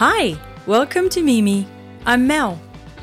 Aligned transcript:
Hi, 0.00 0.34
welcome 0.66 1.10
to 1.10 1.22
Mimi. 1.22 1.66
I'm 2.06 2.26
Mel. 2.26 2.58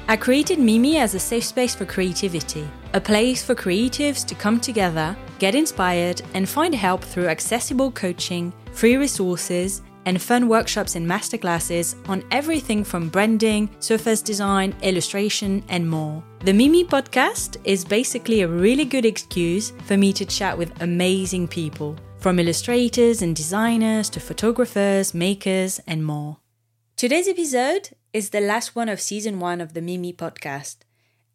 I 0.07 0.17
created 0.17 0.57
Mimi 0.57 0.97
as 0.97 1.13
a 1.13 1.19
safe 1.19 1.43
space 1.43 1.75
for 1.75 1.85
creativity, 1.85 2.67
a 2.95 2.99
place 2.99 3.45
for 3.45 3.53
creatives 3.53 4.25
to 4.25 4.33
come 4.33 4.59
together, 4.59 5.15
get 5.37 5.53
inspired, 5.53 6.23
and 6.33 6.49
find 6.49 6.73
help 6.73 7.03
through 7.03 7.27
accessible 7.27 7.91
coaching, 7.91 8.51
free 8.71 8.95
resources, 8.95 9.83
and 10.05 10.19
fun 10.19 10.47
workshops 10.47 10.95
and 10.95 11.07
masterclasses 11.07 11.95
on 12.09 12.23
everything 12.31 12.83
from 12.83 13.09
branding, 13.09 13.69
surface 13.77 14.23
design, 14.23 14.75
illustration, 14.81 15.63
and 15.69 15.87
more. 15.87 16.23
The 16.39 16.53
Mimi 16.53 16.83
podcast 16.83 17.57
is 17.63 17.85
basically 17.85 18.41
a 18.41 18.47
really 18.47 18.85
good 18.85 19.05
excuse 19.05 19.71
for 19.85 19.97
me 19.97 20.11
to 20.13 20.25
chat 20.25 20.57
with 20.57 20.81
amazing 20.81 21.47
people, 21.47 21.95
from 22.17 22.39
illustrators 22.39 23.21
and 23.21 23.35
designers 23.35 24.09
to 24.09 24.19
photographers, 24.19 25.13
makers, 25.13 25.79
and 25.85 26.03
more. 26.03 26.37
Today's 26.97 27.27
episode 27.27 27.89
is 28.11 28.31
the 28.31 28.41
last 28.41 28.75
one 28.75 28.89
of 28.89 28.99
season 28.99 29.39
one 29.39 29.61
of 29.61 29.75
the 29.75 29.83
Mimi 29.83 30.11
podcast, 30.11 30.77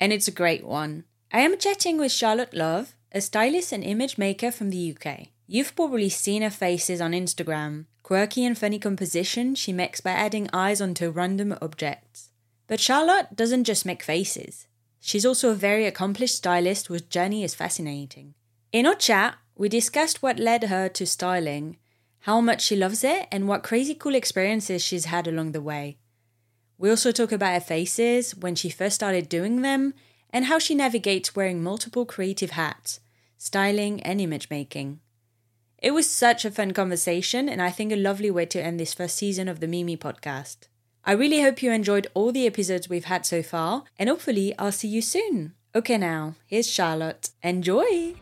and 0.00 0.12
it's 0.12 0.26
a 0.26 0.32
great 0.32 0.66
one. 0.66 1.04
I 1.32 1.42
am 1.42 1.56
chatting 1.56 1.98
with 1.98 2.10
Charlotte 2.10 2.52
Love, 2.52 2.96
a 3.12 3.20
stylist 3.20 3.70
and 3.70 3.84
image 3.84 4.18
maker 4.18 4.50
from 4.50 4.70
the 4.70 4.92
UK. 4.92 5.28
You've 5.46 5.76
probably 5.76 6.08
seen 6.08 6.42
her 6.42 6.50
faces 6.50 7.00
on 7.00 7.12
Instagram, 7.12 7.84
quirky 8.02 8.44
and 8.44 8.58
funny 8.58 8.80
composition 8.80 9.54
she 9.54 9.72
makes 9.72 10.00
by 10.00 10.10
adding 10.10 10.50
eyes 10.52 10.80
onto 10.80 11.10
random 11.10 11.56
objects. 11.62 12.30
But 12.66 12.80
Charlotte 12.80 13.36
doesn't 13.36 13.62
just 13.62 13.86
make 13.86 14.02
faces. 14.02 14.66
She's 14.98 15.24
also 15.24 15.52
a 15.52 15.54
very 15.70 15.86
accomplished 15.86 16.34
stylist 16.34 16.88
whose 16.88 17.02
journey 17.02 17.44
is 17.44 17.54
fascinating. 17.54 18.34
In 18.72 18.84
our 18.84 18.96
chat, 18.96 19.36
we 19.54 19.68
discussed 19.68 20.24
what 20.24 20.40
led 20.40 20.64
her 20.64 20.88
to 20.88 21.06
styling 21.06 21.76
how 22.22 22.40
much 22.40 22.62
she 22.62 22.76
loves 22.76 23.02
it, 23.04 23.26
and 23.30 23.48
what 23.48 23.62
crazy 23.62 23.94
cool 23.94 24.14
experiences 24.14 24.82
she's 24.82 25.06
had 25.06 25.26
along 25.26 25.52
the 25.52 25.60
way. 25.60 25.98
We 26.78 26.90
also 26.90 27.12
talk 27.12 27.32
about 27.32 27.54
her 27.54 27.60
faces, 27.60 28.34
when 28.34 28.54
she 28.54 28.70
first 28.70 28.96
started 28.96 29.28
doing 29.28 29.62
them, 29.62 29.94
and 30.30 30.46
how 30.46 30.58
she 30.58 30.74
navigates 30.74 31.36
wearing 31.36 31.62
multiple 31.62 32.06
creative 32.06 32.50
hats, 32.50 33.00
styling, 33.38 34.02
and 34.02 34.20
image 34.20 34.50
making. 34.50 35.00
It 35.78 35.92
was 35.92 36.08
such 36.08 36.44
a 36.44 36.50
fun 36.50 36.72
conversation, 36.72 37.48
and 37.48 37.60
I 37.60 37.70
think 37.70 37.92
a 37.92 37.96
lovely 37.96 38.30
way 38.30 38.46
to 38.46 38.62
end 38.62 38.78
this 38.78 38.94
first 38.94 39.16
season 39.16 39.48
of 39.48 39.58
the 39.58 39.66
Mimi 39.66 39.96
podcast. 39.96 40.68
I 41.04 41.12
really 41.12 41.42
hope 41.42 41.60
you 41.60 41.72
enjoyed 41.72 42.06
all 42.14 42.30
the 42.30 42.46
episodes 42.46 42.88
we've 42.88 43.06
had 43.06 43.26
so 43.26 43.42
far, 43.42 43.82
and 43.98 44.08
hopefully, 44.08 44.54
I'll 44.60 44.70
see 44.70 44.88
you 44.88 45.02
soon. 45.02 45.54
Okay, 45.74 45.98
now, 45.98 46.36
here's 46.46 46.70
Charlotte. 46.70 47.30
Enjoy! 47.42 48.14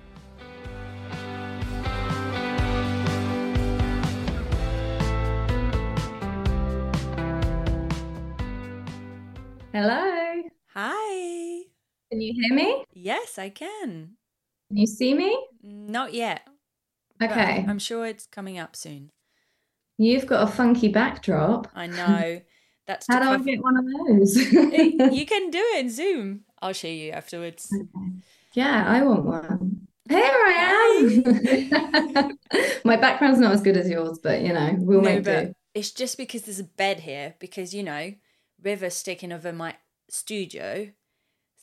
Hello. 9.73 10.43
Hi. 10.75 11.63
Can 12.11 12.21
you 12.21 12.33
hear 12.35 12.55
me? 12.55 12.85
Yes, 12.93 13.39
I 13.39 13.51
can. 13.51 14.17
Can 14.69 14.77
you 14.77 14.87
see 14.87 15.15
me? 15.15 15.37
Not 15.63 16.13
yet. 16.13 16.47
Okay. 17.23 17.65
I'm 17.69 17.79
sure 17.79 18.07
it's 18.07 18.27
coming 18.27 18.59
up 18.59 18.75
soon. 18.75 19.11
You've 19.98 20.27
got 20.27 20.48
a 20.48 20.51
funky 20.51 20.89
backdrop. 20.89 21.69
I 21.75 21.87
know. 22.01 22.41
That's 22.87 23.07
How 23.09 23.21
do 23.21 23.29
I 23.29 23.39
get 23.45 23.63
one 23.63 23.77
of 23.77 23.85
those? 23.85 24.37
Eh, 24.37 25.11
you 25.13 25.27
can 25.33 25.51
do 25.51 25.63
it 25.75 25.81
in 25.81 25.91
Zoom. 25.91 26.41
I'll 26.61 26.73
show 26.73 26.89
you 26.89 27.13
afterwards. 27.13 27.69
yeah, 28.55 28.85
I 28.87 29.03
want 29.03 29.25
one. 29.25 29.87
Here 30.09 30.19
I 30.21 31.13
am. 32.19 32.39
My 32.85 32.97
background's 32.97 33.39
not 33.39 33.53
as 33.53 33.63
good 33.63 33.77
as 33.77 33.89
yours, 33.89 34.19
but 34.20 34.41
you 34.41 34.53
know, 34.53 34.75
we'll 34.79 35.01
No, 35.03 35.14
make 35.14 35.25
do. 35.25 35.55
it's 35.75 35.92
just 35.92 36.17
because 36.19 36.42
there's 36.42 36.59
a 36.59 36.64
bed 36.64 37.01
here 37.01 37.35
because 37.39 37.73
you 37.73 37.85
know, 37.85 38.13
River's 38.63 38.95
sticking 38.95 39.33
over 39.33 39.53
my 39.53 39.77
studio. 40.09 40.91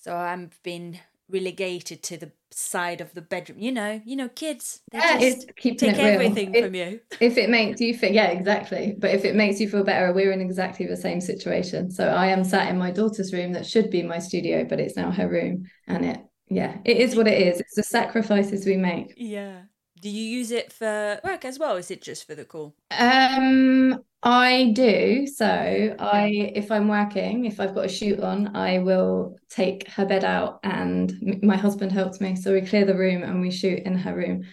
So 0.01 0.15
I've 0.15 0.57
been 0.63 0.99
relegated 1.29 2.01
to 2.03 2.17
the 2.17 2.31
side 2.51 3.01
of 3.01 3.13
the 3.13 3.21
bedroom. 3.21 3.59
You 3.59 3.71
know, 3.73 4.01
you 4.05 4.15
know, 4.15 4.29
kids 4.29 4.79
they 4.91 4.99
Yeah, 4.99 5.19
just 5.19 5.53
keeping 5.57 5.89
take 5.89 5.97
it 5.99 5.99
everything 5.99 6.55
If- 6.55 6.65
from 6.65 6.75
you. 6.75 6.99
If 7.19 7.37
it 7.37 7.49
makes 7.49 7.81
you 7.81 7.93
feel, 7.97 8.11
yeah, 8.13 8.27
exactly. 8.27 8.95
But 8.97 9.11
if 9.11 9.25
it 9.25 9.35
makes 9.35 9.59
you 9.59 9.67
feel 9.69 9.83
better, 9.83 10.13
we're 10.13 10.31
in 10.31 10.39
exactly 10.41 10.85
the 10.85 10.95
same 10.95 11.19
situation. 11.19 11.91
So 11.91 12.07
I 12.07 12.27
am 12.27 12.43
sat 12.43 12.69
in 12.69 12.77
my 12.77 12.91
daughter's 12.91 13.33
room 13.33 13.51
that 13.53 13.65
should 13.65 13.89
be 13.89 14.03
my 14.03 14.19
studio, 14.19 14.63
but 14.63 14.79
it's 14.79 14.95
now 14.95 15.11
her 15.11 15.27
room. 15.27 15.65
And 15.87 16.05
it, 16.05 16.19
yeah, 16.49 16.77
it 16.85 16.97
is 16.97 17.15
what 17.15 17.27
it 17.27 17.41
is. 17.41 17.59
It's 17.59 17.75
the 17.75 17.83
sacrifices 17.83 18.65
we 18.65 18.77
make. 18.77 19.13
Yeah. 19.17 19.63
Do 19.99 20.09
you 20.09 20.23
use 20.23 20.51
it 20.51 20.71
for 20.71 21.19
work 21.23 21.43
as 21.43 21.57
well? 21.59 21.75
Or 21.75 21.79
is 21.79 21.89
it 21.91 22.01
just 22.03 22.25
for 22.27 22.35
the 22.35 22.45
call? 22.45 22.75
Um, 22.91 23.99
I 24.29 24.71
do. 24.73 25.25
So 25.25 25.45
I, 25.45 26.51
if 26.53 26.69
I'm 26.69 26.89
working, 26.89 27.45
if 27.45 27.61
I've 27.61 27.73
got 27.73 27.85
a 27.85 27.89
shoot 27.89 28.19
on, 28.19 28.57
I 28.57 28.79
will 28.79 29.37
take 29.49 29.87
her 29.87 30.05
bed 30.05 30.25
out 30.25 30.59
and 30.63 31.39
my 31.41 31.55
husband 31.55 31.93
helps 31.93 32.19
me. 32.19 32.35
So 32.35 32.51
we 32.51 32.59
clear 32.59 32.83
the 32.83 32.97
room 32.97 33.23
and 33.23 33.39
we 33.39 33.51
shoot 33.51 33.79
in 33.83 33.97
her 33.97 34.13
room, 34.13 34.43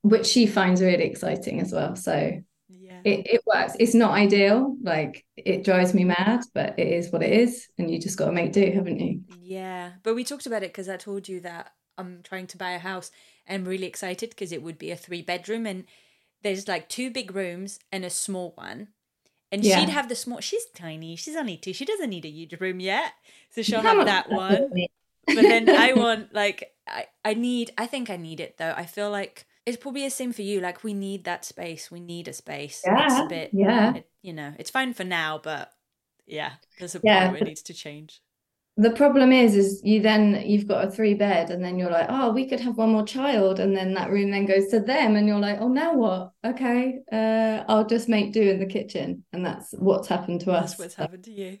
which 0.00 0.24
she 0.26 0.46
finds 0.46 0.80
really 0.80 1.04
exciting 1.04 1.60
as 1.60 1.70
well. 1.70 1.96
So 1.96 2.40
Yeah. 2.70 3.00
it, 3.04 3.26
it 3.26 3.42
works. 3.46 3.76
It's 3.78 3.92
not 3.92 4.12
ideal. 4.12 4.74
Like 4.82 5.22
it 5.36 5.64
drives 5.64 5.92
me 5.92 6.04
mad, 6.04 6.40
but 6.54 6.78
it 6.78 6.88
is 6.88 7.12
what 7.12 7.22
it 7.22 7.32
is. 7.34 7.68
And 7.76 7.90
you 7.90 8.00
just 8.00 8.16
got 8.16 8.26
to 8.26 8.32
make 8.32 8.52
do, 8.52 8.72
haven't 8.72 9.00
you? 9.00 9.20
Yeah, 9.42 9.92
but 10.02 10.14
we 10.14 10.24
talked 10.24 10.46
about 10.46 10.62
it 10.62 10.72
because 10.72 10.88
I 10.88 10.96
told 10.96 11.28
you 11.28 11.40
that 11.40 11.72
I'm 11.98 12.22
trying 12.22 12.46
to 12.46 12.56
buy 12.56 12.70
a 12.70 12.78
house 12.78 13.10
and 13.46 13.66
really 13.66 13.86
excited 13.86 14.30
because 14.30 14.50
it 14.50 14.62
would 14.62 14.78
be 14.78 14.90
a 14.90 14.96
three 14.96 15.20
bedroom 15.20 15.66
and 15.66 15.84
there's 16.42 16.66
like 16.68 16.88
two 16.88 17.10
big 17.10 17.34
rooms 17.34 17.78
and 17.92 18.02
a 18.02 18.08
small 18.08 18.52
one. 18.56 18.88
And 19.52 19.64
Yeah. 19.64 19.74
she'd 19.74 19.88
have 19.88 20.08
the 20.08 20.14
small, 20.14 20.40
she's 20.40 20.66
tiny, 20.74 21.16
she's 21.16 21.36
only 21.36 21.56
two, 21.56 21.72
she 21.72 21.84
doesn't 21.84 22.10
need 22.10 22.24
a 22.24 22.28
huge 22.30 22.60
room 22.60 22.80
yet. 22.80 23.12
So 23.50 23.62
she'll 23.62 23.82
have 23.82 24.04
that 24.04 24.30
one. 24.30 24.74
But 25.34 25.48
then 25.48 25.70
I 25.74 25.92
want, 25.94 26.34
like, 26.34 26.74
I, 26.88 27.06
I 27.24 27.34
need, 27.34 27.72
I 27.78 27.86
think 27.86 28.10
I 28.10 28.16
need 28.16 28.40
it 28.40 28.58
though. 28.58 28.74
I 28.76 28.86
feel 28.86 29.10
like 29.10 29.46
it's 29.66 29.76
probably 29.76 30.04
the 30.04 30.10
same 30.10 30.32
for 30.32 30.42
you. 30.42 30.60
Like, 30.60 30.84
we 30.84 30.94
need 30.94 31.24
that 31.24 31.44
space. 31.44 31.90
We 31.90 32.00
need 32.00 32.28
a 32.28 32.32
space. 32.32 32.90
It's 32.96 33.18
Yeah, 33.18 33.20
a 33.20 33.24
bit, 33.28 33.50
yeah. 33.52 33.92
it, 33.94 34.08
you 34.22 34.32
know, 34.32 34.54
it's 34.58 34.70
fine 34.70 34.94
for 34.94 35.04
now, 35.04 35.38
but 35.42 35.72
yeah, 36.26 36.52
there's 36.78 36.94
a 36.94 37.00
Yeah. 37.02 37.18
point 37.18 37.30
where 37.30 37.38
it 37.40 37.44
needs 37.44 37.62
to 37.62 37.74
change. 37.74 38.22
The 38.80 38.92
problem 38.92 39.30
is, 39.30 39.56
is 39.56 39.82
you 39.84 40.00
then 40.00 40.42
you've 40.46 40.66
got 40.66 40.86
a 40.86 40.90
three 40.90 41.12
bed, 41.12 41.50
and 41.50 41.62
then 41.62 41.78
you're 41.78 41.90
like, 41.90 42.06
oh, 42.08 42.32
we 42.32 42.48
could 42.48 42.60
have 42.60 42.78
one 42.78 42.92
more 42.92 43.04
child, 43.04 43.60
and 43.60 43.76
then 43.76 43.92
that 43.92 44.10
room 44.10 44.30
then 44.30 44.46
goes 44.46 44.68
to 44.68 44.80
them, 44.80 45.16
and 45.16 45.28
you're 45.28 45.38
like, 45.38 45.58
oh, 45.60 45.68
now 45.68 45.92
what? 45.94 46.30
Okay, 46.42 47.00
uh, 47.12 47.62
I'll 47.68 47.86
just 47.86 48.08
make 48.08 48.32
do 48.32 48.40
in 48.40 48.58
the 48.58 48.64
kitchen, 48.64 49.22
and 49.34 49.44
that's 49.44 49.72
what's 49.72 50.08
happened 50.08 50.40
to 50.42 50.52
us. 50.52 50.70
That's 50.70 50.78
what's 50.78 50.94
happened 50.94 51.24
to 51.24 51.30
you. 51.30 51.58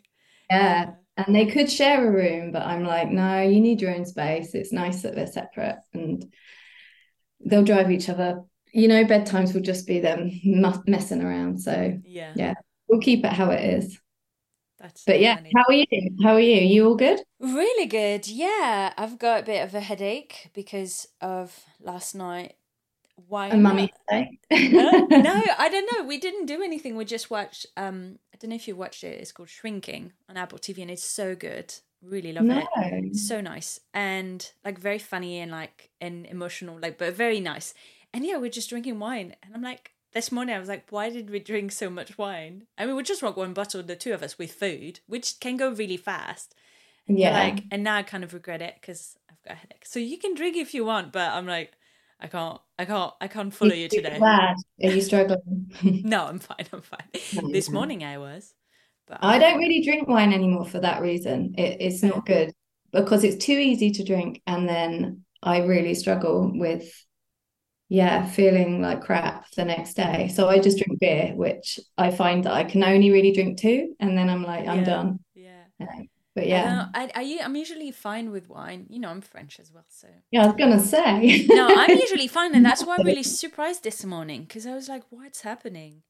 Yeah, 0.48 0.92
and 1.18 1.36
they 1.36 1.44
could 1.44 1.70
share 1.70 2.08
a 2.08 2.10
room, 2.10 2.52
but 2.52 2.62
I'm 2.62 2.84
like, 2.84 3.10
no, 3.10 3.42
you 3.42 3.60
need 3.60 3.82
your 3.82 3.94
own 3.94 4.06
space. 4.06 4.54
It's 4.54 4.72
nice 4.72 5.02
that 5.02 5.14
they're 5.14 5.26
separate, 5.26 5.76
and 5.92 6.24
they'll 7.44 7.64
drive 7.64 7.90
each 7.90 8.08
other. 8.08 8.44
You 8.72 8.88
know, 8.88 9.04
bedtimes 9.04 9.52
will 9.52 9.60
just 9.60 9.86
be 9.86 10.00
them 10.00 10.30
messing 10.86 11.22
around. 11.22 11.60
So 11.60 11.98
Yeah. 12.02 12.32
Yeah. 12.34 12.54
we'll 12.88 13.00
keep 13.00 13.26
it 13.26 13.32
how 13.32 13.50
it 13.50 13.62
is. 13.74 14.00
That's 14.80 15.04
But 15.04 15.20
yeah, 15.20 15.38
how 15.54 15.64
are 15.68 15.74
you? 15.74 15.84
How 16.22 16.34
are 16.34 16.40
you? 16.40 16.56
You 16.56 16.86
all 16.88 16.96
good? 16.96 17.20
Really 17.38 17.86
good. 17.86 18.26
Yeah. 18.26 18.92
I've 18.96 19.18
got 19.18 19.42
a 19.42 19.46
bit 19.46 19.62
of 19.62 19.74
a 19.74 19.80
headache 19.80 20.50
because 20.54 21.06
of 21.20 21.64
last 21.80 22.14
night. 22.14 22.54
Why? 23.28 23.48
A 23.48 23.56
mummy 23.58 23.92
day? 24.08 24.38
Huh? 24.50 25.06
no, 25.10 25.42
I 25.58 25.68
don't 25.68 25.88
know. 25.92 26.06
We 26.06 26.18
didn't 26.18 26.46
do 26.46 26.62
anything. 26.62 26.96
We 26.96 27.04
just 27.04 27.30
watched 27.30 27.66
um 27.76 28.18
I 28.32 28.38
don't 28.38 28.48
know 28.48 28.56
if 28.56 28.66
you 28.66 28.74
watched 28.74 29.04
it. 29.04 29.20
It's 29.20 29.32
called 29.32 29.50
Shrinking 29.50 30.12
on 30.28 30.38
Apple 30.38 30.58
TV 30.58 30.80
and 30.80 30.90
it's 30.90 31.04
so 31.04 31.34
good. 31.34 31.74
Really 32.02 32.32
love 32.32 32.44
No. 32.44 32.66
it. 32.74 33.16
So 33.16 33.42
nice 33.42 33.80
and 33.92 34.50
like 34.64 34.78
very 34.78 34.98
funny 34.98 35.40
and 35.40 35.50
like 35.50 35.90
and 36.00 36.24
emotional 36.26 36.78
like 36.80 36.96
but 36.96 37.14
very 37.14 37.40
nice. 37.40 37.74
And 38.14 38.24
yeah, 38.24 38.38
we're 38.38 38.50
just 38.50 38.70
drinking 38.70 38.98
wine 38.98 39.36
and 39.42 39.54
I'm 39.54 39.62
like 39.62 39.92
this 40.12 40.32
morning 40.32 40.54
I 40.54 40.58
was 40.58 40.68
like, 40.68 40.86
why 40.90 41.10
did 41.10 41.30
we 41.30 41.38
drink 41.38 41.72
so 41.72 41.90
much 41.90 42.18
wine? 42.18 42.66
I 42.78 42.86
mean, 42.86 42.96
we 42.96 43.02
just 43.02 43.20
drank 43.20 43.36
one 43.36 43.52
bottle, 43.54 43.82
the 43.82 43.96
two 43.96 44.12
of 44.12 44.22
us, 44.22 44.38
with 44.38 44.52
food, 44.52 45.00
which 45.06 45.40
can 45.40 45.56
go 45.56 45.70
really 45.70 45.96
fast. 45.96 46.54
And 47.06 47.16
Yeah. 47.18 47.32
like, 47.34 47.64
and 47.70 47.82
now 47.84 47.96
I 47.96 48.02
kind 48.02 48.24
of 48.24 48.34
regret 48.34 48.62
it 48.62 48.74
because 48.80 49.16
I've 49.30 49.42
got 49.42 49.54
a 49.54 49.56
headache. 49.56 49.84
So 49.86 49.98
you 49.98 50.18
can 50.18 50.34
drink 50.34 50.56
if 50.56 50.74
you 50.74 50.84
want, 50.84 51.12
but 51.12 51.32
I'm 51.32 51.46
like, 51.46 51.72
I 52.20 52.26
can't, 52.28 52.60
I 52.78 52.84
can't, 52.84 53.12
I 53.20 53.28
can't 53.28 53.54
follow 53.54 53.74
you 53.74 53.88
You're 53.90 54.02
today. 54.02 54.18
glad. 54.18 54.56
Are 54.82 54.88
you 54.88 55.00
struggling? 55.00 55.70
No, 56.02 56.26
I'm 56.26 56.38
fine. 56.38 56.66
I'm 56.72 56.80
fine. 56.82 57.08
No, 57.32 57.48
This 57.52 57.68
no. 57.68 57.74
morning 57.74 58.04
I 58.04 58.18
was, 58.18 58.54
but 59.06 59.20
I 59.22 59.38
don't 59.38 59.58
really 59.58 59.82
drink 59.82 60.08
wine 60.08 60.32
anymore 60.32 60.64
for 60.66 60.80
that 60.80 61.02
reason. 61.02 61.54
It, 61.58 61.76
it's 61.80 62.02
not 62.02 62.20
mm. 62.20 62.26
good 62.26 62.52
because 62.92 63.22
it's 63.24 63.44
too 63.44 63.52
easy 63.52 63.90
to 63.92 64.04
drink, 64.04 64.42
and 64.46 64.68
then 64.68 65.24
I 65.42 65.58
really 65.58 65.94
struggle 65.94 66.50
with, 66.54 66.90
yeah, 67.90 68.26
feeling 68.26 68.80
like 68.82 69.02
crap 69.02 69.50
the 69.52 69.66
next 69.66 69.94
day. 69.94 70.28
So 70.34 70.48
I 70.48 70.60
just 70.60 70.78
drink 70.78 71.00
beer, 71.00 71.34
which 71.36 71.78
I 71.98 72.10
find 72.12 72.44
that 72.44 72.54
I 72.54 72.64
can 72.64 72.84
only 72.84 73.10
really 73.10 73.32
drink 73.32 73.58
two, 73.60 73.96
and 74.00 74.16
then 74.18 74.30
I'm 74.30 74.44
like, 74.44 74.66
I'm 74.68 74.78
Yeah. 74.78 74.84
done. 74.84 75.20
Yeah. 75.34 75.64
But 76.34 76.46
I 76.46 76.48
yeah. 76.48 76.86
I, 76.94 77.10
I, 77.14 77.38
I'm 77.44 77.56
usually 77.56 77.90
fine 77.90 78.30
with 78.30 78.48
wine. 78.48 78.86
You 78.88 79.00
know, 79.00 79.10
I'm 79.10 79.20
French 79.20 79.60
as 79.60 79.72
well, 79.72 79.86
so. 79.88 80.08
yeah, 80.30 80.42
I 80.44 80.46
was 80.46 80.56
gonna 80.56 80.80
say. 80.80 81.46
No, 81.52 81.74
I'm 81.74 81.94
usually 81.94 82.28
fine, 82.28 82.54
and 82.54 82.64
that's 82.64 82.86
why 82.86 82.96
I'm 82.96 83.04
really 83.04 83.22
surprised 83.22 83.82
this 83.82 84.04
morning 84.04 84.42
because 84.44 84.66
I 84.66 84.74
was 84.74 84.88
like, 84.88 85.04
"What's 85.10 85.42
happening?" 85.42 86.02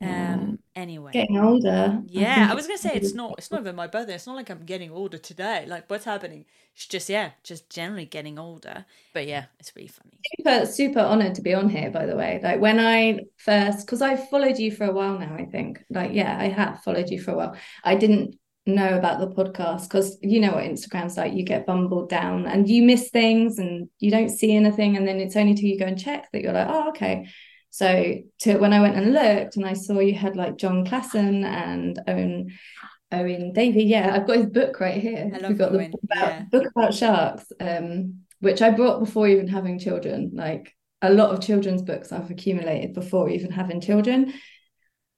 Um. 0.00 0.58
Anyway. 0.74 1.10
Getting 1.12 1.38
older. 1.38 2.02
Yeah, 2.06 2.48
I, 2.48 2.52
I 2.52 2.54
was 2.54 2.66
gonna 2.66 2.76
say 2.76 2.92
it's 2.94 3.14
not. 3.14 3.36
It's 3.38 3.50
not 3.50 3.62
even 3.62 3.74
my 3.74 3.86
birthday. 3.86 4.14
It's 4.14 4.26
not 4.26 4.36
like 4.36 4.50
I'm 4.50 4.64
getting 4.64 4.90
older 4.90 5.16
today. 5.16 5.64
Like 5.66 5.88
what's 5.88 6.04
happening? 6.04 6.44
It's 6.74 6.86
just 6.86 7.08
yeah, 7.08 7.30
just 7.42 7.70
generally 7.70 8.04
getting 8.04 8.38
older. 8.38 8.84
But 9.14 9.26
yeah, 9.26 9.46
it's 9.58 9.74
really 9.74 9.88
funny. 9.88 10.18
Super, 10.36 10.66
super 10.66 11.00
honored 11.00 11.34
to 11.36 11.40
be 11.40 11.54
on 11.54 11.70
here. 11.70 11.90
By 11.90 12.04
the 12.04 12.14
way, 12.14 12.40
like 12.42 12.60
when 12.60 12.78
I 12.78 13.20
first, 13.38 13.86
because 13.86 14.02
I've 14.02 14.28
followed 14.28 14.58
you 14.58 14.70
for 14.70 14.84
a 14.84 14.92
while 14.92 15.18
now. 15.18 15.34
I 15.34 15.46
think, 15.46 15.82
like, 15.88 16.12
yeah, 16.12 16.36
I 16.38 16.48
have 16.48 16.82
followed 16.82 17.08
you 17.08 17.20
for 17.20 17.30
a 17.30 17.36
while. 17.36 17.56
I 17.82 17.94
didn't 17.94 18.38
know 18.66 18.98
about 18.98 19.20
the 19.20 19.28
podcast 19.28 19.84
because 19.84 20.18
you 20.20 20.40
know 20.40 20.52
what 20.52 20.64
Instagram's 20.64 21.16
like. 21.16 21.32
You 21.32 21.42
get 21.44 21.64
bumbled 21.64 22.10
down 22.10 22.46
and 22.46 22.68
you 22.68 22.82
miss 22.82 23.08
things 23.08 23.58
and 23.58 23.88
you 23.98 24.10
don't 24.10 24.28
see 24.28 24.54
anything, 24.54 24.98
and 24.98 25.08
then 25.08 25.20
it's 25.20 25.36
only 25.36 25.54
till 25.54 25.70
you 25.70 25.78
go 25.78 25.86
and 25.86 25.98
check 25.98 26.30
that 26.32 26.42
you're 26.42 26.52
like, 26.52 26.68
oh, 26.68 26.90
okay. 26.90 27.28
So 27.76 28.14
to 28.38 28.56
when 28.56 28.72
I 28.72 28.80
went 28.80 28.96
and 28.96 29.12
looked 29.12 29.56
and 29.56 29.66
I 29.66 29.74
saw 29.74 29.98
you 30.00 30.14
had 30.14 30.34
like 30.34 30.56
Jon 30.56 30.86
Klassen 30.86 31.44
and 31.44 32.00
Owen 32.08 32.56
Owen 33.12 33.52
Davey. 33.52 33.84
Yeah, 33.84 34.14
I've 34.14 34.26
got 34.26 34.38
his 34.38 34.46
book 34.46 34.80
right 34.80 34.98
here. 34.98 35.30
I 35.34 35.36
love 35.36 35.50
We've 35.50 35.58
got 35.58 35.72
Owen. 35.72 35.90
the 35.90 35.98
book 35.98 36.00
about, 36.04 36.28
Yeah. 36.28 36.42
book 36.50 36.66
about 36.74 36.94
sharks, 36.94 37.52
um, 37.60 38.20
which 38.40 38.62
I 38.62 38.70
bought 38.70 39.00
before 39.00 39.28
even 39.28 39.46
having 39.46 39.78
children. 39.78 40.30
Like 40.32 40.74
a 41.02 41.12
lot 41.12 41.34
of 41.34 41.42
children's 41.42 41.82
books 41.82 42.12
I've 42.12 42.30
accumulated 42.30 42.94
before 42.94 43.28
even 43.28 43.50
having 43.50 43.82
children. 43.82 44.32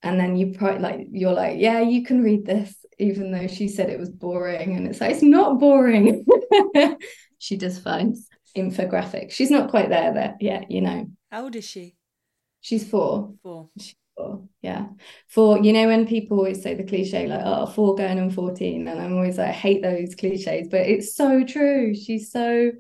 And 0.03 0.19
then 0.19 0.35
you 0.35 0.53
probably 0.59 0.81
like 0.81 1.07
you're 1.13 1.33
like, 1.35 1.59
yeah, 1.61 1.81
you 1.83 2.03
can 2.03 2.25
read 2.25 2.45
this, 2.45 2.75
even 2.99 3.31
though 3.31 3.47
she 3.47 3.69
said 3.69 3.89
it 3.89 4.01
was 4.01 4.11
boring. 4.11 4.75
And 4.75 4.89
it's 4.89 5.01
like, 5.01 5.13
it's 5.13 5.23
not 5.23 5.61
boring. 5.61 6.27
she 7.39 7.57
just 7.57 7.85
finds 7.85 8.27
infographics. 8.57 9.31
She's 9.31 9.53
not 9.53 9.71
quite 9.71 9.91
there 9.91 10.13
there 10.13 10.37
yet, 10.41 10.73
you 10.73 10.81
know. 10.81 11.07
How 11.31 11.45
old 11.45 11.55
is 11.55 11.65
she? 11.65 11.95
She's 12.61 12.89
four. 12.89 13.35
Four. 13.43 13.71
Four, 14.17 14.49
yeah. 14.63 14.87
Four. 15.29 15.59
you 15.61 15.73
know 15.73 15.87
when 15.87 16.07
people 16.07 16.39
always 16.39 16.63
say 16.63 16.75
the 16.75 16.83
cliche 16.83 17.29
like 17.29 17.43
oh 17.45 17.67
four 17.67 17.95
going 17.95 18.19
on 18.19 18.31
14 18.31 18.89
and 18.89 19.01
I'm 19.01 19.15
always 19.15 19.39
like 19.39 19.49
I 19.51 19.53
hate 19.53 19.81
those 19.83 20.17
cliches 20.17 20.67
but 20.69 20.81
it's 20.81 21.15
so 21.15 21.45
true 21.45 21.95
she's 21.95 22.33
so 22.33 22.73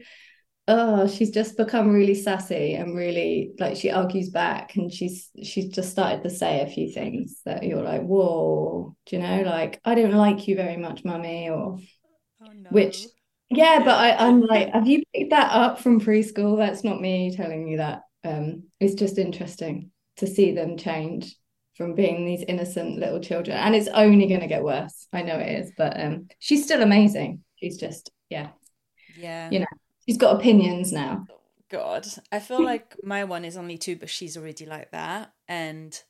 oh 0.66 1.06
she's 1.06 1.30
just 1.30 1.56
become 1.56 1.92
really 1.92 2.16
sassy 2.16 2.74
and 2.74 2.96
really 2.96 3.52
like 3.60 3.76
she 3.76 3.90
argues 3.90 4.30
back 4.30 4.74
and 4.74 4.92
she's 4.92 5.30
she's 5.42 5.68
just 5.68 5.90
started 5.90 6.24
to 6.24 6.30
say 6.30 6.60
a 6.60 6.66
few 6.66 6.90
things 6.92 7.40
that 7.44 7.62
you're 7.62 7.82
like 7.84 8.02
whoa 8.02 8.96
do 9.06 9.16
you 9.16 9.22
know 9.22 9.42
like 9.42 9.80
I 9.84 9.94
don't 9.94 10.12
like 10.12 10.48
you 10.48 10.56
very 10.56 10.76
much 10.76 11.04
mummy 11.04 11.48
or 11.50 11.78
Oh 12.42 12.52
no. 12.52 12.68
which 12.70 13.06
yeah 13.48 13.78
but 13.78 13.96
I, 13.96 14.26
I'm 14.26 14.40
like 14.40 14.72
have 14.72 14.88
you 14.88 15.04
picked 15.14 15.30
that 15.30 15.52
up 15.52 15.78
from 15.80 16.00
preschool 16.00 16.58
that's 16.58 16.82
not 16.82 17.00
me 17.00 17.34
telling 17.36 17.68
you 17.68 17.76
that 17.76 18.02
um 18.24 18.64
it's 18.80 18.94
just 18.94 19.18
interesting 19.18 19.90
to 20.16 20.26
see 20.26 20.52
them 20.52 20.76
change 20.76 21.36
from 21.76 21.94
being 21.94 22.26
these 22.26 22.42
innocent 22.48 22.98
little 22.98 23.20
children. 23.20 23.56
And 23.56 23.74
it's 23.74 23.88
only 23.88 24.26
going 24.26 24.40
to 24.40 24.48
get 24.48 24.64
worse. 24.64 25.06
I 25.12 25.22
know 25.22 25.38
it 25.38 25.60
is 25.60 25.72
but 25.76 26.00
um 26.00 26.28
she's 26.38 26.64
still 26.64 26.82
amazing. 26.82 27.44
She's 27.56 27.78
just 27.78 28.10
yeah. 28.30 28.48
Yeah. 29.16 29.50
you 29.50 29.60
know 29.60 29.66
she's 30.06 30.16
got 30.18 30.36
opinions 30.36 30.92
now. 30.92 31.26
God, 31.70 32.06
I 32.32 32.38
feel 32.38 32.64
like 32.64 32.96
my 33.02 33.24
one 33.24 33.44
is 33.44 33.56
only 33.56 33.76
two, 33.76 33.96
but 33.96 34.08
she's 34.08 34.36
already 34.36 34.64
like 34.64 34.90
that, 34.92 35.32
and 35.46 36.00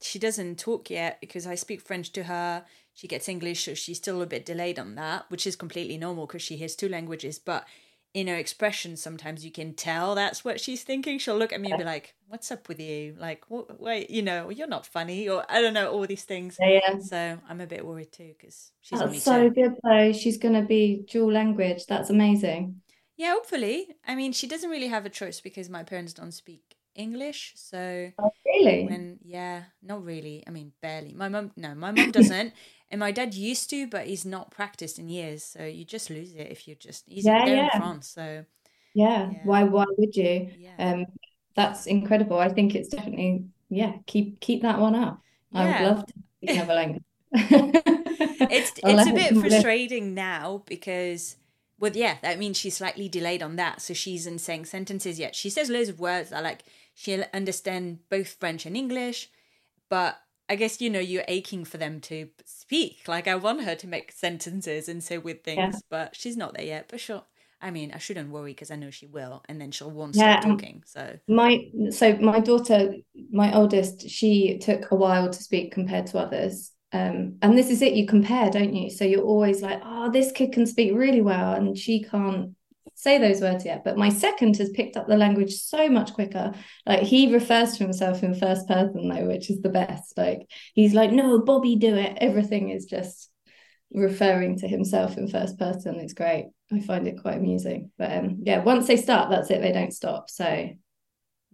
she 0.00 0.18
doesn't 0.18 0.58
talk 0.58 0.88
yet 0.88 1.20
because 1.20 1.46
I 1.46 1.56
speak 1.56 1.82
French 1.82 2.10
to 2.12 2.24
her. 2.24 2.64
She 2.94 3.06
gets 3.06 3.28
English, 3.28 3.64
so 3.64 3.74
she's 3.74 3.98
still 3.98 4.22
a 4.22 4.26
bit 4.26 4.46
delayed 4.46 4.78
on 4.78 4.94
that, 4.94 5.26
which 5.28 5.46
is 5.46 5.56
completely 5.56 5.98
normal 5.98 6.26
because 6.26 6.42
she 6.42 6.56
hears 6.56 6.74
two 6.74 6.88
languages. 6.88 7.38
But 7.38 7.66
in 8.14 8.28
her 8.28 8.36
expression, 8.36 8.96
sometimes 8.96 9.44
you 9.44 9.50
can 9.50 9.74
tell 9.74 10.14
that's 10.14 10.44
what 10.44 10.60
she's 10.60 10.84
thinking. 10.84 11.18
She'll 11.18 11.36
look 11.36 11.52
at 11.52 11.60
me 11.60 11.70
and 11.70 11.78
be 11.78 11.84
like, 11.84 12.14
"What's 12.28 12.50
up 12.52 12.68
with 12.68 12.80
you? 12.80 13.16
Like, 13.18 13.44
what? 13.50 13.80
Wait, 13.80 14.08
you 14.08 14.22
know, 14.22 14.50
you're 14.50 14.68
not 14.68 14.86
funny, 14.86 15.28
or 15.28 15.44
I 15.48 15.60
don't 15.60 15.74
know, 15.74 15.90
all 15.90 16.06
these 16.06 16.24
things." 16.24 16.56
yeah. 16.60 16.98
So 17.00 17.38
I'm 17.48 17.60
a 17.60 17.66
bit 17.66 17.84
worried 17.84 18.12
too 18.12 18.34
because 18.38 18.70
she's 18.80 18.98
that's 19.00 19.22
so 19.22 19.48
two. 19.48 19.54
good 19.54 19.74
though 19.82 20.12
she's 20.12 20.38
going 20.38 20.54
to 20.54 20.62
be 20.62 21.04
dual 21.10 21.32
language 21.32 21.86
that's 21.86 22.10
amazing 22.10 22.80
Yeah, 23.16 23.32
hopefully. 23.32 23.88
I 24.06 24.14
mean, 24.14 24.32
she 24.32 24.46
doesn't 24.46 24.70
really 24.70 24.88
have 24.88 25.06
a 25.06 25.10
choice 25.10 25.40
because 25.40 25.68
my 25.68 25.82
parents 25.84 26.12
don't 26.12 26.32
speak 26.32 26.76
English, 26.94 27.52
so. 27.56 28.12
oh, 28.18 28.30
really? 28.46 28.86
when 28.86 29.18
yeah 29.24 29.64
not 29.82 30.04
really 30.04 30.44
i 30.46 30.50
mean 30.50 30.72
barely. 30.80 31.12
My 31.14 31.28
mum 31.28 31.52
no 31.56 31.74
my 31.74 31.90
mum 31.92 32.10
doesn't 32.12 32.52
and 32.90 33.00
my 33.00 33.12
dad 33.12 33.34
used 33.34 33.70
to 33.70 33.86
but 33.86 34.06
he's 34.06 34.24
not 34.24 34.50
practiced 34.50 34.98
in 34.98 35.08
years 35.08 35.42
so 35.44 35.64
you 35.64 35.84
just 35.84 36.10
lose 36.10 36.34
it 36.34 36.48
if 36.50 36.68
you 36.68 36.74
just 36.74 37.04
he's 37.08 37.24
Yeah, 37.24 37.44
there 37.44 37.56
yeah. 37.56 37.70
in 37.74 37.80
france 37.80 38.08
so 38.08 38.44
yeah 38.94 39.30
Yeah. 39.32 39.38
why 39.44 39.64
why 39.64 39.84
would 39.98 40.14
you? 40.16 40.50
Yeah. 40.56 40.76
Um 40.78 41.06
that's 41.56 41.86
incredible. 41.86 42.38
I 42.38 42.48
think 42.48 42.74
it's 42.74 42.88
definitely 42.88 43.46
yeah 43.70 43.94
keep 44.06 44.40
keep 44.40 44.62
that 44.62 44.78
one 44.80 44.94
up. 44.94 45.20
I 45.54 45.66
would 45.66 45.80
love 45.80 46.06
to 46.06 46.12
speak 46.38 46.56
another 46.56 46.74
language. 46.74 47.02
It's 48.48 48.72
it's 48.84 49.06
a 49.06 49.12
bit 49.12 49.36
frustrating 49.36 50.14
now 50.14 50.62
because 50.66 51.36
well 51.78 51.92
yeah 51.94 52.16
that 52.22 52.38
means 52.38 52.56
she's 52.58 52.76
slightly 52.76 53.08
delayed 53.08 53.42
on 53.42 53.56
that 53.56 53.80
so 53.80 53.94
she's 53.94 54.22
isn't 54.22 54.40
saying 54.40 54.64
sentences 54.66 55.18
yet. 55.18 55.34
She 55.34 55.50
says 55.50 55.70
loads 55.70 55.88
of 55.88 55.98
words 56.00 56.30
that 56.30 56.42
like 56.42 56.64
she'll 56.94 57.24
understand 57.34 57.98
both 58.08 58.28
french 58.40 58.66
and 58.66 58.76
english 58.76 59.28
but 59.88 60.20
i 60.48 60.56
guess 60.56 60.80
you 60.80 60.90
know 60.90 61.00
you're 61.00 61.24
aching 61.28 61.64
for 61.64 61.78
them 61.78 62.00
to 62.00 62.28
speak 62.44 63.02
like 63.08 63.28
i 63.28 63.34
want 63.34 63.64
her 63.64 63.74
to 63.74 63.86
make 63.86 64.12
sentences 64.12 64.88
and 64.88 65.02
say 65.02 65.18
weird 65.18 65.44
things 65.44 65.84
but 65.90 66.14
she's 66.16 66.36
not 66.36 66.54
there 66.54 66.66
yet 66.66 66.86
but 66.88 67.00
sure 67.00 67.22
i 67.60 67.70
mean 67.70 67.92
i 67.92 67.98
shouldn't 67.98 68.30
worry 68.30 68.52
because 68.52 68.70
i 68.70 68.76
know 68.76 68.90
she 68.90 69.06
will 69.06 69.42
and 69.48 69.60
then 69.60 69.70
she'll 69.70 69.90
want 69.90 70.14
to 70.14 70.18
Yeah, 70.18 70.20
start 70.20 70.40
talking 70.40 70.82
so 70.86 71.18
My 71.28 71.60
so 71.90 72.16
my 72.18 72.40
daughter, 72.40 72.94
my 73.30 73.54
oldest, 73.54 74.08
she 74.10 74.58
took 74.58 74.90
a 74.90 74.96
while 74.96 75.30
to 75.30 75.42
speak 75.42 75.72
compared 75.72 76.06
to 76.08 76.18
others. 76.18 76.72
Um, 76.92 77.38
and 77.42 77.58
this 77.58 77.70
is 77.70 77.82
it, 77.82 77.94
you 77.94 78.06
compare, 78.06 78.50
don't 78.50 78.74
you? 78.74 78.90
So 78.90 79.04
you're 79.04 79.22
always 79.24 79.62
like, 79.62 79.80
oh, 79.84 80.10
this 80.12 80.32
kid 80.32 80.52
can 80.52 80.66
speak 80.66 80.94
really 80.94 81.22
well, 81.22 81.54
and 81.54 81.76
she 81.78 82.04
can't 82.04 82.54
say 83.04 83.18
those 83.18 83.40
words 83.42 83.64
yet. 83.64 83.84
But 83.84 83.98
my 83.98 84.08
second 84.10 84.56
has 84.58 84.70
picked 84.70 84.96
up 84.96 85.06
the 85.08 85.16
language 85.16 85.54
so 85.54 85.88
much 85.88 86.14
quicker. 86.14 86.54
Like 86.86 87.02
he 87.02 87.32
refers 87.32 87.74
to 87.78 87.84
himself 87.84 88.24
in 88.24 88.34
first 88.34 88.68
person 88.68 89.08
though, 89.08 89.26
which 89.26 89.50
is 89.50 89.62
the 89.62 89.68
best. 89.70 90.18
Like 90.18 90.50
he's 90.74 90.94
like, 90.94 91.12
no, 91.12 91.40
Bobby, 91.40 91.76
do 91.76 91.94
it. 91.96 92.18
Everything 92.20 92.70
is 92.70 92.86
just 92.86 93.30
referring 93.92 94.58
to 94.58 94.68
himself 94.68 95.18
in 95.18 95.28
first 95.28 95.58
person. 95.58 95.96
It's 96.00 96.14
great. 96.14 96.50
I 96.72 96.80
find 96.80 97.06
it 97.06 97.22
quite 97.22 97.38
amusing. 97.38 97.92
But 97.98 98.12
um, 98.12 98.38
yeah, 98.42 98.64
once 98.64 98.88
they 98.88 98.96
start, 98.96 99.30
that's 99.30 99.50
it. 99.50 99.62
They 99.62 99.72
don't 99.72 99.92
stop. 99.94 100.30
So 100.30 100.70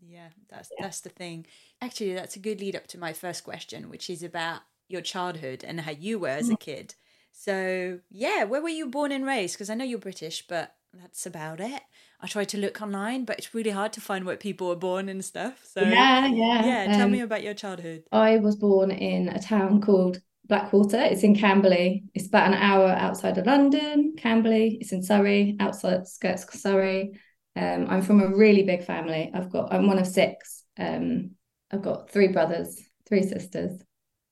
Yeah, 0.03 0.29
that's 0.49 0.71
that's 0.79 1.01
the 1.01 1.11
thing. 1.11 1.47
Actually, 1.81 2.15
that's 2.15 2.37
a 2.37 2.41
good 2.41 2.61
lead 2.61 2.77
up 2.77 2.87
to 2.89 2.99
my 2.99 3.13
first 3.13 3.45
question, 3.45 3.91
which 3.91 4.09
is 4.11 4.23
about 4.23 4.63
your 4.89 5.03
childhood 5.03 5.65
and 5.65 5.81
how 5.81 5.93
you 5.93 6.19
were 6.19 6.29
as 6.29 6.49
Mm. 6.49 6.53
a 6.53 6.57
kid. 6.57 6.95
So, 7.33 8.01
yeah, 8.11 8.45
where 8.45 8.61
were 8.63 8.69
you 8.69 8.87
born 8.89 9.13
and 9.13 9.25
raised? 9.25 9.55
Because 9.55 9.71
I 9.71 9.75
know 9.75 9.85
you're 9.85 9.99
British, 9.99 10.47
but 10.49 10.75
that's 10.93 11.27
about 11.27 11.61
it. 11.61 11.83
I 12.21 12.27
tried 12.27 12.49
to 12.51 12.59
look 12.59 12.83
online, 12.83 13.25
but 13.25 13.39
it's 13.39 13.55
really 13.55 13.71
hard 13.71 13.93
to 13.95 14.01
find 14.01 14.25
where 14.25 14.37
people 14.37 14.69
were 14.69 14.77
born 14.77 15.09
and 15.09 15.25
stuff. 15.25 15.65
So, 15.65 15.83
yeah, 15.83 16.27
yeah. 16.27 16.63
yeah, 16.63 16.89
tell 16.89 17.09
Um, 17.09 17.13
me 17.13 17.21
about 17.21 17.43
your 17.43 17.55
childhood. 17.55 18.05
I 18.13 18.39
was 18.39 18.57
born 18.57 18.91
in 18.91 19.29
a 19.29 19.41
town 19.41 19.81
called 19.81 20.21
Blackwater. 20.47 20.99
It's 21.01 21.23
in 21.23 21.37
Camberley. 21.37 22.05
It's 22.15 22.27
about 22.27 22.49
an 22.49 22.55
hour 22.55 22.89
outside 22.89 23.39
of 23.39 23.47
London. 23.47 24.15
Camberley. 24.19 24.79
It's 24.81 24.93
in 24.93 25.03
Surrey, 25.03 25.57
outside 25.61 26.09
skirts 26.09 26.45
of 26.45 26.55
Surrey. 26.61 27.21
Um, 27.57 27.87
I'm 27.89 28.03
from 28.03 28.21
a 28.21 28.37
really 28.37 28.63
big 28.65 28.85
family. 28.85 29.31
I've 29.35 29.51
got. 29.51 29.73
I'm 29.73 29.87
one 29.87 29.99
of 29.99 30.07
six. 30.07 30.65
Um, 30.79 31.33
I've 31.71 31.83
got 31.83 32.11
three 32.11 32.29
brothers, 32.29 32.81
three 33.09 33.23
sisters, 33.23 33.81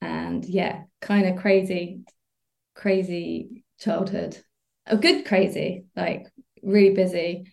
and 0.01 0.45
yeah, 0.45 0.85
kind 1.01 1.27
of 1.29 1.37
crazy, 1.37 2.05
crazy 2.75 3.65
childhood. 3.79 4.39
A 4.87 4.97
good 4.97 5.27
crazy, 5.27 5.87
like 5.97 6.29
really 6.63 6.95
busy, 6.95 7.53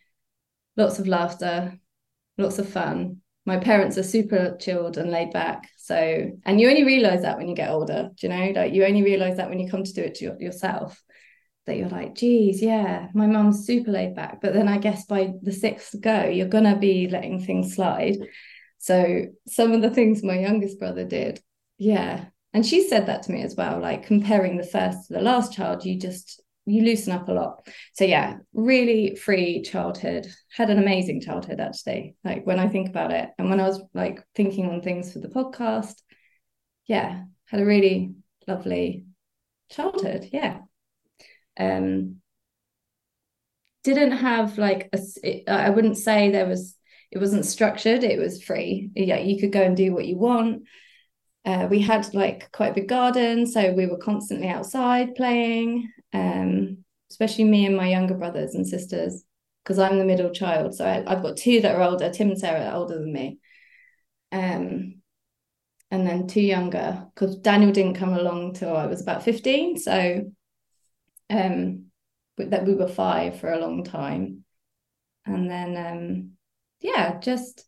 lots 0.77 0.99
of 0.99 1.07
laughter, 1.07 1.79
lots 2.37 2.59
of 2.59 2.69
fun. 2.69 3.21
My 3.45 3.57
parents 3.57 3.97
are 3.97 4.03
super 4.03 4.57
chilled 4.59 4.97
and 4.97 5.11
laid 5.11 5.31
back. 5.31 5.69
So, 5.77 6.31
and 6.45 6.59
you 6.59 6.69
only 6.69 6.83
realize 6.83 7.21
that 7.21 7.37
when 7.37 7.47
you 7.47 7.55
get 7.55 7.69
older, 7.69 8.09
do 8.15 8.27
you 8.27 8.33
know? 8.33 8.51
Like 8.59 8.73
you 8.73 8.85
only 8.85 9.03
realize 9.03 9.37
that 9.37 9.49
when 9.49 9.59
you 9.59 9.69
come 9.69 9.83
to 9.83 9.93
do 9.93 10.01
it 10.01 10.15
to 10.15 10.25
your, 10.25 10.41
yourself, 10.41 11.01
that 11.65 11.77
you're 11.77 11.89
like, 11.89 12.15
geez, 12.15 12.61
yeah, 12.61 13.07
my 13.13 13.27
mum's 13.27 13.65
super 13.65 13.91
laid 13.91 14.15
back. 14.15 14.41
But 14.41 14.53
then 14.53 14.67
I 14.67 14.77
guess 14.77 15.05
by 15.05 15.33
the 15.41 15.51
sixth 15.51 15.99
go, 15.99 16.25
you're 16.25 16.47
gonna 16.47 16.77
be 16.77 17.07
letting 17.07 17.43
things 17.43 17.75
slide. 17.75 18.17
So 18.79 19.25
some 19.47 19.71
of 19.73 19.81
the 19.81 19.89
things 19.89 20.23
my 20.23 20.39
youngest 20.39 20.79
brother 20.79 21.05
did, 21.05 21.41
yeah. 21.77 22.25
And 22.53 22.65
she 22.65 22.87
said 22.87 23.07
that 23.07 23.23
to 23.23 23.31
me 23.31 23.41
as 23.41 23.55
well, 23.55 23.79
like 23.79 24.05
comparing 24.05 24.57
the 24.57 24.63
first 24.63 25.07
to 25.07 25.13
the 25.13 25.21
last 25.21 25.53
child, 25.53 25.85
you 25.85 25.99
just 25.99 26.41
you 26.65 26.83
loosen 26.83 27.13
up 27.13 27.27
a 27.27 27.31
lot. 27.31 27.67
So 27.93 28.05
yeah, 28.05 28.37
really 28.53 29.15
free 29.15 29.61
childhood. 29.61 30.27
Had 30.55 30.69
an 30.69 30.79
amazing 30.79 31.21
childhood 31.21 31.59
actually. 31.59 32.15
Like 32.23 32.45
when 32.45 32.59
I 32.59 32.67
think 32.67 32.89
about 32.89 33.11
it, 33.11 33.29
and 33.37 33.49
when 33.49 33.59
I 33.59 33.67
was 33.67 33.81
like 33.93 34.23
thinking 34.35 34.69
on 34.69 34.81
things 34.81 35.13
for 35.13 35.19
the 35.19 35.27
podcast, 35.27 35.95
yeah, 36.87 37.23
had 37.45 37.59
a 37.59 37.65
really 37.65 38.15
lovely 38.47 39.05
childhood. 39.69 40.29
Yeah. 40.31 40.59
Um, 41.59 42.21
didn't 43.83 44.11
have 44.11 44.57
like 44.57 44.89
a. 44.93 44.99
it- 45.23 45.47
I 45.49 45.69
wouldn't 45.69 45.97
say 45.97 46.31
there 46.31 46.47
was. 46.47 46.75
It 47.11 47.19
wasn't 47.19 47.45
structured. 47.45 48.03
It 48.03 48.19
was 48.19 48.43
free. 48.43 48.89
Yeah, 48.95 49.19
you 49.19 49.39
could 49.39 49.53
go 49.53 49.61
and 49.61 49.77
do 49.77 49.93
what 49.93 50.05
you 50.05 50.17
want. 50.17 50.63
Uh, 51.45 51.67
we 51.69 51.81
had 51.81 52.13
like 52.13 52.51
quite 52.51 52.71
a 52.71 52.75
big 52.75 52.89
garden, 52.89 53.45
so 53.45 53.71
we 53.71 53.85
were 53.85 53.97
constantly 53.97 54.47
outside 54.47 55.15
playing. 55.15 55.91
Um, 56.13 56.85
especially 57.11 57.43
me 57.43 57.65
and 57.65 57.77
my 57.77 57.89
younger 57.89 58.15
brothers 58.15 58.55
and 58.55 58.67
sisters, 58.67 59.23
because 59.63 59.79
I'm 59.79 59.99
the 59.99 60.05
middle 60.05 60.31
child. 60.31 60.75
So 60.75 60.85
I, 60.85 61.03
have 61.07 61.21
got 61.21 61.37
two 61.37 61.61
that 61.61 61.75
are 61.75 61.81
older. 61.81 62.09
Tim 62.09 62.29
and 62.29 62.39
Sarah 62.39 62.65
are 62.65 62.75
older 62.75 62.95
than 62.95 63.13
me. 63.13 63.39
Um, 64.31 65.01
and 65.91 66.05
then 66.05 66.27
two 66.27 66.41
younger, 66.41 67.05
because 67.13 67.37
Daniel 67.37 67.71
didn't 67.71 67.95
come 67.95 68.13
along 68.13 68.53
till 68.53 68.75
I 68.75 68.87
was 68.87 69.01
about 69.01 69.23
15. 69.23 69.77
So 69.77 70.31
um, 71.29 71.85
that 72.37 72.65
we 72.65 72.75
were 72.75 72.87
five 72.87 73.39
for 73.39 73.51
a 73.51 73.59
long 73.59 73.83
time. 73.83 74.43
And 75.25 75.49
then 75.49 75.77
um, 75.77 76.31
yeah, 76.81 77.19
just 77.19 77.65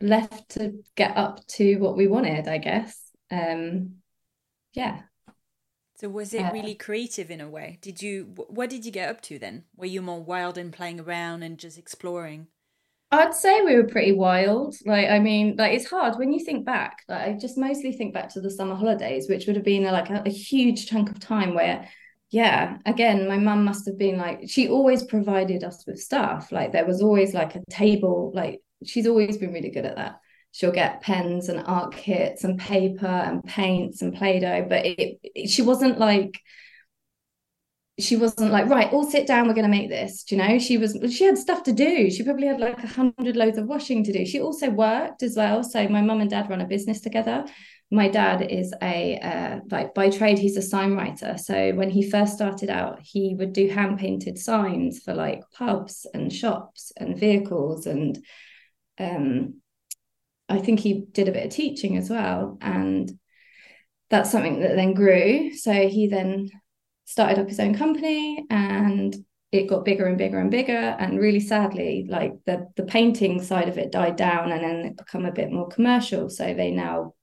left 0.00 0.50
to 0.50 0.82
get 0.94 1.16
up 1.16 1.46
to 1.46 1.76
what 1.76 1.96
we 1.96 2.06
wanted, 2.06 2.48
I 2.48 2.58
guess. 2.58 3.03
Um, 3.34 3.94
yeah. 4.74 5.02
So 5.96 6.08
was 6.08 6.34
it 6.34 6.42
uh, 6.42 6.52
really 6.52 6.74
creative 6.74 7.30
in 7.30 7.40
a 7.40 7.48
way? 7.48 7.78
Did 7.80 8.02
you 8.02 8.34
what 8.48 8.68
did 8.70 8.84
you 8.84 8.90
get 8.90 9.08
up 9.08 9.20
to 9.22 9.38
then? 9.38 9.64
Were 9.76 9.86
you 9.86 10.02
more 10.02 10.22
wild 10.22 10.58
and 10.58 10.72
playing 10.72 11.00
around 11.00 11.42
and 11.42 11.58
just 11.58 11.78
exploring? 11.78 12.48
I'd 13.10 13.34
say 13.34 13.62
we 13.62 13.76
were 13.76 13.84
pretty 13.86 14.12
wild. 14.12 14.74
Like, 14.84 15.08
I 15.08 15.20
mean, 15.20 15.54
like 15.56 15.72
it's 15.72 15.88
hard 15.88 16.18
when 16.18 16.32
you 16.32 16.44
think 16.44 16.66
back. 16.66 17.02
Like, 17.08 17.28
I 17.28 17.32
just 17.34 17.56
mostly 17.56 17.92
think 17.92 18.12
back 18.12 18.28
to 18.30 18.40
the 18.40 18.50
summer 18.50 18.74
holidays, 18.74 19.28
which 19.28 19.46
would 19.46 19.54
have 19.54 19.64
been 19.64 19.84
like 19.84 20.10
a, 20.10 20.22
a 20.26 20.30
huge 20.30 20.88
chunk 20.88 21.10
of 21.10 21.20
time 21.20 21.54
where, 21.54 21.88
yeah, 22.30 22.78
again, 22.86 23.28
my 23.28 23.38
mum 23.38 23.64
must 23.64 23.86
have 23.86 23.96
been 23.96 24.18
like, 24.18 24.50
she 24.50 24.68
always 24.68 25.04
provided 25.04 25.62
us 25.62 25.84
with 25.86 26.00
stuff. 26.00 26.50
Like, 26.50 26.72
there 26.72 26.86
was 26.86 27.02
always 27.02 27.34
like 27.34 27.54
a 27.54 27.62
table. 27.70 28.32
Like, 28.34 28.62
she's 28.84 29.06
always 29.06 29.38
been 29.38 29.52
really 29.52 29.70
good 29.70 29.86
at 29.86 29.96
that 29.96 30.18
she'll 30.54 30.70
get 30.70 31.00
pens 31.00 31.48
and 31.48 31.64
art 31.66 31.92
kits 31.92 32.44
and 32.44 32.60
paper 32.60 33.06
and 33.06 33.42
paints 33.42 34.02
and 34.02 34.14
play-doh 34.14 34.66
but 34.68 34.86
it, 34.86 35.18
it, 35.22 35.48
she 35.50 35.62
wasn't 35.62 35.98
like 35.98 36.40
she 37.98 38.16
wasn't 38.16 38.50
like 38.50 38.66
right 38.66 38.92
all 38.92 39.08
sit 39.08 39.26
down 39.26 39.46
we're 39.46 39.54
going 39.54 39.70
to 39.70 39.70
make 39.70 39.88
this 39.88 40.24
do 40.24 40.36
you 40.36 40.42
know? 40.42 40.58
She 40.58 40.78
was 40.78 40.98
she 41.10 41.24
had 41.24 41.38
stuff 41.38 41.62
to 41.64 41.72
do. 41.72 42.10
She 42.10 42.24
probably 42.24 42.46
had 42.46 42.60
like 42.60 42.82
a 42.82 42.88
hundred 42.88 43.36
loads 43.36 43.58
of 43.58 43.66
washing 43.66 44.02
to 44.04 44.12
do. 44.12 44.26
She 44.26 44.40
also 44.40 44.68
worked 44.70 45.22
as 45.22 45.36
well. 45.36 45.62
So 45.62 45.86
my 45.88 46.00
mum 46.00 46.20
and 46.20 46.30
dad 46.30 46.50
run 46.50 46.60
a 46.60 46.66
business 46.66 47.00
together. 47.00 47.44
My 47.90 48.08
dad 48.08 48.50
is 48.50 48.74
a 48.82 49.18
uh, 49.20 49.60
like 49.70 49.94
by 49.94 50.10
trade 50.10 50.38
he's 50.38 50.56
a 50.56 50.62
sign 50.62 50.94
writer. 50.94 51.36
So 51.38 51.72
when 51.74 51.90
he 51.90 52.10
first 52.10 52.34
started 52.34 52.68
out 52.68 52.98
he 53.00 53.36
would 53.38 53.52
do 53.52 53.68
hand 53.68 53.98
painted 53.98 54.38
signs 54.38 55.00
for 55.00 55.14
like 55.14 55.42
pubs 55.56 56.04
and 56.12 56.32
shops 56.32 56.92
and 56.96 57.16
vehicles 57.16 57.86
and 57.86 58.18
um 58.98 59.60
I 60.48 60.58
think 60.58 60.80
he 60.80 61.06
did 61.12 61.28
a 61.28 61.32
bit 61.32 61.46
of 61.46 61.52
teaching 61.52 61.96
as 61.96 62.10
well. 62.10 62.58
And 62.60 63.10
that's 64.10 64.30
something 64.30 64.60
that 64.60 64.76
then 64.76 64.94
grew. 64.94 65.54
So 65.54 65.88
he 65.88 66.08
then 66.08 66.50
started 67.04 67.38
up 67.38 67.48
his 67.48 67.60
own 67.60 67.74
company 67.74 68.44
and 68.50 69.14
it 69.52 69.68
got 69.68 69.84
bigger 69.84 70.06
and 70.06 70.18
bigger 70.18 70.38
and 70.38 70.50
bigger. 70.50 70.72
And 70.72 71.18
really 71.18 71.40
sadly, 71.40 72.06
like 72.08 72.32
the 72.44 72.68
the 72.76 72.82
painting 72.84 73.42
side 73.42 73.68
of 73.68 73.78
it 73.78 73.92
died 73.92 74.16
down 74.16 74.52
and 74.52 74.62
then 74.62 74.76
it 74.86 74.96
become 74.96 75.24
a 75.24 75.32
bit 75.32 75.50
more 75.50 75.68
commercial. 75.68 76.28
So 76.28 76.54
they 76.54 76.70
now 76.70 77.14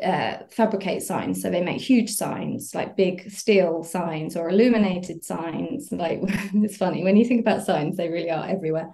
uh, 0.00 0.38
fabricate 0.50 1.02
signs. 1.02 1.42
So 1.42 1.50
they 1.50 1.62
make 1.62 1.80
huge 1.80 2.10
signs, 2.10 2.74
like 2.74 2.96
big 2.96 3.30
steel 3.30 3.82
signs 3.82 4.36
or 4.36 4.48
illuminated 4.48 5.24
signs. 5.24 5.90
Like 5.90 6.20
it's 6.24 6.76
funny 6.76 7.02
when 7.02 7.16
you 7.16 7.24
think 7.24 7.40
about 7.40 7.66
signs, 7.66 7.96
they 7.96 8.08
really 8.08 8.30
are 8.30 8.48
everywhere. 8.48 8.90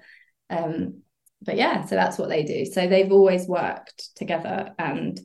Um, 0.48 1.02
but 1.42 1.56
yeah, 1.56 1.84
so 1.84 1.94
that's 1.94 2.18
what 2.18 2.28
they 2.28 2.42
do. 2.44 2.64
So 2.64 2.86
they've 2.86 3.12
always 3.12 3.46
worked 3.46 4.16
together. 4.16 4.74
And 4.78 5.18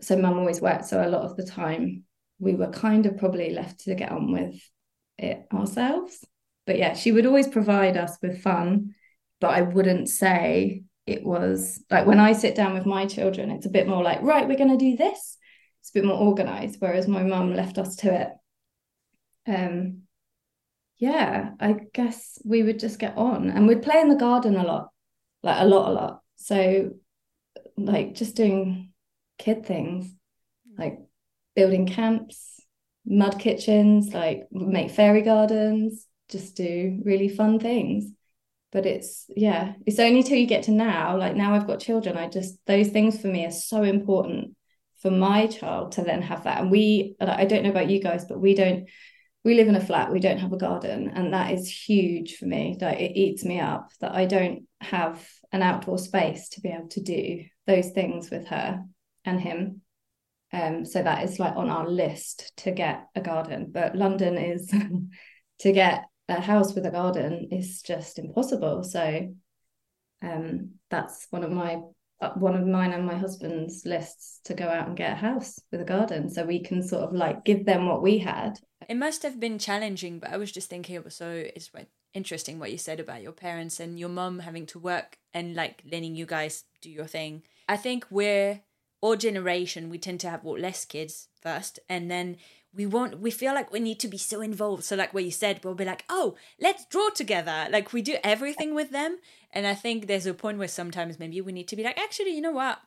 so 0.00 0.16
mum 0.16 0.38
always 0.38 0.60
worked. 0.60 0.86
So 0.86 1.04
a 1.04 1.08
lot 1.08 1.22
of 1.22 1.36
the 1.36 1.44
time 1.44 2.04
we 2.38 2.54
were 2.54 2.70
kind 2.70 3.06
of 3.06 3.18
probably 3.18 3.50
left 3.50 3.80
to 3.80 3.94
get 3.94 4.12
on 4.12 4.32
with 4.32 4.60
it 5.18 5.46
ourselves. 5.52 6.24
But 6.66 6.78
yeah, 6.78 6.94
she 6.94 7.12
would 7.12 7.26
always 7.26 7.48
provide 7.48 7.96
us 7.96 8.16
with 8.22 8.42
fun. 8.42 8.94
But 9.40 9.50
I 9.50 9.62
wouldn't 9.62 10.08
say 10.08 10.82
it 11.06 11.24
was 11.24 11.82
like 11.90 12.06
when 12.06 12.20
I 12.20 12.32
sit 12.32 12.54
down 12.54 12.74
with 12.74 12.86
my 12.86 13.06
children, 13.06 13.50
it's 13.50 13.66
a 13.66 13.70
bit 13.70 13.88
more 13.88 14.02
like, 14.02 14.22
right, 14.22 14.48
we're 14.48 14.56
going 14.58 14.76
to 14.76 14.84
do 14.84 14.96
this. 14.96 15.36
It's 15.80 15.90
a 15.90 15.94
bit 15.94 16.04
more 16.04 16.18
organized. 16.18 16.76
Whereas 16.78 17.06
my 17.06 17.22
mum 17.22 17.54
left 17.54 17.78
us 17.78 17.96
to 17.96 18.20
it. 18.20 18.28
Um, 19.46 20.02
yeah, 20.98 21.50
I 21.60 21.76
guess 21.92 22.40
we 22.44 22.62
would 22.62 22.80
just 22.80 22.98
get 22.98 23.16
on 23.16 23.50
and 23.50 23.66
we'd 23.68 23.82
play 23.82 24.00
in 24.00 24.08
the 24.08 24.16
garden 24.16 24.56
a 24.56 24.64
lot, 24.64 24.88
like 25.42 25.60
a 25.60 25.64
lot, 25.64 25.90
a 25.90 25.92
lot. 25.92 26.22
So, 26.36 26.90
like, 27.76 28.14
just 28.14 28.34
doing 28.34 28.92
kid 29.38 29.64
things, 29.64 30.12
like 30.76 30.98
building 31.54 31.86
camps, 31.86 32.60
mud 33.06 33.38
kitchens, 33.38 34.12
like 34.12 34.48
make 34.50 34.90
fairy 34.90 35.22
gardens, 35.22 36.06
just 36.28 36.56
do 36.56 37.00
really 37.04 37.28
fun 37.28 37.60
things. 37.60 38.10
But 38.72 38.84
it's, 38.84 39.26
yeah, 39.34 39.74
it's 39.86 40.00
only 40.00 40.22
till 40.24 40.36
you 40.36 40.46
get 40.46 40.64
to 40.64 40.72
now, 40.72 41.16
like 41.16 41.36
now 41.36 41.54
I've 41.54 41.66
got 41.66 41.80
children, 41.80 42.18
I 42.18 42.28
just, 42.28 42.58
those 42.66 42.88
things 42.88 43.20
for 43.20 43.28
me 43.28 43.46
are 43.46 43.50
so 43.50 43.82
important 43.82 44.56
for 45.00 45.10
my 45.12 45.46
child 45.46 45.92
to 45.92 46.02
then 46.02 46.22
have 46.22 46.44
that. 46.44 46.60
And 46.60 46.70
we, 46.70 47.14
I 47.20 47.44
don't 47.44 47.62
know 47.62 47.70
about 47.70 47.88
you 47.88 48.02
guys, 48.02 48.24
but 48.24 48.40
we 48.40 48.54
don't, 48.54 48.88
we 49.48 49.54
live 49.54 49.68
in 49.68 49.76
a 49.76 49.84
flat 49.84 50.12
we 50.12 50.20
don't 50.20 50.40
have 50.40 50.52
a 50.52 50.58
garden 50.58 51.10
and 51.14 51.32
that 51.32 51.52
is 51.52 51.70
huge 51.70 52.36
for 52.36 52.44
me. 52.44 52.76
Like 52.78 53.00
it 53.00 53.18
eats 53.18 53.44
me 53.46 53.58
up 53.58 53.88
that 54.00 54.12
i 54.12 54.26
don't 54.26 54.64
have 54.82 55.26
an 55.52 55.62
outdoor 55.62 55.96
space 55.96 56.50
to 56.50 56.60
be 56.60 56.68
able 56.68 56.88
to 56.88 57.00
do 57.00 57.44
those 57.66 57.90
things 57.90 58.30
with 58.30 58.46
her 58.48 58.84
and 59.24 59.40
him. 59.40 59.80
Um 60.52 60.84
so 60.84 61.02
that 61.02 61.24
is 61.24 61.40
like 61.40 61.56
on 61.56 61.70
our 61.70 61.88
list 61.88 62.52
to 62.58 62.72
get 62.72 63.06
a 63.14 63.22
garden. 63.22 63.70
But 63.72 63.96
london 63.96 64.36
is 64.36 64.70
to 65.60 65.72
get 65.72 66.04
a 66.28 66.42
house 66.42 66.74
with 66.74 66.84
a 66.84 66.90
garden 66.90 67.48
is 67.50 67.80
just 67.80 68.18
impossible. 68.18 68.84
So 68.84 69.34
um 70.22 70.72
that's 70.90 71.26
one 71.30 71.42
of 71.42 71.50
my 71.50 71.80
Uh, 72.20 72.30
one 72.30 72.56
of 72.56 72.66
mine 72.66 72.92
and 72.92 73.06
my 73.06 73.14
husband's 73.14 73.86
lists 73.86 74.40
to 74.44 74.52
go 74.52 74.66
out 74.66 74.88
and 74.88 74.96
get 74.96 75.12
a 75.12 75.14
house 75.14 75.60
with 75.70 75.80
a 75.80 75.84
garden. 75.84 76.28
So 76.28 76.44
we 76.44 76.58
can 76.58 76.82
sort 76.82 77.04
of 77.04 77.12
like 77.12 77.44
give 77.44 77.64
them 77.64 77.86
what 77.86 78.02
we 78.02 78.18
had. 78.18 78.58
It 78.88 78.96
must 78.96 79.22
have 79.22 79.38
been 79.38 79.58
challenging, 79.58 80.18
but 80.18 80.30
I 80.30 80.36
was 80.36 80.50
just 80.50 80.68
thinking 80.68 80.96
it 80.96 81.04
was 81.04 81.14
so 81.14 81.30
it's 81.30 81.70
interesting 82.14 82.58
what 82.58 82.72
you 82.72 82.78
said 82.78 83.00
about 83.00 83.22
your 83.22 83.32
parents 83.32 83.78
and 83.80 83.98
your 83.98 84.08
mum 84.08 84.40
having 84.40 84.66
to 84.66 84.78
work 84.78 85.18
and 85.32 85.54
like 85.54 85.82
letting 85.90 86.16
you 86.16 86.26
guys 86.26 86.64
do 86.80 86.90
your 86.90 87.06
thing. 87.06 87.42
I 87.68 87.76
think 87.76 88.06
we're 88.10 88.62
our 89.02 89.14
generation 89.14 89.90
we 89.90 89.98
tend 89.98 90.18
to 90.20 90.28
have 90.30 90.42
what 90.42 90.60
less 90.60 90.84
kids 90.84 91.28
first 91.40 91.78
and 91.88 92.10
then 92.10 92.36
we 92.74 92.84
want 92.84 93.20
we 93.20 93.30
feel 93.30 93.54
like 93.54 93.72
we 93.72 93.78
need 93.78 94.00
to 94.00 94.08
be 94.08 94.18
so 94.18 94.40
involved. 94.40 94.84
So 94.84 94.96
like 94.96 95.14
what 95.14 95.24
you 95.24 95.30
said 95.30 95.60
we'll 95.62 95.74
be 95.74 95.84
like 95.84 96.04
oh 96.08 96.34
let's 96.60 96.84
draw 96.86 97.08
together. 97.10 97.68
Like 97.70 97.92
we 97.92 98.02
do 98.02 98.16
everything 98.24 98.74
with 98.74 98.90
them 98.90 99.18
and 99.52 99.66
i 99.66 99.74
think 99.74 100.06
there's 100.06 100.26
a 100.26 100.34
point 100.34 100.58
where 100.58 100.68
sometimes 100.68 101.18
maybe 101.18 101.40
we 101.40 101.52
need 101.52 101.68
to 101.68 101.76
be 101.76 101.82
like 101.82 101.98
actually 101.98 102.34
you 102.34 102.40
know 102.40 102.52
what 102.52 102.78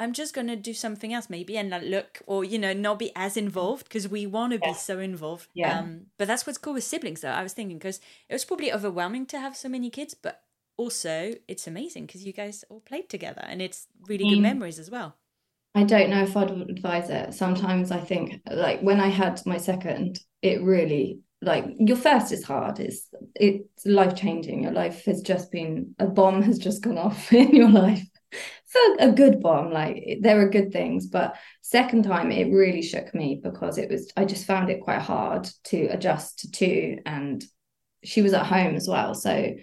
I'm 0.00 0.12
just 0.12 0.32
going 0.32 0.46
to 0.46 0.56
do 0.56 0.74
something 0.74 1.12
else 1.12 1.28
maybe 1.28 1.58
and 1.58 1.70
not 1.70 1.82
look 1.82 2.22
or, 2.26 2.44
you 2.44 2.58
know, 2.58 2.72
not 2.72 3.00
be 3.00 3.10
as 3.16 3.36
involved 3.36 3.88
because 3.88 4.08
we 4.08 4.26
want 4.26 4.52
to 4.52 4.60
yeah. 4.62 4.70
be 4.70 4.74
so 4.74 5.00
involved. 5.00 5.48
Yeah. 5.54 5.80
Um, 5.80 6.06
but 6.16 6.28
that's 6.28 6.46
what's 6.46 6.58
cool 6.58 6.74
with 6.74 6.84
siblings, 6.84 7.20
though. 7.20 7.30
I 7.30 7.42
was 7.42 7.52
thinking 7.52 7.78
because 7.78 8.00
it 8.28 8.32
was 8.32 8.44
probably 8.44 8.72
overwhelming 8.72 9.26
to 9.26 9.40
have 9.40 9.56
so 9.56 9.68
many 9.68 9.90
kids, 9.90 10.14
but 10.14 10.42
also 10.76 11.34
it's 11.48 11.66
amazing 11.66 12.06
because 12.06 12.24
you 12.24 12.32
guys 12.32 12.64
all 12.68 12.80
played 12.80 13.08
together 13.08 13.42
and 13.44 13.60
it's 13.60 13.88
really 14.06 14.24
mm. 14.24 14.30
good 14.30 14.40
memories 14.40 14.78
as 14.78 14.88
well. 14.88 15.16
I 15.74 15.82
don't 15.82 16.10
know 16.10 16.22
if 16.22 16.36
I'd 16.36 16.50
advise 16.50 17.10
it. 17.10 17.34
Sometimes 17.34 17.90
I 17.90 17.98
think, 17.98 18.40
like, 18.50 18.80
when 18.80 19.00
I 19.00 19.08
had 19.08 19.44
my 19.46 19.58
second, 19.58 20.20
it 20.42 20.62
really 20.62 21.20
like 21.40 21.66
your 21.78 21.96
first 21.96 22.32
is 22.32 22.44
hard. 22.44 22.80
It's 22.80 23.08
it's 23.34 23.86
life 23.86 24.16
changing 24.16 24.62
your 24.62 24.72
life 24.72 25.04
has 25.04 25.22
just 25.22 25.50
been 25.52 25.94
a 25.98 26.06
bomb 26.06 26.42
has 26.48 26.58
just 26.58 26.82
gone 26.82 26.98
off 26.98 27.32
in 27.32 27.54
your 27.54 27.70
life. 27.70 28.04
For 28.66 28.80
a 28.98 29.12
good 29.12 29.40
bomb 29.40 29.72
like 29.72 30.18
there 30.20 30.38
are 30.42 30.50
good 30.50 30.72
things 30.72 31.06
but 31.06 31.36
second 31.62 32.04
time 32.04 32.30
it 32.30 32.52
really 32.52 32.82
shook 32.82 33.14
me 33.14 33.40
because 33.42 33.78
it 33.78 33.88
was 33.88 34.12
i 34.14 34.26
just 34.26 34.44
found 34.44 34.68
it 34.68 34.82
quite 34.82 35.00
hard 35.00 35.48
to 35.64 35.86
adjust 35.86 36.40
to 36.40 36.50
two 36.50 36.98
and 37.06 37.42
she 38.04 38.20
was 38.20 38.34
at 38.34 38.44
home 38.44 38.74
as 38.74 38.86
well 38.86 39.14
so 39.14 39.54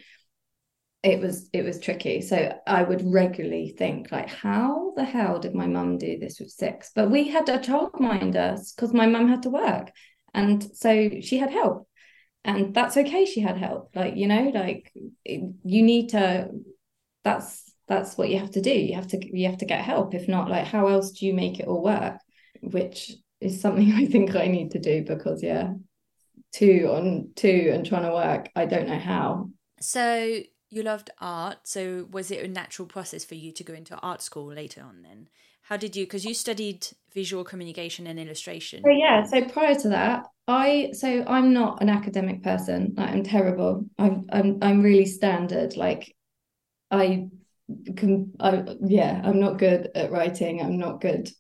it 1.05 1.20
was 1.20 1.48
it 1.53 1.63
was 1.63 1.79
tricky. 1.79 2.20
So 2.22 2.58
i 2.65 2.82
would 2.82 3.03
regularly 3.05 3.75
think 3.77 4.12
like 4.12 4.27
how 4.27 4.94
the 4.96 5.05
hell 5.05 5.39
did 5.39 5.53
my 5.53 5.67
mum 5.67 6.00
do 6.00 6.17
this 6.17 6.39
with 6.39 6.50
six? 6.50 6.91
But 6.96 7.12
we 7.12 7.27
had 7.27 7.48
a 7.48 7.60
childminder 7.60 8.60
because 8.75 8.91
my 8.91 9.05
mum 9.05 9.27
had 9.29 9.44
to 9.44 9.51
work 9.51 9.91
and 10.36 10.63
so 10.75 11.10
she 11.22 11.38
had 11.38 11.51
help. 11.51 11.88
And 12.44 12.75
that's 12.75 12.96
okay 12.96 13.25
she 13.25 13.42
had 13.42 13.58
help. 13.58 13.89
Like 13.96 14.15
you 14.15 14.27
know 14.27 14.51
like 14.54 14.92
you 15.24 15.82
need 15.84 16.10
to 16.10 16.50
that's 17.24 17.63
that's 17.88 18.18
what 18.18 18.30
you 18.30 18.39
have 18.39 18.51
to 18.51 18.62
do. 18.62 18.72
You 18.72 18.96
have 18.96 19.08
to 19.08 19.38
you 19.38 19.48
have 19.48 19.58
to 19.60 19.65
get 19.65 19.84
help. 19.84 20.13
If 20.13 20.27
not 20.27 20.50
like 20.50 20.68
how 20.68 20.88
else 20.88 21.12
do 21.12 21.25
you 21.25 21.34
make 21.34 21.60
it 21.60 21.68
all 21.68 21.82
work? 21.82 22.18
Which 22.62 23.13
is 23.42 23.62
something 23.62 23.92
i 23.96 24.06
think 24.06 24.36
i 24.36 24.48
need 24.48 24.72
to 24.72 24.80
do 24.80 25.04
because 25.06 25.44
yeah 25.44 25.74
two 26.54 26.89
on 26.92 27.30
two 27.36 27.72
and 27.74 27.86
trying 27.86 28.04
to 28.04 28.13
work 28.13 28.50
i 28.56 28.65
don't 28.65 28.88
know 28.88 29.00
how. 29.00 29.50
So 29.82 30.39
you 30.70 30.84
loved 30.84 31.10
art. 31.22 31.60
So 31.63 32.08
was 32.12 32.32
it 32.32 32.44
a 32.44 32.48
natural 32.48 32.88
process 32.88 33.24
for 33.24 33.36
you 33.36 33.51
to 33.54 33.63
go 33.63 33.74
into 33.74 33.98
art 33.98 34.22
school 34.22 34.54
later 34.54 34.82
on 34.82 35.04
then 35.04 35.30
How 35.65 35.77
did 35.77 35.95
you? 35.95 36.05
Because 36.05 36.25
you 36.25 36.36
studied 36.36 36.88
visual 37.13 37.43
communication 37.43 38.05
and 38.05 38.19
illustration. 38.19 38.84
Oh 38.86 38.91
yeah. 38.91 39.24
So 39.24 39.45
prior 39.45 39.74
to 39.74 39.89
that, 39.89 40.27
I 40.48 40.91
so 40.93 41.24
I'm 41.25 41.53
not 41.53 41.81
an 41.81 41.89
academic 41.89 42.43
person. 42.43 42.93
Like, 42.95 43.10
I'm 43.10 43.24
terrible. 43.24 43.86
I'm 43.98 44.27
I'm 44.31 44.60
I'm 44.62 44.84
really 44.84 45.07
standard. 45.07 45.75
Like 45.75 46.15
I 46.91 47.29
can 47.98 48.34
I 48.39 48.63
yeah, 48.86 49.19
I'm 49.24 49.39
not 49.39 49.57
good 49.57 49.89
at 49.95 50.12
writing. 50.12 50.62
I'm 50.62 50.77
not 50.77 51.01
good 51.01 51.31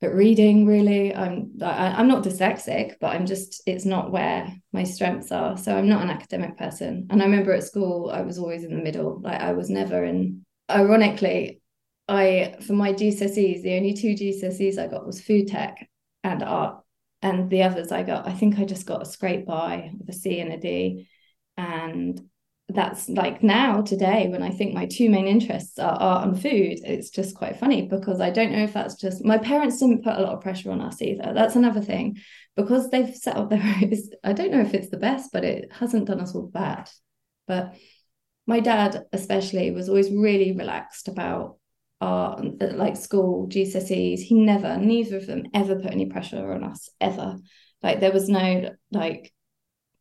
at 0.00 0.14
reading 0.14 0.64
really. 0.64 1.14
I'm 1.14 1.52
I, 1.60 1.88
I'm 1.98 2.08
not 2.08 2.24
dyslexic, 2.24 2.94
but 2.98 3.08
I'm 3.08 3.26
just 3.26 3.62
it's 3.66 3.84
not 3.84 4.10
where 4.10 4.50
my 4.72 4.84
strengths 4.84 5.32
are. 5.32 5.58
So 5.58 5.76
I'm 5.76 5.88
not 5.90 6.02
an 6.02 6.08
academic 6.08 6.56
person. 6.56 7.08
And 7.10 7.20
I 7.20 7.26
remember 7.26 7.52
at 7.52 7.64
school 7.64 8.10
I 8.10 8.22
was 8.22 8.38
always 8.38 8.64
in 8.64 8.74
the 8.74 8.82
middle. 8.82 9.20
Like 9.20 9.42
I 9.42 9.52
was 9.52 9.68
never 9.68 10.02
in 10.02 10.46
ironically, 10.70 11.59
I 12.10 12.56
for 12.66 12.72
my 12.72 12.92
GCSEs, 12.92 13.62
the 13.62 13.76
only 13.76 13.94
two 13.94 14.14
GCSEs 14.14 14.78
I 14.78 14.88
got 14.88 15.06
was 15.06 15.20
food 15.20 15.48
tech 15.48 15.88
and 16.24 16.42
art. 16.42 16.82
And 17.22 17.50
the 17.50 17.62
others 17.62 17.92
I 17.92 18.02
got, 18.02 18.26
I 18.26 18.32
think 18.32 18.58
I 18.58 18.64
just 18.64 18.86
got 18.86 19.02
a 19.02 19.06
scrape 19.06 19.46
by 19.46 19.92
with 19.96 20.08
a 20.08 20.12
C 20.12 20.40
and 20.40 20.52
a 20.52 20.58
D. 20.58 21.08
And 21.56 22.20
that's 22.68 23.08
like 23.08 23.42
now 23.42 23.82
today 23.82 24.28
when 24.28 24.42
I 24.42 24.50
think 24.50 24.74
my 24.74 24.86
two 24.86 25.10
main 25.10 25.26
interests 25.26 25.78
are 25.78 25.92
art 25.92 26.26
and 26.26 26.40
food, 26.40 26.80
it's 26.84 27.10
just 27.10 27.36
quite 27.36 27.58
funny 27.58 27.82
because 27.86 28.20
I 28.20 28.30
don't 28.30 28.52
know 28.52 28.64
if 28.64 28.72
that's 28.72 28.96
just 28.96 29.24
my 29.24 29.38
parents 29.38 29.78
didn't 29.78 30.02
put 30.02 30.16
a 30.16 30.22
lot 30.22 30.34
of 30.34 30.40
pressure 30.40 30.72
on 30.72 30.80
us 30.80 31.00
either. 31.02 31.32
That's 31.32 31.56
another 31.56 31.80
thing 31.80 32.16
because 32.56 32.90
they've 32.90 33.14
set 33.14 33.36
up 33.36 33.50
their 33.50 33.62
I 34.24 34.32
don't 34.32 34.50
know 34.50 34.62
if 34.62 34.74
it's 34.74 34.90
the 34.90 34.96
best, 34.96 35.30
but 35.32 35.44
it 35.44 35.70
hasn't 35.72 36.06
done 36.06 36.20
us 36.20 36.34
all 36.34 36.48
bad. 36.48 36.90
But 37.46 37.76
my 38.46 38.58
dad 38.58 39.04
especially 39.12 39.70
was 39.70 39.88
always 39.88 40.10
really 40.10 40.50
relaxed 40.52 41.06
about 41.06 41.59
art 42.00 42.42
like 42.76 42.96
school 42.96 43.46
GCSEs 43.48 44.20
he 44.20 44.34
never 44.34 44.78
neither 44.78 45.18
of 45.18 45.26
them 45.26 45.44
ever 45.52 45.76
put 45.76 45.92
any 45.92 46.06
pressure 46.06 46.52
on 46.52 46.64
us 46.64 46.88
ever. 47.00 47.36
Like 47.82 48.00
there 48.00 48.12
was 48.12 48.28
no 48.28 48.70
like 48.90 49.32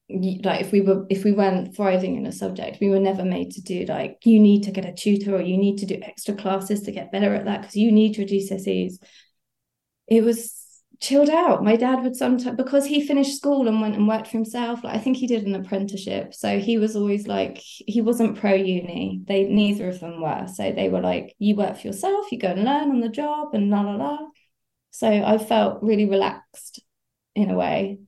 like 0.10 0.62
if 0.62 0.72
we 0.72 0.82
were 0.82 1.06
if 1.10 1.24
we 1.24 1.32
weren't 1.32 1.76
thriving 1.76 2.16
in 2.16 2.26
a 2.26 2.32
subject 2.32 2.80
we 2.82 2.90
were 2.90 3.00
never 3.00 3.24
made 3.24 3.52
to 3.52 3.62
do 3.62 3.86
like 3.86 4.18
you 4.26 4.40
need 4.40 4.64
to 4.64 4.72
get 4.72 4.86
a 4.86 4.92
tutor 4.92 5.36
or 5.36 5.42
you 5.42 5.56
need 5.56 5.78
to 5.78 5.86
do 5.86 6.00
extra 6.02 6.34
classes 6.34 6.82
to 6.82 6.92
get 6.92 7.12
better 7.12 7.36
at 7.36 7.46
that 7.46 7.62
because 7.62 7.76
you 7.76 7.92
need 7.92 8.18
your 8.18 8.28
GCSEs 8.28 8.94
it 10.08 10.24
was 10.24 10.59
chilled 11.00 11.30
out. 11.30 11.64
My 11.64 11.76
dad 11.76 12.04
would 12.04 12.16
sometimes 12.16 12.58
because 12.58 12.86
he 12.86 13.06
finished 13.06 13.38
school 13.38 13.68
and 13.68 13.80
went 13.80 13.96
and 13.96 14.08
worked 14.08 14.28
for 14.28 14.38
himself. 14.38 14.84
Like 14.84 14.96
I 14.96 15.00
think 15.00 15.18
he 15.18 15.28
did 15.28 15.46
an 15.46 15.56
apprenticeship, 15.56 16.34
so 16.34 16.60
he 16.60 16.78
was 16.78 16.96
always 16.96 17.28
like 17.28 17.58
he 17.58 18.02
wasn't 18.02 18.38
pro 18.38 18.54
uni. 18.54 19.22
They 19.26 19.46
neither 19.46 19.88
of 19.90 20.00
them 20.00 20.22
were. 20.22 20.48
So 20.48 20.72
they 20.72 20.90
were 20.90 21.02
like, 21.02 21.36
you 21.40 21.56
work 21.56 21.78
for 21.78 21.88
yourself, 21.88 22.32
you 22.32 22.40
go 22.40 22.50
and 22.50 22.64
learn 22.64 22.90
on 22.90 23.00
the 23.00 23.10
job, 23.10 23.54
and 23.54 23.70
la 23.70 23.82
la 23.82 23.96
la. 23.96 24.18
So 24.92 25.08
I 25.08 25.38
felt 25.38 25.82
really 25.84 26.10
relaxed 26.10 26.82
in 27.36 27.50
a 27.50 27.56
way 27.56 28.00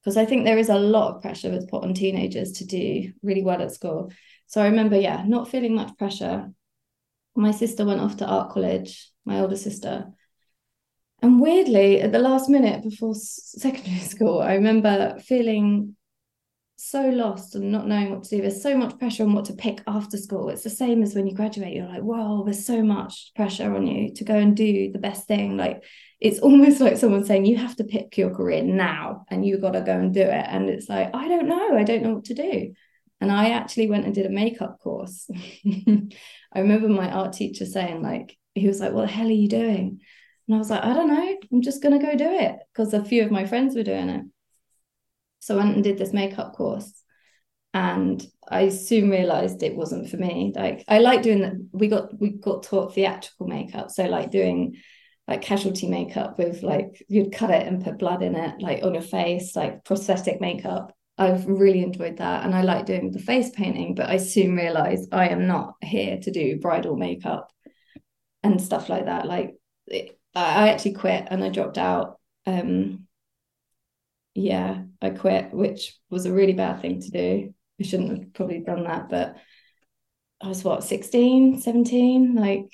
because 0.00 0.16
I 0.16 0.24
think 0.24 0.44
there 0.44 0.58
is 0.58 0.68
a 0.68 0.78
lot 0.78 1.16
of 1.16 1.22
pressure 1.22 1.50
that's 1.50 1.66
put 1.66 1.82
on 1.82 1.94
teenagers 1.94 2.52
to 2.52 2.64
do 2.64 3.12
really 3.22 3.42
well 3.42 3.60
at 3.60 3.72
school. 3.72 4.12
So 4.46 4.62
I 4.62 4.66
remember, 4.66 4.96
yeah, 4.96 5.24
not 5.26 5.48
feeling 5.48 5.74
much 5.74 5.96
pressure. 5.98 6.52
My 7.34 7.50
sister 7.50 7.84
went 7.84 8.00
off 8.00 8.18
to 8.18 8.26
art 8.26 8.52
college, 8.52 9.10
my 9.24 9.40
older 9.40 9.56
sister, 9.56 10.06
and 11.22 11.40
weirdly, 11.40 12.00
at 12.00 12.12
the 12.12 12.18
last 12.18 12.48
minute 12.48 12.82
before 12.82 13.14
secondary 13.14 13.98
school, 14.00 14.40
I 14.40 14.54
remember 14.54 15.18
feeling 15.20 15.96
so 16.76 17.08
lost 17.08 17.54
and 17.54 17.72
not 17.72 17.88
knowing 17.88 18.10
what 18.10 18.22
to 18.24 18.36
do. 18.36 18.42
There's 18.42 18.62
so 18.62 18.76
much 18.76 18.98
pressure 18.98 19.24
on 19.24 19.32
what 19.32 19.46
to 19.46 19.54
pick 19.54 19.80
after 19.86 20.18
school. 20.18 20.50
It's 20.50 20.62
the 20.62 20.70
same 20.70 21.02
as 21.02 21.14
when 21.14 21.26
you 21.26 21.34
graduate. 21.34 21.74
You're 21.74 21.88
like, 21.88 22.02
whoa, 22.02 22.44
there's 22.44 22.66
so 22.66 22.82
much 22.82 23.32
pressure 23.34 23.74
on 23.74 23.86
you 23.86 24.12
to 24.14 24.24
go 24.24 24.34
and 24.34 24.54
do 24.54 24.92
the 24.92 24.98
best 24.98 25.26
thing. 25.26 25.56
Like 25.56 25.82
it's 26.20 26.38
almost 26.40 26.80
like 26.80 26.98
someone 26.98 27.24
saying 27.24 27.46
you 27.46 27.56
have 27.56 27.76
to 27.76 27.84
pick 27.84 28.18
your 28.18 28.34
career 28.34 28.62
now 28.62 29.24
and 29.30 29.44
you 29.44 29.58
got 29.58 29.72
to 29.72 29.80
go 29.80 29.98
and 29.98 30.12
do 30.12 30.20
it. 30.20 30.46
And 30.48 30.68
it's 30.68 30.88
like, 30.88 31.10
I 31.14 31.28
don't 31.28 31.48
know. 31.48 31.76
I 31.76 31.82
don't 31.82 32.02
know 32.02 32.14
what 32.14 32.26
to 32.26 32.34
do. 32.34 32.74
And 33.20 33.32
I 33.32 33.50
actually 33.50 33.88
went 33.88 34.04
and 34.04 34.14
did 34.14 34.26
a 34.26 34.30
makeup 34.30 34.78
course. 34.80 35.30
I 35.66 36.60
remember 36.60 36.88
my 36.88 37.10
art 37.10 37.32
teacher 37.32 37.64
saying, 37.64 38.02
like, 38.02 38.36
he 38.54 38.66
was 38.66 38.80
like, 38.80 38.92
What 38.92 39.02
the 39.02 39.12
hell 39.12 39.26
are 39.26 39.30
you 39.30 39.48
doing? 39.48 40.00
And 40.46 40.54
I 40.54 40.58
was 40.58 40.70
like, 40.70 40.82
I 40.82 40.94
don't 40.94 41.08
know, 41.08 41.36
I'm 41.52 41.62
just 41.62 41.82
going 41.82 41.98
to 41.98 42.04
go 42.04 42.16
do 42.16 42.30
it 42.30 42.56
because 42.72 42.94
a 42.94 43.04
few 43.04 43.24
of 43.24 43.30
my 43.30 43.46
friends 43.46 43.74
were 43.74 43.82
doing 43.82 44.08
it. 44.08 44.24
So 45.40 45.54
I 45.54 45.58
went 45.58 45.74
and 45.74 45.84
did 45.84 45.98
this 45.98 46.12
makeup 46.12 46.54
course. 46.54 46.92
And 47.74 48.24
I 48.48 48.70
soon 48.70 49.10
realized 49.10 49.62
it 49.62 49.76
wasn't 49.76 50.08
for 50.08 50.16
me. 50.16 50.52
Like 50.56 50.84
I 50.88 50.98
like 50.98 51.22
doing 51.22 51.40
that. 51.42 51.52
We 51.72 51.88
got 51.88 52.18
we 52.18 52.30
got 52.30 52.62
taught 52.62 52.94
theatrical 52.94 53.46
makeup. 53.46 53.90
So 53.90 54.06
like 54.06 54.30
doing 54.30 54.76
like 55.28 55.42
casualty 55.42 55.88
makeup 55.88 56.38
with 56.38 56.62
like 56.62 57.04
you'd 57.08 57.32
cut 57.32 57.50
it 57.50 57.66
and 57.66 57.84
put 57.84 57.98
blood 57.98 58.22
in 58.22 58.34
it, 58.34 58.62
like 58.62 58.82
on 58.82 58.94
your 58.94 59.02
face, 59.02 59.54
like 59.54 59.84
prosthetic 59.84 60.40
makeup. 60.40 60.96
I've 61.18 61.46
really 61.46 61.82
enjoyed 61.82 62.18
that. 62.18 62.44
And 62.44 62.54
I 62.54 62.62
like 62.62 62.86
doing 62.86 63.10
the 63.10 63.18
face 63.18 63.50
painting, 63.50 63.94
but 63.94 64.08
I 64.08 64.18
soon 64.18 64.56
realized 64.56 65.12
I 65.12 65.28
am 65.28 65.46
not 65.46 65.74
here 65.82 66.18
to 66.18 66.30
do 66.30 66.58
bridal 66.58 66.96
makeup 66.96 67.50
and 68.42 68.60
stuff 68.60 68.88
like 68.88 69.06
that. 69.06 69.26
Like 69.26 69.56
it, 69.86 70.18
I 70.40 70.68
actually 70.68 70.94
quit 70.94 71.28
and 71.30 71.42
I 71.42 71.48
dropped 71.48 71.78
out. 71.78 72.18
Um, 72.46 73.06
yeah, 74.34 74.82
I 75.00 75.10
quit, 75.10 75.52
which 75.52 75.96
was 76.10 76.26
a 76.26 76.32
really 76.32 76.52
bad 76.52 76.82
thing 76.82 77.00
to 77.00 77.10
do. 77.10 77.54
I 77.80 77.82
shouldn't 77.82 78.18
have 78.18 78.34
probably 78.34 78.60
done 78.60 78.84
that, 78.84 79.08
but 79.08 79.36
I 80.42 80.48
was 80.48 80.62
what, 80.62 80.84
16, 80.84 81.60
17, 81.60 82.34
like 82.34 82.66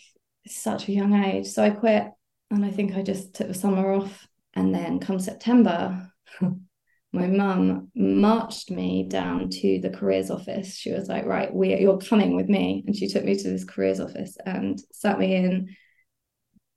such 0.47 0.89
a 0.89 0.93
young 0.93 1.15
age. 1.15 1.47
So 1.47 1.63
I 1.63 1.71
quit 1.71 2.09
and 2.51 2.65
I 2.65 2.71
think 2.71 2.95
I 2.95 3.03
just 3.03 3.35
took 3.35 3.49
the 3.49 3.55
summer 3.55 3.93
off. 3.93 4.27
And 4.55 4.75
then 4.75 4.99
come 4.99 5.19
September, 5.19 6.13
my 7.13 7.27
mum 7.27 7.91
marched 7.95 8.71
me 8.71 9.07
down 9.09 9.49
to 9.49 9.81
the 9.81 9.89
careers 9.89 10.31
office. 10.31 10.77
She 10.77 10.93
was 10.93 11.09
like, 11.09 11.25
right, 11.25 11.53
we 11.55 11.75
you're 11.79 11.99
coming 11.99 12.37
with 12.37 12.49
me. 12.49 12.83
And 12.87 12.95
she 12.95 13.09
took 13.09 13.25
me 13.25 13.37
to 13.37 13.49
this 13.51 13.65
careers 13.65 14.01
office 14.01 14.37
and 14.45 14.79
sat 14.93 15.19
me 15.19 15.37
in 15.37 15.75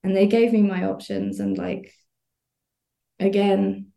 and 0.05 0.15
they 0.15 0.27
gave 0.27 0.53
me 0.53 0.61
my 0.61 0.85
options 0.85 1.39
and 1.39 1.57
like 1.57 1.91
again 3.19 3.87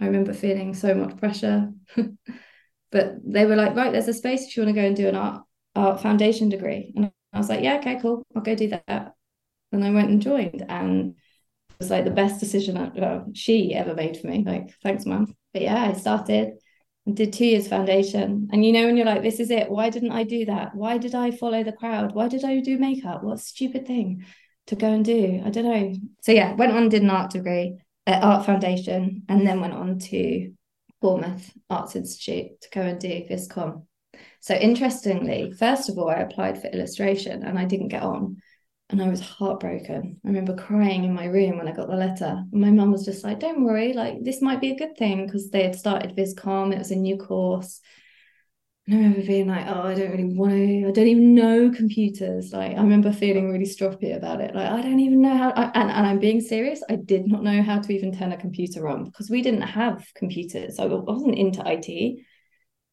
i 0.00 0.06
remember 0.06 0.32
feeling 0.34 0.74
so 0.74 0.94
much 0.94 1.16
pressure. 1.16 1.72
But 2.92 3.18
they 3.24 3.46
were 3.46 3.54
like 3.54 3.76
right 3.76 3.92
there's 3.92 4.08
a 4.08 4.12
space 4.12 4.48
if 4.48 4.56
you 4.56 4.64
want 4.64 4.74
to 4.74 4.80
go 4.80 4.84
and 4.84 4.96
do 4.96 5.06
an 5.06 5.14
art 5.14 5.44
art 5.76 6.02
foundation 6.02 6.48
degree. 6.48 6.92
And 6.96 7.12
i 7.32 7.38
was 7.38 7.48
like 7.48 7.62
yeah 7.62 7.76
okay 7.76 8.00
cool 8.02 8.26
i'll 8.34 8.42
go 8.42 8.56
do 8.56 8.68
that. 8.68 9.14
And 9.70 9.84
i 9.84 9.90
went 9.90 10.10
and 10.10 10.20
joined 10.20 10.64
and 10.68 11.14
it 11.68 11.76
was 11.78 11.90
like 11.90 12.04
the 12.04 12.10
best 12.10 12.40
decision 12.40 12.76
I, 12.76 12.90
well, 12.92 13.26
she 13.32 13.72
ever 13.74 13.94
made 13.94 14.16
for 14.16 14.26
me 14.26 14.42
like 14.44 14.74
thanks 14.82 15.06
mom 15.06 15.36
but 15.52 15.62
yeah 15.62 15.84
i 15.84 15.92
started 15.92 16.54
and 17.06 17.16
did 17.16 17.32
two 17.32 17.46
years 17.46 17.68
foundation. 17.68 18.48
And 18.52 18.64
you 18.64 18.72
know 18.72 18.86
when 18.86 18.96
you're 18.96 19.06
like 19.06 19.22
this 19.22 19.38
is 19.38 19.52
it 19.52 19.70
why 19.70 19.90
didn't 19.90 20.10
i 20.10 20.24
do 20.24 20.46
that? 20.46 20.74
Why 20.74 20.98
did 20.98 21.14
i 21.14 21.30
follow 21.30 21.62
the 21.62 21.78
crowd? 21.80 22.12
Why 22.12 22.26
did 22.26 22.44
i 22.44 22.58
do 22.58 22.76
makeup? 22.76 23.22
What 23.22 23.38
stupid 23.38 23.86
thing 23.86 24.24
to 24.70 24.76
go 24.76 24.86
and 24.86 25.04
do. 25.04 25.42
I 25.44 25.50
don't 25.50 25.64
know. 25.64 25.94
So 26.22 26.32
yeah, 26.32 26.54
went 26.54 26.72
on 26.72 26.88
did 26.88 27.02
an 27.02 27.10
art 27.10 27.32
degree 27.32 27.78
at 28.06 28.22
Art 28.22 28.46
Foundation, 28.46 29.24
and 29.28 29.46
then 29.46 29.60
went 29.60 29.74
on 29.74 29.98
to 29.98 30.52
Bournemouth 31.02 31.50
Arts 31.68 31.96
Institute 31.96 32.60
to 32.62 32.70
go 32.70 32.80
and 32.80 33.00
do 33.00 33.24
Viscom. 33.28 33.84
So 34.40 34.54
interestingly, 34.54 35.52
first 35.52 35.88
of 35.88 35.98
all, 35.98 36.08
I 36.08 36.20
applied 36.20 36.60
for 36.60 36.68
illustration 36.68 37.42
and 37.44 37.58
I 37.58 37.64
didn't 37.64 37.88
get 37.88 38.02
on. 38.02 38.36
And 38.90 39.00
I 39.00 39.08
was 39.08 39.20
heartbroken. 39.20 40.20
I 40.24 40.28
remember 40.28 40.56
crying 40.56 41.04
in 41.04 41.14
my 41.14 41.26
room 41.26 41.58
when 41.58 41.68
I 41.68 41.72
got 41.72 41.88
the 41.88 41.94
letter. 41.94 42.42
my 42.52 42.70
mum 42.70 42.90
was 42.90 43.04
just 43.04 43.22
like, 43.22 43.38
Don't 43.38 43.64
worry, 43.64 43.92
like 43.92 44.24
this 44.24 44.42
might 44.42 44.60
be 44.60 44.70
a 44.72 44.78
good 44.78 44.96
thing 44.96 45.26
because 45.26 45.50
they 45.50 45.62
had 45.62 45.76
started 45.76 46.16
Viscom, 46.16 46.72
it 46.72 46.78
was 46.78 46.90
a 46.90 46.96
new 46.96 47.16
course. 47.16 47.80
I 48.88 48.94
remember 48.94 49.22
being 49.22 49.46
like, 49.46 49.66
oh, 49.68 49.82
I 49.82 49.94
don't 49.94 50.10
really 50.10 50.34
want 50.34 50.52
to, 50.52 50.88
I 50.88 50.90
don't 50.90 51.06
even 51.06 51.34
know 51.34 51.70
computers. 51.70 52.52
Like, 52.52 52.72
I 52.72 52.80
remember 52.80 53.12
feeling 53.12 53.50
really 53.50 53.66
stroppy 53.66 54.16
about 54.16 54.40
it. 54.40 54.54
Like, 54.54 54.68
I 54.68 54.82
don't 54.82 54.98
even 54.98 55.20
know 55.20 55.36
how, 55.36 55.50
I, 55.50 55.64
and, 55.74 55.90
and 55.90 56.06
I'm 56.06 56.18
being 56.18 56.40
serious. 56.40 56.82
I 56.88 56.96
did 56.96 57.28
not 57.28 57.44
know 57.44 57.62
how 57.62 57.78
to 57.78 57.92
even 57.92 58.16
turn 58.16 58.32
a 58.32 58.36
computer 58.36 58.88
on 58.88 59.04
because 59.04 59.30
we 59.30 59.42
didn't 59.42 59.62
have 59.62 60.04
computers. 60.16 60.80
I 60.80 60.86
wasn't 60.86 61.36
into 61.36 61.62
IT. 61.64 62.24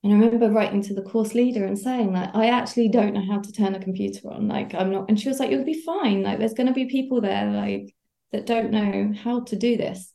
And 0.04 0.14
I 0.14 0.16
remember 0.18 0.52
writing 0.52 0.84
to 0.84 0.94
the 0.94 1.02
course 1.02 1.34
leader 1.34 1.66
and 1.66 1.80
saying, 1.80 2.14
like, 2.14 2.30
I 2.36 2.48
actually 2.50 2.90
don't 2.90 3.16
know 3.16 3.26
how 3.26 3.40
to 3.40 3.52
turn 3.52 3.74
a 3.74 3.80
computer 3.80 4.30
on. 4.30 4.48
Like, 4.48 4.76
I'm 4.76 4.92
not, 4.92 5.10
and 5.10 5.20
she 5.20 5.30
was 5.30 5.40
like, 5.40 5.50
you'll 5.50 5.66
be 5.66 5.82
fine. 5.82 6.22
Like, 6.22 6.38
there's 6.38 6.54
going 6.54 6.68
to 6.68 6.74
be 6.74 6.86
people 6.86 7.22
there, 7.22 7.50
like, 7.50 7.96
that 8.32 8.46
don't 8.46 8.70
know 8.70 9.14
how 9.24 9.40
to 9.46 9.56
do 9.56 9.78
this. 9.78 10.14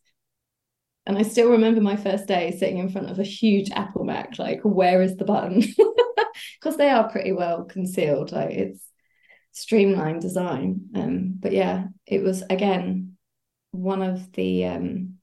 And 1.06 1.18
I 1.18 1.22
still 1.22 1.50
remember 1.50 1.80
my 1.80 1.96
first 1.96 2.26
day 2.26 2.52
sitting 2.52 2.78
in 2.78 2.88
front 2.88 3.10
of 3.10 3.18
a 3.18 3.24
huge 3.24 3.70
Apple 3.72 4.04
Mac, 4.04 4.38
like, 4.38 4.60
where 4.62 5.02
is 5.02 5.16
the 5.16 5.24
button? 5.24 5.62
Because 6.60 6.76
they 6.76 6.88
are 6.88 7.10
pretty 7.10 7.32
well 7.32 7.64
concealed. 7.64 8.32
Like 8.32 8.50
it's 8.52 8.88
streamlined 9.52 10.22
design. 10.22 10.88
Um, 10.94 11.34
but 11.38 11.52
yeah, 11.52 11.86
it 12.06 12.22
was 12.22 12.42
again 12.48 13.16
one 13.72 14.02
of 14.02 14.32
the 14.32 14.66
um 14.66 15.14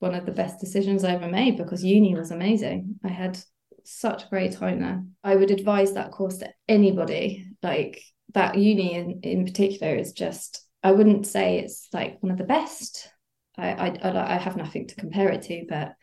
one 0.00 0.14
of 0.14 0.26
the 0.26 0.32
best 0.32 0.60
decisions 0.60 1.04
I 1.04 1.12
ever 1.12 1.28
made 1.28 1.56
because 1.56 1.84
uni 1.84 2.14
was 2.14 2.30
amazing. 2.30 2.96
I 3.04 3.08
had 3.08 3.38
such 3.84 4.24
a 4.24 4.28
great 4.28 4.52
time 4.52 4.80
there. 4.80 5.02
I 5.22 5.36
would 5.36 5.50
advise 5.50 5.94
that 5.94 6.10
course 6.10 6.38
to 6.38 6.52
anybody. 6.68 7.46
Like 7.62 8.02
that 8.34 8.58
uni 8.58 8.94
in, 8.94 9.20
in 9.22 9.44
particular 9.44 9.94
is 9.94 10.12
just 10.12 10.66
I 10.82 10.92
wouldn't 10.92 11.26
say 11.26 11.58
it's 11.58 11.88
like 11.92 12.22
one 12.22 12.32
of 12.32 12.38
the 12.38 12.44
best. 12.44 13.08
I, 13.56 13.70
I 13.70 14.34
I 14.34 14.38
have 14.38 14.56
nothing 14.56 14.86
to 14.88 14.94
compare 14.96 15.30
it 15.30 15.42
to, 15.42 15.64
but 15.68 15.94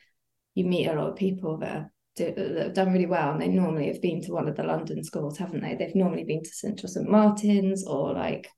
you 0.55 0.65
meet 0.65 0.87
a 0.87 0.93
lot 0.93 1.09
of 1.09 1.15
people 1.15 1.57
that, 1.57 1.89
do, 2.15 2.33
that 2.35 2.63
have 2.63 2.73
done 2.73 2.91
really 2.91 3.05
well, 3.05 3.31
and 3.31 3.41
they 3.41 3.47
normally 3.47 3.87
have 3.87 4.01
been 4.01 4.21
to 4.21 4.33
one 4.33 4.47
of 4.47 4.55
the 4.55 4.63
London 4.63 5.03
schools, 5.03 5.37
haven't 5.37 5.61
they? 5.61 5.75
They've 5.75 5.95
normally 5.95 6.23
been 6.23 6.43
to 6.43 6.49
Central 6.49 6.89
St 6.89 7.09
Martin's 7.09 7.85
or 7.85 8.13
like, 8.13 8.49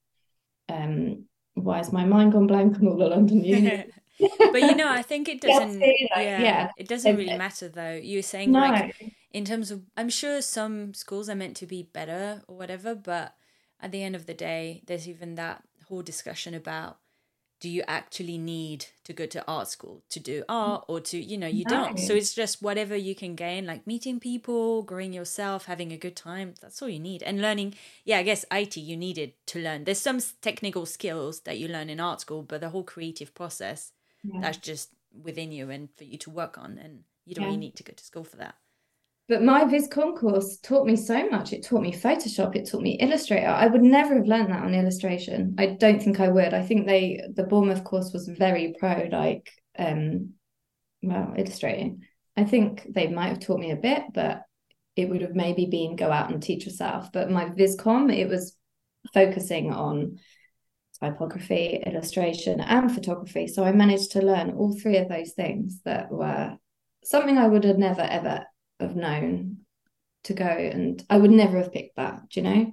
um, 0.69 1.25
why 1.55 1.79
is 1.79 1.91
my 1.91 2.05
mind 2.05 2.33
gone 2.33 2.47
blank 2.47 2.77
on 2.77 2.87
all 2.87 2.97
the 2.97 3.07
London 3.07 3.43
uni? 3.43 3.85
but 4.19 4.61
you 4.61 4.75
know, 4.75 4.89
I 4.89 5.01
think 5.01 5.27
it 5.27 5.41
doesn't. 5.41 5.81
yeah, 5.81 6.19
yeah, 6.19 6.71
it 6.77 6.87
doesn't 6.87 7.15
really 7.15 7.37
matter 7.37 7.69
though. 7.69 7.93
You 7.93 8.19
were 8.19 8.23
saying 8.23 8.51
no. 8.51 8.59
like 8.59 8.95
in 9.31 9.45
terms 9.45 9.71
of, 9.71 9.81
I'm 9.97 10.09
sure 10.09 10.41
some 10.41 10.93
schools 10.93 11.27
are 11.27 11.35
meant 11.35 11.57
to 11.57 11.65
be 11.65 11.83
better 11.83 12.43
or 12.47 12.55
whatever, 12.55 12.93
but 12.93 13.35
at 13.81 13.91
the 13.91 14.03
end 14.03 14.15
of 14.15 14.27
the 14.27 14.33
day, 14.35 14.83
there's 14.85 15.09
even 15.09 15.35
that 15.35 15.63
whole 15.87 16.03
discussion 16.03 16.53
about 16.53 16.97
do 17.63 17.69
you 17.69 17.81
actually 17.87 18.37
need 18.37 18.87
to 19.05 19.13
go 19.13 19.25
to 19.25 19.41
art 19.47 19.69
school 19.69 20.03
to 20.09 20.19
do 20.19 20.43
art 20.49 20.83
or 20.89 20.99
to 20.99 21.17
you 21.17 21.37
know 21.37 21.47
you 21.47 21.63
no. 21.63 21.69
don't 21.69 21.97
so 21.97 22.13
it's 22.13 22.33
just 22.33 22.61
whatever 22.61 22.93
you 22.93 23.15
can 23.15 23.35
gain 23.35 23.65
like 23.65 23.87
meeting 23.87 24.19
people 24.19 24.83
growing 24.83 25.13
yourself 25.13 25.63
having 25.63 25.93
a 25.93 25.97
good 25.97 26.13
time 26.13 26.55
that's 26.59 26.81
all 26.81 26.89
you 26.89 26.99
need 26.99 27.23
and 27.23 27.41
learning 27.41 27.73
yeah 28.03 28.17
i 28.17 28.23
guess 28.23 28.43
it 28.51 28.75
you 28.75 28.97
needed 28.97 29.31
to 29.45 29.59
learn 29.59 29.85
there's 29.85 29.97
some 29.97 30.19
technical 30.41 30.85
skills 30.85 31.39
that 31.45 31.57
you 31.57 31.69
learn 31.69 31.89
in 31.89 32.01
art 32.01 32.19
school 32.19 32.43
but 32.43 32.59
the 32.59 32.67
whole 32.67 32.83
creative 32.83 33.33
process 33.33 33.93
yeah. 34.23 34.41
that's 34.41 34.57
just 34.57 34.89
within 35.23 35.53
you 35.53 35.69
and 35.69 35.87
for 35.95 36.03
you 36.03 36.17
to 36.17 36.29
work 36.29 36.57
on 36.57 36.77
and 36.77 37.03
you 37.25 37.33
don't 37.33 37.43
yeah. 37.43 37.47
really 37.47 37.57
need 37.57 37.77
to 37.77 37.83
go 37.83 37.93
to 37.93 38.03
school 38.03 38.25
for 38.25 38.35
that 38.35 38.55
but 39.29 39.41
my 39.41 39.63
VisCom 39.63 40.17
course 40.17 40.57
taught 40.57 40.85
me 40.85 40.95
so 40.95 41.29
much. 41.29 41.53
It 41.53 41.63
taught 41.63 41.81
me 41.81 41.93
Photoshop. 41.93 42.55
It 42.55 42.69
taught 42.69 42.81
me 42.81 42.97
Illustrator. 42.99 43.47
I 43.47 43.67
would 43.67 43.81
never 43.81 44.15
have 44.15 44.27
learned 44.27 44.51
that 44.51 44.63
on 44.63 44.73
illustration. 44.73 45.55
I 45.57 45.67
don't 45.67 46.01
think 46.03 46.19
I 46.19 46.27
would. 46.27 46.53
I 46.53 46.63
think 46.63 46.85
they 46.85 47.21
the 47.33 47.43
Bournemouth 47.43 47.83
course 47.83 48.11
was 48.11 48.27
very 48.27 48.75
pro 48.77 49.07
like 49.11 49.49
um 49.79 50.31
well 51.01 51.33
illustrating. 51.37 52.01
I 52.35 52.43
think 52.43 52.85
they 52.89 53.07
might 53.07 53.29
have 53.29 53.39
taught 53.39 53.59
me 53.59 53.71
a 53.71 53.77
bit, 53.77 54.03
but 54.13 54.41
it 54.95 55.09
would 55.09 55.21
have 55.21 55.35
maybe 55.35 55.67
been 55.67 55.95
go 55.95 56.11
out 56.11 56.31
and 56.31 56.43
teach 56.43 56.65
yourself. 56.65 57.11
But 57.13 57.31
my 57.31 57.45
VisCom, 57.45 58.13
it 58.13 58.27
was 58.27 58.57
focusing 59.13 59.71
on 59.71 60.19
typography, 60.99 61.81
illustration, 61.85 62.59
and 62.59 62.93
photography. 62.93 63.47
So 63.47 63.63
I 63.63 63.71
managed 63.71 64.11
to 64.11 64.21
learn 64.21 64.51
all 64.51 64.77
three 64.77 64.97
of 64.97 65.09
those 65.09 65.31
things 65.31 65.79
that 65.85 66.11
were 66.11 66.57
something 67.03 67.37
I 67.37 67.47
would 67.47 67.63
have 67.63 67.77
never 67.77 68.01
ever 68.01 68.45
have 68.83 68.95
known 68.95 69.57
to 70.25 70.33
go 70.33 70.45
and 70.45 71.03
I 71.09 71.17
would 71.17 71.31
never 71.31 71.57
have 71.57 71.73
picked 71.73 71.97
that, 71.97 72.29
do 72.29 72.39
you 72.39 72.43
know? 72.43 72.71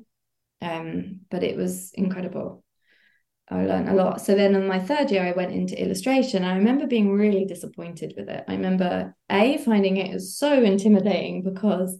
Um, 0.62 1.20
but 1.30 1.42
it 1.42 1.56
was 1.56 1.90
incredible. 1.94 2.62
I 3.48 3.64
learned 3.64 3.88
a 3.88 3.94
lot. 3.94 4.20
So 4.20 4.36
then 4.36 4.54
in 4.54 4.68
my 4.68 4.78
third 4.78 5.10
year, 5.10 5.24
I 5.24 5.32
went 5.32 5.52
into 5.52 5.80
illustration. 5.80 6.44
I 6.44 6.56
remember 6.56 6.86
being 6.86 7.12
really 7.12 7.44
disappointed 7.46 8.14
with 8.16 8.28
it. 8.28 8.44
I 8.46 8.52
remember 8.52 9.16
A, 9.28 9.58
finding 9.58 9.96
it 9.96 10.12
was 10.12 10.36
so 10.36 10.62
intimidating 10.62 11.42
because 11.42 11.98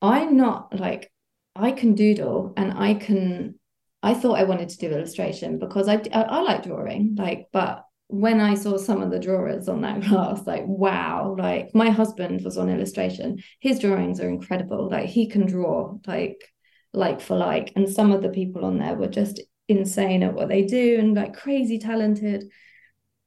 I'm 0.00 0.36
not 0.36 0.78
like, 0.78 1.10
I 1.56 1.72
can 1.72 1.94
doodle 1.94 2.54
and 2.56 2.72
I 2.72 2.94
can, 2.94 3.58
I 4.04 4.14
thought 4.14 4.38
I 4.38 4.44
wanted 4.44 4.68
to 4.68 4.78
do 4.78 4.90
illustration 4.90 5.58
because 5.58 5.88
I, 5.88 5.94
I, 6.12 6.22
I 6.22 6.40
like 6.42 6.62
drawing, 6.62 7.16
like, 7.18 7.48
but 7.52 7.84
when 8.12 8.40
I 8.40 8.54
saw 8.54 8.76
some 8.76 9.00
of 9.02 9.10
the 9.10 9.18
drawers 9.18 9.68
on 9.68 9.80
that 9.80 10.02
class, 10.04 10.46
like, 10.46 10.64
wow, 10.66 11.34
like 11.38 11.74
my 11.74 11.90
husband 11.90 12.44
was 12.44 12.58
on 12.58 12.68
illustration. 12.68 13.42
His 13.58 13.78
drawings 13.78 14.20
are 14.20 14.28
incredible. 14.28 14.90
Like 14.90 15.06
he 15.06 15.26
can 15.28 15.46
draw 15.46 15.96
like 16.06 16.36
like 16.92 17.20
for 17.22 17.36
like. 17.36 17.72
And 17.74 17.88
some 17.88 18.12
of 18.12 18.22
the 18.22 18.28
people 18.28 18.64
on 18.64 18.78
there 18.78 18.94
were 18.94 19.08
just 19.08 19.40
insane 19.66 20.22
at 20.22 20.34
what 20.34 20.48
they 20.48 20.62
do 20.62 20.98
and 20.98 21.14
like 21.14 21.34
crazy 21.34 21.78
talented. 21.78 22.44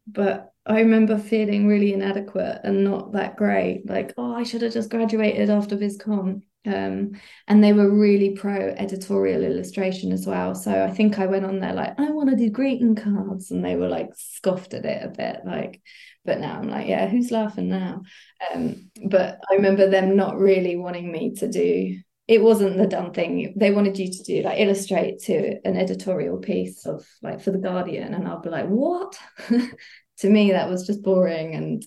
But 0.08 0.52
I 0.68 0.82
remember 0.82 1.18
feeling 1.18 1.68
really 1.68 1.92
inadequate 1.94 2.62
and 2.64 2.84
not 2.84 3.14
that 3.14 3.38
great. 3.38 3.90
Like, 3.90 4.14
oh, 4.18 4.36
I 4.36 4.44
should 4.44 4.62
have 4.62 4.74
just 4.74 4.92
graduated 4.92 5.50
after 5.50 5.76
VisCom. 5.76 6.42
Um, 6.66 7.20
and 7.48 7.64
they 7.64 7.74
were 7.74 7.90
really 7.90 8.32
pro 8.32 8.70
editorial 8.78 9.44
illustration 9.44 10.12
as 10.12 10.26
well. 10.26 10.56
So 10.56 10.84
I 10.84 10.92
think 10.92 11.20
I 11.20 11.28
went 11.28 11.46
on 11.46 11.60
there 11.60 11.74
like, 11.74 12.00
I 12.00 12.12
want 12.12 12.30
to 12.30 12.36
do 12.36 12.50
greeting 12.50 12.96
cards, 12.96 13.52
and 13.52 13.64
they 13.64 13.76
were 13.76 13.90
like 13.90 14.10
scoffed 14.16 14.74
at 14.74 14.86
it 14.86 15.04
a 15.04 15.10
bit, 15.10 15.42
like. 15.46 15.82
But 16.24 16.40
now 16.40 16.58
I'm 16.58 16.68
like, 16.68 16.88
yeah, 16.88 17.08
who's 17.08 17.30
laughing 17.30 17.70
now? 17.70 18.02
Um, 18.52 18.90
but 19.08 19.40
I 19.52 19.56
remember 19.56 19.88
them 19.88 20.16
not 20.16 20.40
really 20.40 20.76
wanting 20.76 21.12
me 21.12 21.36
to 21.36 21.48
do. 21.48 22.00
It 22.28 22.42
wasn't 22.42 22.78
the 22.78 22.88
done 22.88 23.14
thing. 23.14 23.54
They 23.56 23.70
wanted 23.70 24.00
you 24.00 24.12
to 24.12 24.24
do 24.24 24.42
like 24.42 24.60
illustrate 24.60 25.20
to 25.26 25.60
an 25.64 25.78
editorial 25.78 26.40
piece 26.40 26.88
of 26.88 27.06
like 27.22 27.42
for 27.42 27.52
the 27.52 27.60
Guardian, 27.60 28.16
and 28.16 28.28
I'll 28.28 28.42
be 28.42 28.50
like, 28.50 28.66
what? 28.66 29.20
to 30.18 30.30
me, 30.30 30.52
that 30.52 30.70
was 30.70 30.88
just 30.88 31.04
boring. 31.04 31.54
And 31.54 31.86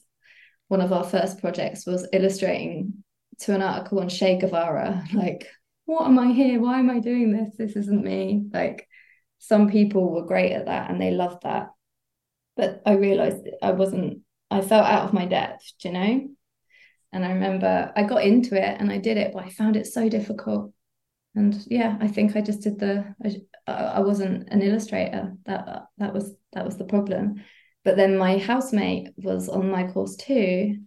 one 0.68 0.80
of 0.80 0.92
our 0.92 1.04
first 1.04 1.40
projects 1.40 1.86
was 1.86 2.06
illustrating 2.12 3.02
to 3.40 3.54
an 3.54 3.62
article 3.62 4.00
on 4.00 4.08
Che 4.08 4.38
Guevara, 4.38 5.04
like, 5.14 5.46
what 5.84 6.06
am 6.06 6.18
I 6.18 6.32
here? 6.32 6.60
Why 6.60 6.78
am 6.78 6.90
I 6.90 6.98
doing 6.98 7.32
this? 7.32 7.56
This 7.56 7.76
isn't 7.76 8.04
me. 8.04 8.44
Like, 8.52 8.88
some 9.38 9.70
people 9.70 10.12
were 10.12 10.26
great 10.26 10.52
at 10.52 10.66
that 10.66 10.90
and 10.90 11.00
they 11.00 11.12
loved 11.12 11.42
that. 11.44 11.68
But 12.56 12.82
I 12.84 12.94
realized 12.94 13.48
I 13.62 13.70
wasn't, 13.70 14.22
I 14.50 14.60
felt 14.60 14.86
out 14.86 15.04
of 15.04 15.12
my 15.12 15.26
depth, 15.26 15.72
you 15.84 15.92
know? 15.92 16.28
And 17.12 17.24
I 17.24 17.32
remember 17.32 17.92
I 17.96 18.02
got 18.02 18.24
into 18.24 18.54
it 18.56 18.80
and 18.80 18.92
I 18.92 18.98
did 18.98 19.16
it, 19.16 19.32
but 19.32 19.44
I 19.44 19.50
found 19.50 19.76
it 19.76 19.86
so 19.86 20.08
difficult. 20.08 20.72
And 21.34 21.56
yeah, 21.68 21.96
I 22.00 22.08
think 22.08 22.36
I 22.36 22.40
just 22.40 22.62
did 22.62 22.78
the, 22.78 23.14
I, 23.24 23.72
I 23.72 24.00
wasn't 24.00 24.48
an 24.50 24.60
illustrator. 24.60 25.34
That 25.46 25.84
that 25.98 26.12
was 26.12 26.34
that 26.52 26.64
was 26.64 26.76
the 26.76 26.84
problem. 26.84 27.44
But 27.84 27.96
then 27.96 28.18
my 28.18 28.38
housemate 28.38 29.10
was 29.16 29.48
on 29.48 29.70
my 29.70 29.86
course 29.86 30.16
too, 30.16 30.78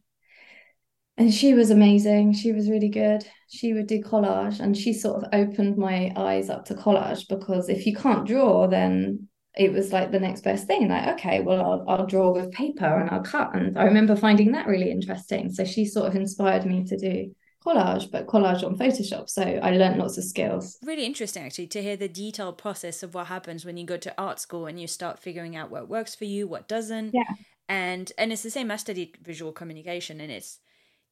and 1.22 1.32
she 1.32 1.54
was 1.54 1.70
amazing. 1.70 2.34
She 2.34 2.52
was 2.52 2.68
really 2.68 2.90
good. 2.90 3.24
She 3.48 3.74
would 3.74 3.86
do 3.86 4.02
collage, 4.02 4.60
and 4.60 4.76
she 4.76 4.92
sort 4.92 5.24
of 5.24 5.30
opened 5.32 5.78
my 5.78 6.12
eyes 6.16 6.50
up 6.50 6.66
to 6.66 6.74
collage 6.74 7.28
because 7.28 7.70
if 7.70 7.86
you 7.86 7.96
can't 7.96 8.26
draw, 8.28 8.68
then 8.68 9.28
it 9.56 9.72
was 9.72 9.94
like 9.94 10.12
the 10.12 10.20
next 10.20 10.42
best 10.42 10.66
thing. 10.66 10.88
Like, 10.88 11.20
okay, 11.20 11.42
well, 11.42 11.62
I'll, 11.62 11.86
I'll 11.88 12.06
draw 12.08 12.32
with 12.32 12.52
paper 12.52 12.86
and 12.86 13.12
I'll 13.12 13.22
cut. 13.22 13.54
And 13.54 13.78
I 13.78 13.84
remember 13.84 14.16
finding 14.16 14.54
that 14.54 14.66
really 14.66 14.90
interesting. 14.90 15.52
So 15.54 15.64
she 15.64 15.86
sort 15.86 16.08
of 16.08 16.16
inspired 16.16 16.66
me 16.66 16.86
to 16.86 16.98
do 16.98 17.36
collage, 17.64 18.10
but 18.10 18.26
collage 18.26 18.64
on 18.64 18.76
Photoshop. 18.76 19.30
So 19.30 19.44
I 19.44 19.72
learned 19.72 20.00
lots 20.00 20.18
of 20.18 20.24
skills. 20.24 20.80
Really 20.82 21.06
interesting, 21.06 21.44
actually, 21.44 21.68
to 21.68 21.84
hear 21.84 21.98
the 21.98 22.10
detailed 22.10 22.58
process 22.58 23.04
of 23.04 23.14
what 23.14 23.28
happens 23.28 23.64
when 23.64 23.78
you 23.78 23.86
go 23.86 23.98
to 23.98 24.14
art 24.18 24.40
school 24.40 24.66
and 24.66 24.80
you 24.82 24.88
start 24.88 25.20
figuring 25.20 25.56
out 25.56 25.70
what 25.70 25.88
works 25.88 26.16
for 26.16 26.26
you, 26.26 26.48
what 26.48 26.68
doesn't. 26.68 27.14
Yeah. 27.14 27.36
And 27.70 28.12
and 28.18 28.34
it's 28.34 28.42
the 28.42 28.50
same. 28.50 28.72
I 28.72 28.78
studied 28.78 29.20
visual 29.22 29.52
communication, 29.52 30.20
and 30.20 30.32
it's 30.32 30.60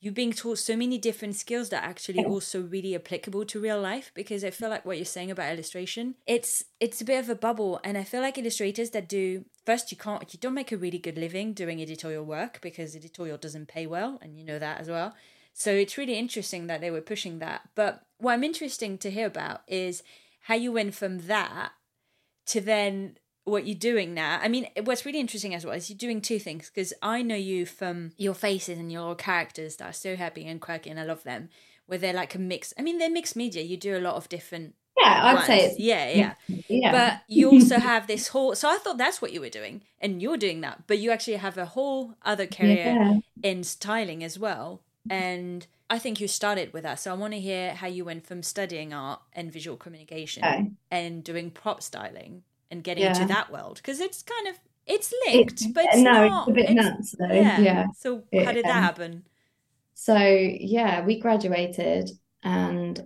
you're 0.02 0.14
being 0.14 0.32
taught 0.32 0.58
so 0.58 0.78
many 0.78 0.98
different 0.98 1.36
skills 1.36 1.70
that 1.70 1.84
are 1.84 1.90
actually 1.90 2.24
also 2.24 2.62
really 2.62 2.96
applicable 2.96 3.46
to 3.46 3.60
real 3.60 3.82
life 3.82 4.12
because 4.14 4.44
i 4.44 4.50
feel 4.50 4.70
like 4.70 4.86
what 4.86 4.98
you're 4.98 5.06
saying 5.06 5.32
about 5.32 5.52
illustration 5.52 6.16
it's 6.26 6.64
it's 6.80 7.02
a 7.02 7.06
bit 7.06 7.20
of 7.20 7.30
a 7.30 7.36
bubble 7.36 7.80
and 7.84 7.98
i 7.98 8.04
feel 8.04 8.22
like 8.22 8.38
illustrators 8.38 8.92
that 8.92 9.10
do 9.10 9.44
first 9.70 9.92
you 9.92 9.98
can't 9.98 10.34
you 10.34 10.40
don't 10.40 10.56
make 10.56 10.72
a 10.72 10.78
really 10.78 10.98
good 10.98 11.16
living 11.16 11.54
doing 11.54 11.80
editorial 11.80 12.26
work 12.26 12.60
because 12.60 12.96
editorial 12.96 13.38
doesn't 13.38 13.68
pay 13.68 13.86
well 13.86 14.18
and 14.20 14.36
you 14.36 14.44
know 14.44 14.58
that 14.58 14.80
as 14.80 14.90
well. 14.90 15.14
So 15.54 15.72
it's 15.72 15.96
really 15.96 16.18
interesting 16.18 16.66
that 16.66 16.82
they 16.82 16.90
were 16.90 17.02
pushing 17.02 17.38
that. 17.38 17.70
But 17.76 18.02
what 18.18 18.34
i'm 18.34 18.44
interesting 18.44 18.98
to 18.98 19.12
hear 19.12 19.28
about 19.28 19.62
is 19.68 20.02
how 20.48 20.56
you 20.56 20.72
went 20.72 20.96
from 20.96 21.28
that 21.28 21.74
to 22.48 22.60
then 22.60 23.18
what 23.50 23.68
you're 23.68 23.76
doing 23.76 24.14
now. 24.14 24.40
I 24.42 24.48
mean, 24.48 24.68
what's 24.84 25.06
really 25.06 25.20
interesting 25.20 25.54
as 25.54 25.66
well 25.66 25.76
is 25.76 25.90
you're 25.90 25.98
doing 25.98 26.22
two 26.22 26.40
things 26.40 26.70
because 26.74 26.94
I 27.02 27.22
know 27.22 27.36
you 27.36 27.66
from 27.66 28.12
your 28.18 28.34
faces 28.34 28.78
and 28.78 28.92
your 28.92 29.16
characters 29.16 29.78
that 29.78 29.90
are 29.90 29.94
so 29.94 30.16
happy 30.16 30.46
and 30.46 30.62
quirky, 30.62 30.90
and 30.90 31.00
I 31.00 31.04
love 31.04 31.24
them. 31.24 31.50
Where 31.88 31.98
they're 31.98 32.14
like 32.14 32.36
a 32.36 32.40
mix. 32.40 32.74
I 32.78 32.84
mean, 32.84 33.00
they're 33.00 33.10
mixed 33.10 33.36
media. 33.36 33.64
You 33.64 33.76
do 33.76 33.98
a 33.98 34.00
lot 34.00 34.16
of 34.16 34.30
different. 34.30 34.76
Yeah, 34.96 35.22
I'd 35.24 35.34
ones. 35.36 35.48
say 35.48 35.76
yeah, 35.80 36.10
yeah, 36.12 36.34
yeah. 36.68 36.92
But 36.92 37.22
you 37.28 37.50
also 37.50 37.80
have 37.80 38.06
this 38.06 38.28
whole. 38.28 38.54
So 38.54 38.70
I 38.70 38.78
thought 38.78 38.98
that's 38.98 39.22
what 39.22 39.34
you 39.34 39.42
were 39.42 39.50
doing, 39.50 39.82
and 40.00 40.22
you're 40.22 40.38
doing 40.38 40.62
that. 40.62 40.84
But 40.86 41.00
you 41.00 41.10
actually 41.10 41.38
have 41.38 41.58
a 41.58 41.66
whole 41.66 42.16
other 42.24 42.46
career 42.46 42.96
yeah. 42.96 43.20
in 43.42 43.64
styling 43.64 44.24
as 44.24 44.38
well, 44.38 44.82
and. 45.10 45.66
I 45.92 45.98
think 45.98 46.22
you 46.22 46.28
started 46.28 46.72
with 46.72 46.84
that. 46.84 47.00
So 47.00 47.10
I 47.10 47.16
want 47.16 47.34
to 47.34 47.40
hear 47.40 47.74
how 47.74 47.88
you 47.88 48.06
went 48.06 48.24
from 48.24 48.44
studying 48.44 48.94
art 48.94 49.22
and 49.34 49.52
visual 49.52 49.76
communication 49.76 50.46
okay. 50.46 50.70
and 50.92 51.24
doing 51.24 51.50
prop 51.50 51.82
styling 51.82 52.44
and 52.72 52.84
getting 52.84 53.04
yeah. 53.04 53.14
into 53.14 53.26
that 53.34 53.52
world 53.52 53.78
because 53.78 54.00
it's 54.00 54.24
kind 54.24 54.48
of 54.48 54.56
it's 54.86 55.14
linked, 55.28 55.62
it, 55.62 55.74
but 55.74 55.86
it's 55.86 55.98
no, 55.98 56.28
not. 56.28 56.48
it's 56.48 56.52
a 56.52 56.54
bit 56.54 56.70
it's, 56.70 56.74
nuts 56.74 57.16
though. 57.18 57.34
Yeah. 57.34 57.60
yeah. 57.60 57.86
So 57.98 58.24
it, 58.32 58.46
how 58.46 58.52
did 58.52 58.66
that 58.66 58.78
um, 58.78 58.84
happen? 58.84 59.24
So 59.94 60.18
yeah, 60.18 61.06
we 61.06 61.20
graduated 61.20 62.10
and 62.44 63.00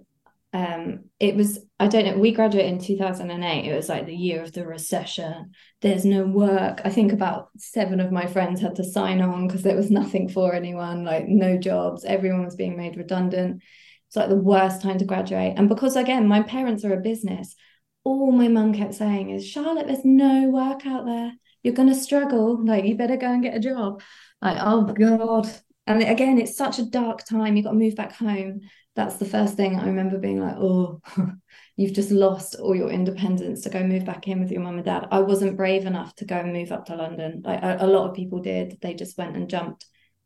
um 0.54 1.06
it 1.20 1.36
was 1.36 1.60
I 1.80 1.88
don't 1.88 2.06
know, 2.06 2.18
we 2.18 2.32
graduated 2.32 2.74
in 2.74 2.80
2008. 2.80 3.66
It 3.66 3.76
was 3.76 3.90
like 3.90 4.06
the 4.06 4.16
year 4.16 4.42
of 4.42 4.54
the 4.54 4.66
recession. 4.66 5.52
There's 5.82 6.06
no 6.06 6.26
work. 6.26 6.82
I 6.86 6.90
think 6.90 7.12
about 7.12 7.50
seven 7.58 8.00
of 8.00 8.12
my 8.12 8.28
friends 8.28 8.62
had 8.62 8.76
to 8.76 8.84
sign 8.84 9.22
on 9.22 9.48
because 9.48 9.64
there 9.64 9.76
was 9.76 9.92
nothing 9.92 10.30
for 10.30 10.54
anyone, 10.54 11.04
like 11.04 11.28
no 11.28 11.58
jobs. 11.58 12.06
Everyone 12.06 12.46
was 12.46 12.56
being 12.56 12.78
made 12.78 12.96
redundant. 12.96 13.62
It's 14.08 14.16
like 14.16 14.30
the 14.30 14.36
worst 14.36 14.82
time 14.84 15.00
to 15.00 15.06
graduate. 15.06 15.56
And 15.58 15.68
because 15.68 15.96
again, 15.96 16.28
my 16.28 16.44
parents 16.44 16.86
are 16.86 16.94
a 16.94 17.02
business, 17.02 17.56
all 18.04 18.32
my 18.32 18.48
mum 18.48 18.74
kept 18.74 18.96
saying 18.96 19.30
is, 19.30 19.48
Charlotte, 19.48 19.88
there's 19.88 20.06
no 20.06 20.50
work 20.50 20.86
out 20.86 21.06
there. 21.06 21.34
You're 21.62 21.74
going 21.74 21.90
to 21.90 21.96
struggle. 21.96 22.64
Like, 22.64 22.86
you 22.86 22.96
better 22.96 23.18
go 23.18 23.32
and 23.32 23.42
get 23.44 23.56
a 23.56 23.60
job. 23.60 24.02
Like, 24.42 24.58
oh 24.60 24.84
God. 24.84 25.50
And 25.88 26.02
again, 26.04 26.38
it's 26.38 26.58
such 26.58 26.80
a 26.80 26.86
dark 26.86 27.26
time. 27.26 27.56
You've 27.56 27.66
got 27.66 27.72
to 27.72 27.78
move 27.78 27.96
back 27.96 28.14
home. 28.14 28.62
That's 28.96 29.18
the 29.18 29.26
first 29.26 29.56
thing 29.56 29.80
I 29.80 29.86
remember 29.88 30.18
being 30.18 30.40
like, 30.40 30.56
oh, 30.58 31.02
you've 31.78 31.94
just 31.94 32.12
lost 32.12 32.56
all 32.56 32.76
your 32.76 32.90
independence 32.90 33.62
to 33.62 33.70
go 33.70 33.84
move 33.84 34.06
back 34.06 34.28
in 34.28 34.40
with 34.40 34.52
your 34.52 34.62
mum 34.62 34.76
and 34.76 34.86
dad. 34.86 35.08
I 35.12 35.20
wasn't 35.20 35.58
brave 35.58 35.86
enough 35.86 36.16
to 36.16 36.26
go 36.26 36.36
and 36.36 36.54
move 36.54 36.72
up 36.72 36.86
to 36.86 36.96
London. 36.96 37.42
Like 37.44 37.64
a, 37.64 37.78
a 37.82 37.88
lot 37.88 38.10
of 38.10 38.16
people 38.16 38.40
did. 38.40 38.78
They 38.82 38.94
just 38.94 39.18
went 39.18 39.36
and 39.36 39.50
jumped. 39.50 39.86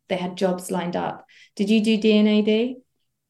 They 0.09 0.17
had 0.17 0.37
jobs 0.37 0.71
lined 0.71 0.95
up. 0.95 1.25
Did 1.55 1.69
you 1.69 1.83
do 1.83 1.97
D&AD? 1.97 2.75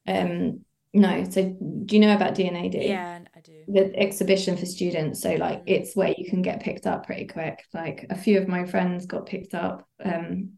Um, 0.08 0.62
no. 0.94 1.24
So 1.30 1.44
do 1.44 1.96
you 1.96 2.02
know 2.02 2.16
about 2.16 2.36
D&AD? 2.36 2.74
Yeah. 2.74 3.20
The 3.68 3.94
exhibition 3.98 4.56
for 4.56 4.66
students. 4.66 5.22
So 5.22 5.34
like 5.36 5.60
mm. 5.60 5.64
it's 5.68 5.96
where 5.96 6.14
you 6.18 6.30
can 6.30 6.42
get 6.42 6.62
picked 6.62 6.88
up 6.88 7.06
pretty 7.06 7.26
quick. 7.26 7.64
Like 7.74 8.06
a 8.10 8.16
few 8.16 8.40
of 8.40 8.48
my 8.48 8.66
friends 8.66 9.06
got 9.06 9.26
picked 9.26 9.54
up. 9.54 9.88
Um, 10.04 10.58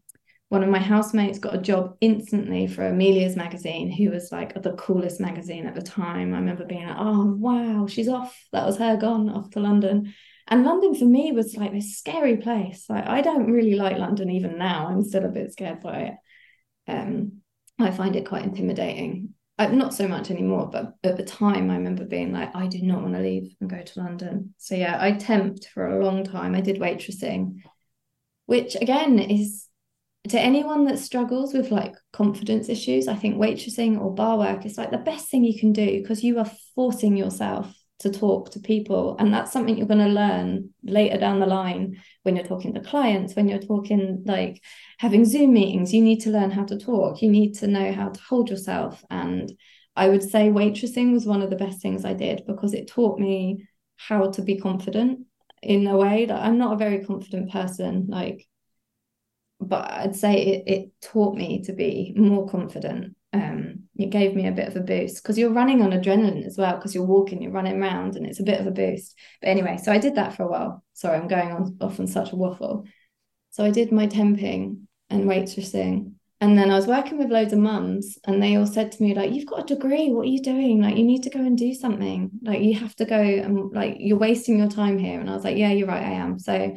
one 0.50 0.64
of 0.64 0.68
my 0.68 0.80
housemates 0.80 1.38
got 1.38 1.54
a 1.54 1.58
job 1.58 1.96
instantly 2.00 2.66
for 2.66 2.84
Amelia's 2.84 3.36
magazine, 3.36 3.88
who 3.88 4.10
was 4.10 4.32
like 4.32 4.60
the 4.60 4.72
coolest 4.72 5.20
magazine 5.20 5.64
at 5.64 5.76
the 5.76 5.82
time. 5.82 6.34
I 6.34 6.38
remember 6.38 6.64
being 6.64 6.86
like, 6.86 6.96
oh, 6.98 7.36
wow, 7.38 7.86
she's 7.86 8.08
off. 8.08 8.36
That 8.52 8.66
was 8.66 8.76
her 8.78 8.96
gone 8.96 9.30
off 9.30 9.50
to 9.50 9.60
London. 9.60 10.12
And 10.48 10.64
London 10.64 10.96
for 10.96 11.04
me 11.04 11.30
was 11.30 11.56
like 11.56 11.72
this 11.72 11.96
scary 11.96 12.36
place. 12.36 12.86
Like, 12.88 13.06
I 13.06 13.20
don't 13.20 13.52
really 13.52 13.76
like 13.76 13.96
London 13.96 14.28
even 14.30 14.58
now. 14.58 14.88
I'm 14.88 15.04
still 15.04 15.24
a 15.24 15.28
bit 15.28 15.52
scared 15.52 15.80
by 15.80 15.98
it. 16.00 16.14
Um, 16.88 17.42
I 17.78 17.92
find 17.92 18.16
it 18.16 18.26
quite 18.26 18.42
intimidating. 18.42 19.34
Uh, 19.60 19.66
not 19.66 19.92
so 19.92 20.08
much 20.08 20.30
anymore, 20.30 20.70
but 20.72 20.94
at 21.04 21.18
the 21.18 21.22
time, 21.22 21.70
I 21.70 21.76
remember 21.76 22.06
being 22.06 22.32
like, 22.32 22.56
I 22.56 22.66
do 22.66 22.80
not 22.80 23.02
want 23.02 23.12
to 23.12 23.20
leave 23.20 23.54
and 23.60 23.68
go 23.68 23.82
to 23.82 24.00
London. 24.00 24.54
So, 24.56 24.74
yeah, 24.74 24.96
I 24.98 25.12
temped 25.12 25.66
for 25.66 25.86
a 25.86 26.02
long 26.02 26.24
time. 26.24 26.54
I 26.54 26.62
did 26.62 26.80
waitressing, 26.80 27.56
which 28.46 28.74
again 28.76 29.18
is 29.18 29.66
to 30.28 30.40
anyone 30.40 30.86
that 30.86 30.98
struggles 30.98 31.52
with 31.52 31.70
like 31.70 31.94
confidence 32.10 32.70
issues, 32.70 33.06
I 33.06 33.16
think 33.16 33.36
waitressing 33.36 34.00
or 34.00 34.14
bar 34.14 34.38
work 34.38 34.64
is 34.64 34.78
like 34.78 34.92
the 34.92 34.96
best 34.96 35.28
thing 35.28 35.44
you 35.44 35.60
can 35.60 35.74
do 35.74 36.00
because 36.00 36.24
you 36.24 36.38
are 36.38 36.50
forcing 36.74 37.14
yourself 37.14 37.70
to 38.00 38.10
talk 38.10 38.50
to 38.50 38.60
people. 38.60 39.16
And 39.18 39.32
that's 39.32 39.52
something 39.52 39.76
you're 39.76 39.86
going 39.86 39.98
to 40.06 40.06
learn 40.06 40.70
later 40.82 41.18
down 41.18 41.38
the 41.38 41.46
line 41.46 42.00
when 42.22 42.34
you're 42.34 42.46
talking 42.46 42.74
to 42.74 42.80
clients, 42.80 43.36
when 43.36 43.48
you're 43.48 43.58
talking 43.58 44.22
like 44.26 44.62
having 44.98 45.24
Zoom 45.24 45.52
meetings. 45.52 45.92
You 45.92 46.02
need 46.02 46.20
to 46.22 46.30
learn 46.30 46.50
how 46.50 46.64
to 46.64 46.78
talk, 46.78 47.22
you 47.22 47.30
need 47.30 47.54
to 47.56 47.66
know 47.66 47.92
how 47.92 48.08
to 48.08 48.20
hold 48.20 48.50
yourself. 48.50 49.04
And 49.10 49.52
I 49.96 50.08
would 50.08 50.22
say 50.22 50.48
waitressing 50.48 51.12
was 51.12 51.26
one 51.26 51.42
of 51.42 51.50
the 51.50 51.56
best 51.56 51.82
things 51.82 52.04
I 52.04 52.14
did 52.14 52.44
because 52.46 52.74
it 52.74 52.88
taught 52.88 53.18
me 53.18 53.68
how 53.96 54.30
to 54.30 54.42
be 54.42 54.58
confident 54.58 55.26
in 55.62 55.86
a 55.86 55.96
way 55.96 56.24
that 56.24 56.42
I'm 56.42 56.56
not 56.56 56.72
a 56.72 56.78
very 56.78 57.04
confident 57.04 57.52
person. 57.52 58.06
Like, 58.08 58.46
but 59.60 59.90
I'd 59.90 60.16
say 60.16 60.40
it, 60.40 60.62
it 60.66 60.90
taught 61.02 61.36
me 61.36 61.62
to 61.64 61.74
be 61.74 62.14
more 62.16 62.48
confident. 62.48 63.14
Um, 63.34 63.84
it 64.02 64.10
gave 64.10 64.34
me 64.34 64.46
a 64.46 64.52
bit 64.52 64.68
of 64.68 64.76
a 64.76 64.80
boost 64.80 65.22
because 65.22 65.38
you're 65.38 65.52
running 65.52 65.82
on 65.82 65.90
adrenaline 65.90 66.46
as 66.46 66.56
well 66.56 66.76
because 66.76 66.94
you're 66.94 67.04
walking, 67.04 67.42
you're 67.42 67.52
running 67.52 67.80
around, 67.80 68.16
and 68.16 68.26
it's 68.26 68.40
a 68.40 68.44
bit 68.44 68.60
of 68.60 68.66
a 68.66 68.70
boost. 68.70 69.16
But 69.40 69.48
anyway, 69.48 69.78
so 69.82 69.92
I 69.92 69.98
did 69.98 70.14
that 70.16 70.34
for 70.34 70.44
a 70.44 70.50
while. 70.50 70.84
Sorry, 70.94 71.16
I'm 71.16 71.28
going 71.28 71.52
on 71.52 71.76
off 71.80 72.00
on 72.00 72.06
such 72.06 72.32
a 72.32 72.36
waffle. 72.36 72.84
So 73.50 73.64
I 73.64 73.70
did 73.70 73.92
my 73.92 74.06
temping 74.06 74.82
and 75.08 75.24
waitressing, 75.24 76.12
and 76.40 76.56
then 76.58 76.70
I 76.70 76.76
was 76.76 76.86
working 76.86 77.18
with 77.18 77.30
loads 77.30 77.52
of 77.52 77.58
mums, 77.58 78.18
and 78.26 78.42
they 78.42 78.56
all 78.56 78.66
said 78.66 78.92
to 78.92 79.02
me 79.02 79.14
like, 79.14 79.32
"You've 79.32 79.46
got 79.46 79.70
a 79.70 79.74
degree. 79.74 80.10
What 80.10 80.22
are 80.22 80.30
you 80.30 80.42
doing? 80.42 80.80
Like, 80.80 80.96
you 80.96 81.04
need 81.04 81.22
to 81.24 81.30
go 81.30 81.40
and 81.40 81.56
do 81.58 81.74
something. 81.74 82.30
Like, 82.42 82.62
you 82.62 82.74
have 82.74 82.96
to 82.96 83.04
go 83.04 83.20
and 83.20 83.72
like 83.72 83.96
you're 83.98 84.18
wasting 84.18 84.58
your 84.58 84.70
time 84.70 84.98
here." 84.98 85.20
And 85.20 85.28
I 85.28 85.34
was 85.34 85.44
like, 85.44 85.56
"Yeah, 85.56 85.72
you're 85.72 85.88
right. 85.88 86.02
I 86.02 86.12
am." 86.12 86.38
So 86.38 86.76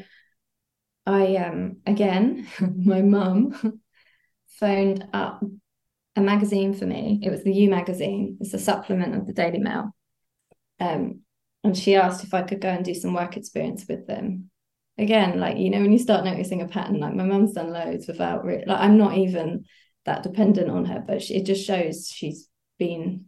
I 1.05 1.35
um 1.37 1.77
again, 1.85 2.47
my 2.75 3.01
mum 3.01 3.81
phoned 4.47 5.07
up 5.13 5.43
a 6.15 6.21
magazine 6.21 6.73
for 6.73 6.85
me. 6.85 7.19
It 7.23 7.29
was 7.29 7.43
the 7.43 7.53
You 7.53 7.69
magazine. 7.69 8.37
It's 8.39 8.53
a 8.53 8.59
supplement 8.59 9.15
of 9.15 9.25
the 9.25 9.33
Daily 9.33 9.59
Mail. 9.59 9.95
Um, 10.79 11.21
and 11.63 11.77
she 11.77 11.95
asked 11.95 12.23
if 12.23 12.33
I 12.33 12.43
could 12.43 12.61
go 12.61 12.69
and 12.69 12.83
do 12.83 12.93
some 12.93 13.13
work 13.13 13.37
experience 13.37 13.85
with 13.87 14.05
them. 14.05 14.49
Again, 14.97 15.39
like 15.39 15.57
you 15.57 15.69
know, 15.69 15.81
when 15.81 15.91
you 15.91 15.97
start 15.97 16.25
noticing 16.25 16.61
a 16.61 16.67
pattern, 16.67 16.99
like 16.99 17.15
my 17.15 17.23
mum's 17.23 17.53
done 17.53 17.71
loads 17.71 18.07
without 18.07 18.45
re- 18.45 18.63
like 18.67 18.79
I'm 18.79 18.97
not 18.97 19.17
even 19.17 19.65
that 20.05 20.21
dependent 20.21 20.69
on 20.69 20.85
her, 20.85 21.03
but 21.05 21.21
she, 21.21 21.35
it 21.35 21.45
just 21.45 21.65
shows 21.65 22.07
she's 22.07 22.47
been 22.77 23.25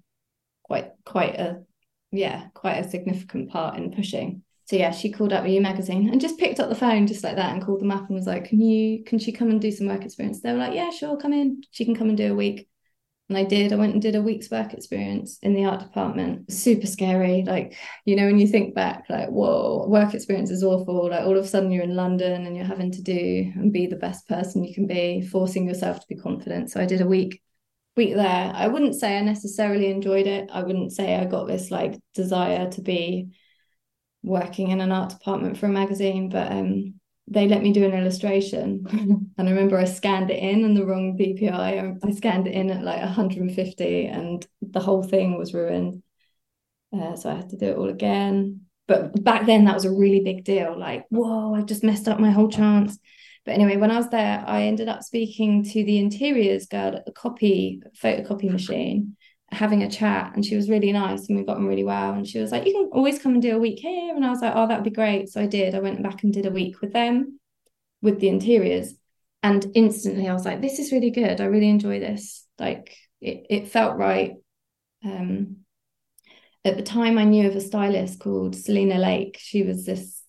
quite 0.64 0.92
quite 1.06 1.36
a 1.36 1.64
yeah 2.12 2.48
quite 2.54 2.84
a 2.84 2.90
significant 2.90 3.50
part 3.50 3.78
in 3.78 3.92
pushing 3.92 4.44
so 4.66 4.76
yeah, 4.76 4.92
she 4.92 5.12
called 5.12 5.32
up 5.32 5.48
You 5.48 5.62
magazine 5.62 6.10
and 6.10 6.20
just 6.20 6.40
picked 6.40 6.60
up 6.60 6.70
the 6.70 6.76
phone 6.76 7.06
just 7.06 7.24
like 7.24 7.36
that 7.36 7.54
and 7.54 7.64
called 7.64 7.82
them 7.82 7.92
up 7.92 8.08
and 8.08 8.16
was 8.16 8.26
like, 8.26 8.46
"Can 8.46 8.60
you 8.60 9.04
can 9.04 9.20
she 9.20 9.32
come 9.32 9.52
and 9.52 9.62
do 9.62 9.72
some 9.72 9.88
work 9.88 10.04
experience?" 10.04 10.42
They 10.42 10.52
were 10.52 10.58
like, 10.58 10.74
"Yeah, 10.74 10.90
sure, 10.90 11.18
come 11.18 11.34
in. 11.34 11.62
She 11.70 11.86
can 11.86 11.96
come 11.96 12.10
and 12.10 12.18
do 12.18 12.32
a 12.32 12.36
week." 12.36 12.68
And 13.28 13.38
I 13.38 13.44
did. 13.44 13.74
I 13.74 13.76
went 13.76 13.94
and 13.94 14.02
did 14.02 14.16
a 14.16 14.22
week's 14.22 14.52
work 14.52 14.74
experience 14.74 15.40
in 15.42 15.56
the 15.56 15.66
art 15.66 15.80
department. 15.80 16.52
Super 16.52 16.86
scary. 16.86 17.44
Like, 17.44 17.76
you 18.06 18.16
know, 18.16 18.28
when 18.28 18.38
you 18.38 18.46
think 18.46 18.76
back, 18.76 19.06
like, 19.10 19.30
whoa, 19.30 19.88
work 19.88 20.14
experience 20.14 20.52
is 20.52 20.64
awful. 20.64 21.10
Like, 21.10 21.24
all 21.24 21.38
of 21.38 21.44
a 21.44 21.48
sudden 21.48 21.72
you're 21.72 21.84
in 21.84 21.96
London 21.96 22.46
and 22.46 22.56
you're 22.56 22.66
having 22.66 22.92
to 22.92 23.02
do 23.02 23.52
and 23.56 23.74
be 23.74 23.88
the 23.88 23.96
best 23.96 24.28
person 24.28 24.64
you 24.64 24.76
can 24.76 24.86
be, 24.86 25.22
forcing 25.22 25.68
yourself 25.68 26.00
to 26.02 26.08
be 26.08 26.16
confident. 26.16 26.70
So 26.70 26.80
I 26.80 26.86
did 26.86 27.02
a 27.02 27.08
week 27.08 27.42
week 27.96 28.16
there. 28.16 28.52
I 28.54 28.68
wouldn't 28.68 28.96
say 28.96 29.18
I 29.18 29.22
necessarily 29.22 29.90
enjoyed 29.90 30.28
it. 30.28 30.50
I 30.52 30.64
wouldn't 30.64 30.92
say 30.92 31.16
I 31.16 31.26
got 31.26 31.48
this 31.48 31.72
like 31.72 31.98
desire 32.14 32.70
to 32.72 32.82
be 32.82 33.30
working 34.22 34.70
in 34.70 34.82
an 34.82 34.92
art 34.92 35.12
department 35.12 35.58
for 35.58 35.68
a 35.68 35.70
magazine, 35.70 36.30
but 36.30 36.52
um, 36.52 37.00
they 37.28 37.48
let 37.48 37.64
me 37.64 37.74
do 37.74 37.84
an 37.84 37.94
illustration. 37.94 38.86
and 39.38 39.48
I 39.50 39.52
remember 39.52 39.78
I 39.78 39.86
scanned 39.86 40.30
it 40.30 40.42
in 40.42 40.64
and 40.64 40.78
the 40.78 40.86
wrong 40.86 41.18
DPI. 41.18 42.00
I 42.04 42.12
scanned 42.12 42.48
it 42.48 42.54
in 42.54 42.70
at 42.70 42.84
like 42.84 43.02
150 43.02 44.06
and 44.06 44.46
the 44.62 44.80
whole 44.80 45.04
thing 45.04 45.38
was 45.38 45.54
ruined. 45.54 46.04
Uh, 46.96 47.16
so 47.16 47.30
I 47.30 47.36
had 47.36 47.50
to 47.50 47.58
do 47.58 47.68
it 47.68 47.78
all 47.78 47.90
again. 47.90 48.62
But 48.88 49.24
back 49.24 49.48
then, 49.48 49.66
that 49.66 49.74
was 49.74 49.86
a 49.86 49.92
really 49.92 50.22
big 50.22 50.44
deal. 50.44 50.78
Like, 50.78 51.06
whoa, 51.10 51.56
I 51.56 51.62
just 51.64 51.84
messed 51.84 52.08
up 52.08 52.20
my 52.20 52.30
whole 52.30 52.50
chance. 52.50 53.00
But 53.44 53.54
anyway, 53.54 53.78
when 53.78 53.92
I 53.92 53.98
was 53.98 54.10
there, 54.10 54.44
I 54.46 54.64
ended 54.64 54.88
up 54.88 55.04
speaking 55.04 55.64
to 55.64 55.84
the 55.84 55.98
interiors 55.98 56.68
girl 56.68 56.96
at 56.96 57.06
the 57.06 57.12
copy 57.12 57.82
photocopy 58.00 58.52
machine 58.52 59.18
having 59.56 59.84
a 59.84 59.90
chat 59.90 60.32
and 60.36 60.46
she 60.46 60.56
was 60.56 60.70
really 60.70 60.92
nice 60.92 61.28
and 61.28 61.38
we 61.38 61.44
got 61.44 61.58
on 61.58 61.66
really 61.66 61.84
well 61.84 62.14
and 62.14 62.28
she 62.28 62.40
was 62.40 62.52
like 62.52 62.66
you 62.66 62.74
can 62.74 62.90
always 62.92 63.20
come 63.20 63.34
and 63.34 63.42
do 63.42 63.56
a 63.56 63.60
week 63.60 63.80
here 63.80 64.16
and 64.16 64.26
I 64.26 64.30
was 64.30 64.42
like 64.42 64.54
oh 64.56 64.68
that 64.68 64.76
would 64.78 64.84
be 64.84 64.90
great 64.90 65.30
so 65.30 65.42
I 65.42 65.48
did. 65.48 65.76
I 65.76 65.80
went 65.80 66.04
back 66.04 66.24
and 66.24 66.34
did 66.34 66.46
a 66.46 66.52
week 66.52 66.82
with 66.82 66.94
them 66.94 67.40
with 68.02 68.20
the 68.20 68.30
interiors 68.30 68.94
and 69.42 69.66
instantly 69.74 70.28
I 70.28 70.34
was 70.34 70.46
like 70.46 70.62
this 70.62 70.80
is 70.80 70.92
really 70.92 71.12
good. 71.12 71.42
I 71.42 71.46
really 71.46 71.70
enjoy 71.70 72.00
this. 72.00 72.46
Like 72.60 72.96
it, 73.22 73.46
it 73.50 73.68
felt 73.70 73.98
right. 73.98 74.34
Um 75.04 75.58
at 76.64 76.78
the 76.78 76.84
time 76.84 77.18
I 77.18 77.24
knew 77.24 77.48
of 77.48 77.56
a 77.56 77.62
stylist 77.62 78.20
called 78.20 78.56
Selina 78.56 78.98
Lake. 78.98 79.38
She 79.40 79.64
was 79.64 79.86
this 79.86 80.22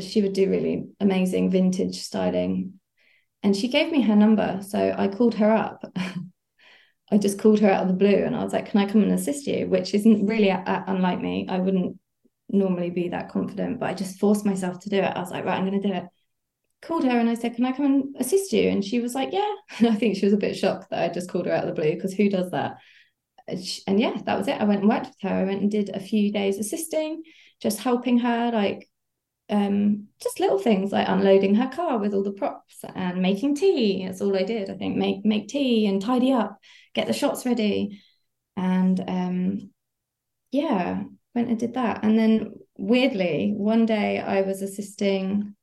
she 0.00 0.22
would 0.22 0.32
do 0.32 0.50
really 0.50 0.88
amazing 1.00 1.50
vintage 1.50 2.00
styling 2.00 2.80
and 3.42 3.54
she 3.54 3.68
gave 3.68 3.92
me 3.92 4.02
her 4.02 4.16
number 4.16 4.60
so 4.62 4.94
I 4.96 5.08
called 5.08 5.34
her 5.36 5.50
up 5.50 5.84
I 7.10 7.18
just 7.18 7.38
called 7.38 7.60
her 7.60 7.70
out 7.70 7.82
of 7.82 7.88
the 7.88 7.94
blue 7.94 8.08
and 8.08 8.34
I 8.34 8.42
was 8.42 8.52
like, 8.52 8.70
Can 8.70 8.80
I 8.80 8.90
come 8.90 9.02
and 9.02 9.12
assist 9.12 9.46
you? 9.46 9.66
Which 9.66 9.94
isn't 9.94 10.26
really 10.26 10.48
a, 10.48 10.56
a, 10.56 10.84
unlike 10.88 11.20
me. 11.20 11.46
I 11.48 11.58
wouldn't 11.58 11.98
normally 12.48 12.90
be 12.90 13.08
that 13.08 13.30
confident, 13.30 13.80
but 13.80 13.90
I 13.90 13.94
just 13.94 14.18
forced 14.18 14.44
myself 14.44 14.80
to 14.80 14.88
do 14.88 14.98
it. 14.98 15.12
I 15.16 15.20
was 15.20 15.30
like, 15.30 15.44
Right, 15.44 15.56
I'm 15.56 15.68
going 15.68 15.80
to 15.80 15.88
do 15.88 15.94
it. 15.94 16.04
Called 16.82 17.04
her 17.04 17.18
and 17.18 17.28
I 17.28 17.34
said, 17.34 17.54
Can 17.54 17.66
I 17.66 17.72
come 17.72 17.86
and 17.86 18.16
assist 18.18 18.52
you? 18.52 18.68
And 18.68 18.84
she 18.84 19.00
was 19.00 19.14
like, 19.14 19.32
Yeah. 19.32 19.54
And 19.78 19.88
I 19.92 19.94
think 19.94 20.16
she 20.16 20.26
was 20.26 20.34
a 20.34 20.38
bit 20.38 20.56
shocked 20.56 20.90
that 20.90 21.02
I 21.02 21.12
just 21.12 21.30
called 21.30 21.46
her 21.46 21.52
out 21.52 21.66
of 21.66 21.74
the 21.74 21.80
blue 21.80 21.94
because 21.94 22.14
who 22.14 22.28
does 22.28 22.50
that? 22.50 22.78
And 23.46 24.00
yeah, 24.00 24.16
that 24.24 24.38
was 24.38 24.48
it. 24.48 24.60
I 24.60 24.64
went 24.64 24.80
and 24.80 24.88
worked 24.88 25.06
with 25.06 25.16
her. 25.22 25.28
I 25.28 25.44
went 25.44 25.60
and 25.60 25.70
did 25.70 25.90
a 25.90 26.00
few 26.00 26.32
days 26.32 26.58
assisting, 26.58 27.22
just 27.60 27.78
helping 27.80 28.18
her, 28.18 28.50
like 28.52 28.88
um 29.50 30.06
just 30.22 30.40
little 30.40 30.58
things 30.58 30.90
like 30.90 31.06
unloading 31.06 31.54
her 31.54 31.68
car 31.68 31.98
with 31.98 32.14
all 32.14 32.22
the 32.22 32.32
props 32.32 32.78
and 32.94 33.20
making 33.20 33.54
tea 33.54 34.06
that's 34.06 34.22
all 34.22 34.34
i 34.34 34.42
did 34.42 34.70
i 34.70 34.74
think 34.74 34.96
make 34.96 35.22
make 35.22 35.48
tea 35.48 35.86
and 35.86 36.00
tidy 36.00 36.32
up 36.32 36.58
get 36.94 37.06
the 37.06 37.12
shots 37.12 37.46
ready. 37.46 38.02
And 38.56 39.02
um 39.08 39.70
yeah 40.52 41.02
went 41.34 41.48
and 41.48 41.58
did 41.58 41.74
that. 41.74 42.04
And 42.04 42.18
then 42.18 42.54
weirdly 42.76 43.52
one 43.56 43.86
day 43.86 44.18
i 44.18 44.40
was 44.40 44.60
assisting 44.60 45.54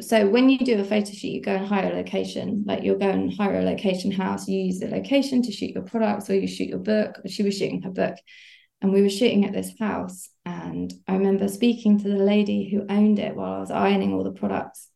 so 0.00 0.28
when 0.28 0.50
you 0.50 0.58
do 0.58 0.78
a 0.78 0.84
photo 0.84 1.10
shoot 1.12 1.28
you 1.28 1.40
go 1.40 1.54
and 1.54 1.66
hire 1.66 1.90
a 1.90 1.96
location. 1.96 2.64
Like 2.66 2.82
you'll 2.82 2.98
go 2.98 3.08
and 3.08 3.32
hire 3.34 3.58
a 3.58 3.62
location 3.62 4.10
house. 4.12 4.46
You 4.46 4.60
use 4.64 4.80
the 4.80 4.88
location 4.88 5.42
to 5.42 5.52
shoot 5.52 5.70
your 5.70 5.84
products 5.84 6.28
or 6.28 6.34
you 6.34 6.46
shoot 6.46 6.68
your 6.68 6.78
book. 6.78 7.16
She 7.26 7.42
was 7.42 7.56
shooting 7.56 7.82
her 7.82 7.90
book. 7.90 8.16
And 8.82 8.92
we 8.92 9.00
were 9.00 9.08
shooting 9.08 9.46
at 9.46 9.52
this 9.52 9.72
house. 9.78 10.28
And 10.44 10.92
i 11.08 11.14
remember 11.14 11.48
speaking 11.48 11.98
to 11.98 12.08
the 12.08 12.16
lady 12.16 12.70
who 12.70 12.84
owned 12.88 13.18
it 13.18 13.34
while 13.34 13.54
i 13.54 13.60
was 13.60 13.70
ironing 13.70 14.12
all 14.12 14.24
the 14.24 14.32
products. 14.32 14.88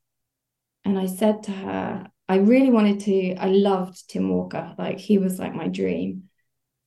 And 0.85 0.99
i 0.99 1.07
said 1.07 1.45
to 1.45 1.53
her 1.53 2.07
i 2.29 2.37
really 2.37 2.71
wanted 2.71 3.01
to 3.01 3.35
i 3.37 3.47
loved 3.47 4.09
tim 4.09 4.29
walker 4.29 4.75
like 4.79 4.99
he 4.99 5.19
was 5.19 5.39
like 5.39 5.55
my 5.55 5.69
dream 5.69 6.25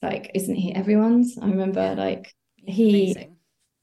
like 0.02 0.32
isn't 0.34 0.56
he 0.56 0.74
everyone's 0.74 1.38
i 1.42 1.46
remember 1.46 1.96
like 1.96 2.34
he 2.66 3.12
Amazing. 3.12 3.38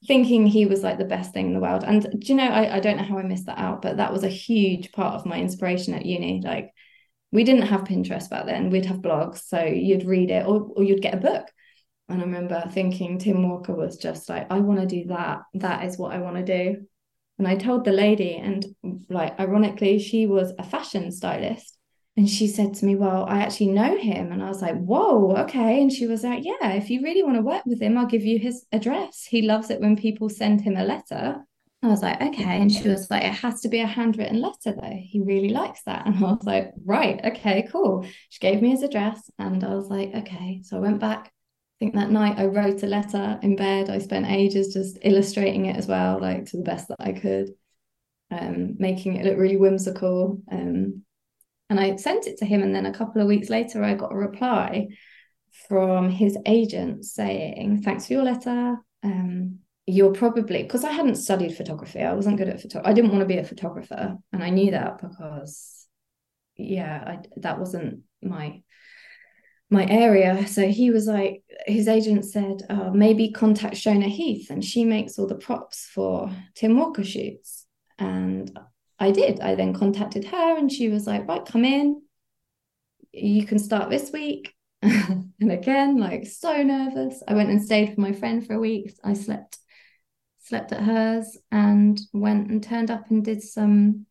thinking 0.07 0.47
he 0.47 0.66
was 0.66 0.83
like 0.83 0.99
the 0.99 1.05
best 1.05 1.33
thing 1.33 1.47
in 1.47 1.55
the 1.55 1.61
world. 1.61 1.85
And 1.85 2.03
do 2.03 2.27
you 2.27 2.35
know, 2.35 2.49
I, 2.49 2.77
I 2.77 2.81
don't 2.81 2.97
know 2.97 3.03
how 3.03 3.19
I 3.19 3.23
missed 3.23 3.47
that 3.47 3.59
out, 3.59 3.83
but 3.83 3.97
that 3.99 4.12
was 4.12 4.25
a 4.25 4.29
huge 4.29 4.92
part 4.92 5.14
of 5.14 5.27
my 5.27 5.38
inspiration 5.38 5.95
at 5.95 6.07
uni. 6.07 6.40
Like 6.42 6.73
we 7.33 7.45
didn't 7.45 7.66
have 7.66 7.85
Pinterest 7.85 8.31
back 8.31 8.47
then. 8.47 8.71
We'd 8.71 8.87
have 8.87 8.99
blogs. 8.99 9.38
So 9.38 9.62
you'd 9.64 10.05
read 10.07 10.31
it 10.31 10.47
or, 10.47 10.69
or 10.77 10.83
you'd 10.83 11.03
get 11.03 11.14
a 11.14 11.19
book. 11.19 11.47
And 12.09 12.21
I 12.21 12.25
remember 12.25 12.62
thinking 12.71 13.19
Tim 13.19 13.49
Walker 13.49 13.75
was 13.75 13.97
just 13.97 14.29
like, 14.29 14.47
I 14.51 14.61
want 14.61 14.81
to 14.81 14.87
do 14.87 15.09
that. 15.09 15.40
That 15.55 15.85
is 15.85 15.99
what 15.99 16.12
I 16.12 16.19
want 16.19 16.37
to 16.37 16.45
do. 16.45 16.87
And 17.38 17.46
I 17.46 17.57
told 17.57 17.85
the 17.85 17.92
lady, 17.92 18.35
and 18.35 18.64
like 19.09 19.38
ironically, 19.38 19.99
she 19.99 20.27
was 20.27 20.53
a 20.59 20.64
fashion 20.64 21.12
stylist. 21.12 21.79
And 22.16 22.29
she 22.31 22.46
said 22.46 22.72
to 22.75 22.87
me, 22.87 22.96
Well, 22.96 23.27
I 23.29 23.40
actually 23.40 23.68
know 23.68 23.99
him. 23.99 24.33
And 24.33 24.42
I 24.42 24.49
was 24.49 24.62
like, 24.62 24.77
Whoa, 24.77 25.37
okay. 25.44 25.83
And 25.83 25.92
she 25.92 26.07
was 26.07 26.25
like, 26.25 26.44
Yeah, 26.44 26.72
if 26.72 26.88
you 26.88 27.03
really 27.03 27.22
want 27.22 27.37
to 27.37 27.42
work 27.42 27.66
with 27.66 27.81
him, 27.81 27.99
I'll 27.99 28.07
give 28.07 28.25
you 28.25 28.38
his 28.38 28.64
address. 28.72 29.27
He 29.29 29.42
loves 29.42 29.70
it 29.70 29.81
when 29.81 29.96
people 29.96 30.31
send 30.31 30.62
him 30.62 30.77
a 30.77 30.85
letter. 30.85 31.44
I 31.83 31.88
was 31.88 32.03
like, 32.03 32.20
okay. 32.20 32.61
And 32.61 32.72
she 32.72 32.88
was 32.88 33.11
like, 33.11 33.22
it 33.22 33.35
has 33.35 33.61
to 33.61 33.68
be 33.68 33.81
a 33.81 33.87
handwritten 33.87 34.40
letter 34.40 34.72
though. 34.72 34.99
He 34.99 35.20
really 35.20 35.51
likes 35.51 35.83
that. 35.85 36.07
And 36.07 36.16
I 36.16 36.33
was 36.33 36.44
like, 36.44 36.72
right, 36.85 37.20
okay, 37.25 37.68
cool. 37.70 38.07
She 38.31 38.40
gave 38.40 38.62
me 38.62 38.70
his 38.70 38.83
address 38.83 39.31
and 39.38 39.62
I 39.62 39.75
was 39.75 39.88
like, 39.88 40.14
okay. 40.14 40.62
So 40.64 40.79
I 40.79 40.81
went 40.81 41.01
back. 41.01 41.33
I 41.77 41.85
think 41.85 41.95
that 41.95 42.11
night 42.11 42.39
I 42.39 42.47
wrote 42.47 42.83
a 42.83 42.87
letter 42.87 43.39
in 43.43 43.55
bed. 43.55 43.91
I 43.91 43.99
spent 43.99 44.27
ages 44.27 44.73
just 44.73 44.99
illustrating 45.03 45.67
it 45.67 45.77
as 45.77 45.87
well, 45.87 46.19
like 46.19 46.47
to 46.47 46.57
the 46.57 46.62
best 46.62 46.89
that 46.89 46.97
I 47.01 47.12
could, 47.12 47.51
um, 48.31 48.77
making 48.79 49.17
it 49.17 49.27
look 49.27 49.37
really 49.37 49.59
whimsical. 49.59 50.41
Um, 50.51 51.03
and 51.69 51.79
I 51.79 51.97
sent 51.97 52.27
it 52.27 52.39
to 52.39 52.47
him. 52.47 52.62
And 52.62 52.75
then 52.75 52.87
a 52.87 52.95
couple 52.95 53.21
of 53.21 53.29
weeks 53.29 53.51
later, 53.51 53.85
I 53.85 53.95
got 53.95 54.12
a 54.12 54.17
reply 54.17 54.89
from 55.69 56.09
his 56.09 56.39
agent 56.47 57.05
saying, 57.05 57.83
Thanks 57.83 58.07
for 58.07 58.15
your 58.15 58.25
letter. 58.25 58.77
Um, 59.03 59.59
you're 59.87 60.12
probably 60.12 60.62
because 60.62 60.85
I 60.85 60.93
hadn't 60.93 61.17
studied 61.17 61.57
photography. 61.57 62.01
I 62.01 62.15
wasn't 62.15 62.39
good 62.39 62.49
at 62.49 62.61
photography. 62.61 62.91
I 62.91 62.95
didn't 62.95 63.11
want 63.11 63.21
to 63.21 63.27
be 63.27 63.39
a 63.39 63.45
photographer. 63.45 64.17
And 64.33 64.43
I 64.43 64.51
knew 64.51 64.73
that 64.73 64.99
because 65.01 65.87
yeah, 66.57 67.05
I 67.07 67.19
that 67.37 67.59
wasn't 67.59 68.01
my 68.23 68.62
my 69.70 69.87
area. 69.87 70.46
So 70.46 70.68
he 70.68 70.90
was 70.90 71.07
like, 71.07 71.42
his 71.66 71.88
agent 71.88 72.24
said, 72.24 72.62
oh, 72.70 72.92
maybe 72.92 73.33
contact 73.33 73.74
Shona 73.74 74.09
Heath 74.09 74.50
and 74.50 74.64
she 74.64 74.85
makes 74.85 75.18
all 75.18 75.26
the 75.26 75.35
props 75.35 75.88
for 75.92 76.31
Tim 76.55 76.79
Walker 76.79 77.05
shoots. 77.05 77.66
And 77.98 78.57
I 78.98 79.11
did. 79.11 79.40
I 79.40 79.55
then 79.55 79.74
contacted 79.74 80.24
her 80.26 80.57
and 80.57 80.70
she 80.70 80.88
was 80.88 81.07
like, 81.07 81.26
right, 81.26 81.44
come 81.44 81.64
in. 81.64 82.02
You 83.12 83.44
can 83.44 83.59
start 83.59 83.90
this 83.90 84.12
week. 84.12 84.55
and 84.83 85.33
again, 85.40 85.98
like 85.98 86.26
so 86.26 86.62
nervous. 86.62 87.22
I 87.26 87.35
went 87.35 87.50
and 87.50 87.62
stayed 87.62 87.90
with 87.90 87.98
my 87.98 88.12
friend 88.12 88.46
for 88.46 88.55
a 88.55 88.61
week. 88.61 88.94
I 89.02 89.14
slept, 89.14 89.59
slept 90.38 90.72
at 90.72 90.83
hers 90.83 91.37
and 91.50 92.00
went 92.12 92.50
and 92.50 92.62
turned 92.62 92.90
up 92.90 93.11
and 93.11 93.24
did 93.24 93.42
some 93.42 94.07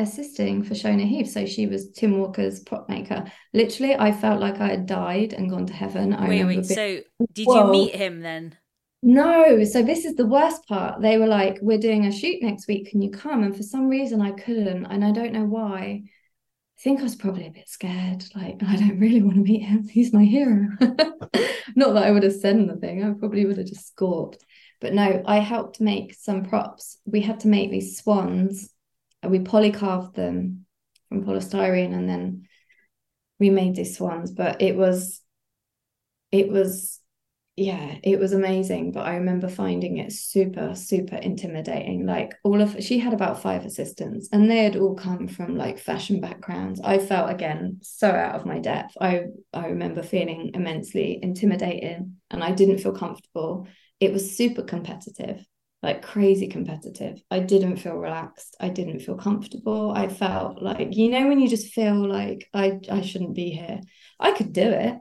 assisting 0.00 0.62
for 0.62 0.74
Shona 0.74 1.06
Heath. 1.06 1.30
So 1.30 1.46
she 1.46 1.66
was 1.66 1.90
Tim 1.90 2.18
Walker's 2.18 2.60
prop 2.60 2.88
maker. 2.88 3.24
Literally, 3.52 3.94
I 3.96 4.12
felt 4.12 4.40
like 4.40 4.60
I 4.60 4.68
had 4.68 4.86
died 4.86 5.32
and 5.32 5.50
gone 5.50 5.66
to 5.66 5.72
heaven. 5.72 6.12
I 6.12 6.28
wait, 6.28 6.44
wait. 6.44 6.52
Being, 6.54 6.64
so 6.64 7.00
did 7.32 7.46
Whoa. 7.46 7.66
you 7.66 7.70
meet 7.70 7.94
him 7.94 8.20
then? 8.20 8.56
No, 9.02 9.64
so 9.64 9.82
this 9.82 10.04
is 10.04 10.16
the 10.16 10.26
worst 10.26 10.66
part. 10.66 11.00
They 11.00 11.16
were 11.16 11.26
like, 11.26 11.58
"We're 11.62 11.78
doing 11.78 12.04
a 12.06 12.12
shoot 12.12 12.42
next 12.42 12.68
week. 12.68 12.90
Can 12.90 13.00
you 13.00 13.10
come?" 13.10 13.42
And 13.42 13.56
for 13.56 13.62
some 13.62 13.88
reason, 13.88 14.20
I 14.20 14.32
couldn't, 14.32 14.86
and 14.86 15.04
I 15.04 15.12
don't 15.12 15.32
know 15.32 15.44
why. 15.44 16.02
I 16.78 16.82
think 16.82 17.00
I 17.00 17.04
was 17.04 17.16
probably 17.16 17.46
a 17.46 17.50
bit 17.50 17.68
scared. 17.68 18.24
Like, 18.34 18.62
I 18.66 18.76
don't 18.76 18.98
really 18.98 19.22
want 19.22 19.36
to 19.36 19.42
meet 19.42 19.62
him. 19.62 19.88
He's 19.88 20.12
my 20.12 20.24
hero. 20.24 20.68
Not 21.76 21.94
that 21.94 22.04
I 22.04 22.10
would 22.10 22.24
have 22.24 22.34
said 22.34 22.56
anything. 22.56 23.02
I 23.02 23.12
probably 23.18 23.46
would 23.46 23.58
have 23.58 23.66
just 23.66 23.88
scorped. 23.88 24.44
But 24.80 24.94
no, 24.94 25.22
I 25.26 25.38
helped 25.38 25.80
make 25.80 26.14
some 26.14 26.44
props. 26.44 26.98
We 27.04 27.20
had 27.20 27.40
to 27.40 27.48
make 27.48 27.70
these 27.70 27.98
swans. 27.98 28.70
We 29.26 29.40
polycarved 29.40 30.14
them 30.14 30.66
from 31.08 31.24
polystyrene, 31.24 31.94
and 31.94 32.08
then 32.08 32.46
we 33.38 33.50
made 33.50 33.74
these 33.74 33.96
swans. 33.96 34.30
But 34.32 34.62
it 34.62 34.76
was, 34.76 35.22
it 36.32 36.48
was 36.48 37.00
yeah, 37.56 37.96
it 38.02 38.18
was 38.18 38.32
amazing. 38.32 38.92
But 38.92 39.06
I 39.06 39.16
remember 39.16 39.46
finding 39.48 39.98
it 39.98 40.12
super, 40.12 40.74
super 40.74 41.16
intimidating. 41.16 42.06
Like 42.06 42.34
all 42.42 42.62
of 42.62 42.82
she 42.82 42.98
had 42.98 43.12
about 43.12 43.42
five 43.42 43.66
assistants, 43.66 44.28
and 44.32 44.50
they 44.50 44.64
had 44.64 44.76
all 44.76 44.94
come 44.94 45.28
from 45.28 45.56
like 45.56 45.78
fashion 45.78 46.20
backgrounds. 46.20 46.80
I 46.82 46.98
felt 46.98 47.30
again 47.30 47.78
so 47.82 48.08
out 48.08 48.34
of 48.34 48.46
my 48.46 48.60
depth. 48.60 48.96
I 49.00 49.24
I 49.52 49.66
remember 49.66 50.02
feeling 50.02 50.52
immensely 50.54 51.18
intimidated, 51.22 52.10
and 52.30 52.42
I 52.42 52.52
didn't 52.52 52.78
feel 52.78 52.94
comfortable. 52.94 53.66
It 53.98 54.12
was 54.12 54.34
super 54.36 54.62
competitive, 54.62 55.44
like 55.82 56.02
crazy 56.02 56.48
competitive. 56.48 57.22
I 57.30 57.40
didn't 57.40 57.78
feel 57.78 57.96
relaxed. 57.96 58.56
I 58.60 58.68
didn't 58.68 59.00
feel 59.00 59.16
comfortable. 59.16 59.92
I 59.92 60.08
felt 60.08 60.62
like 60.62 60.94
you 60.96 61.10
know 61.10 61.26
when 61.26 61.40
you 61.40 61.48
just 61.48 61.72
feel 61.72 62.06
like 62.06 62.48
I 62.52 62.80
I 62.90 63.00
shouldn't 63.00 63.34
be 63.34 63.50
here. 63.50 63.80
I 64.18 64.32
could 64.32 64.52
do 64.52 64.68
it 64.68 64.96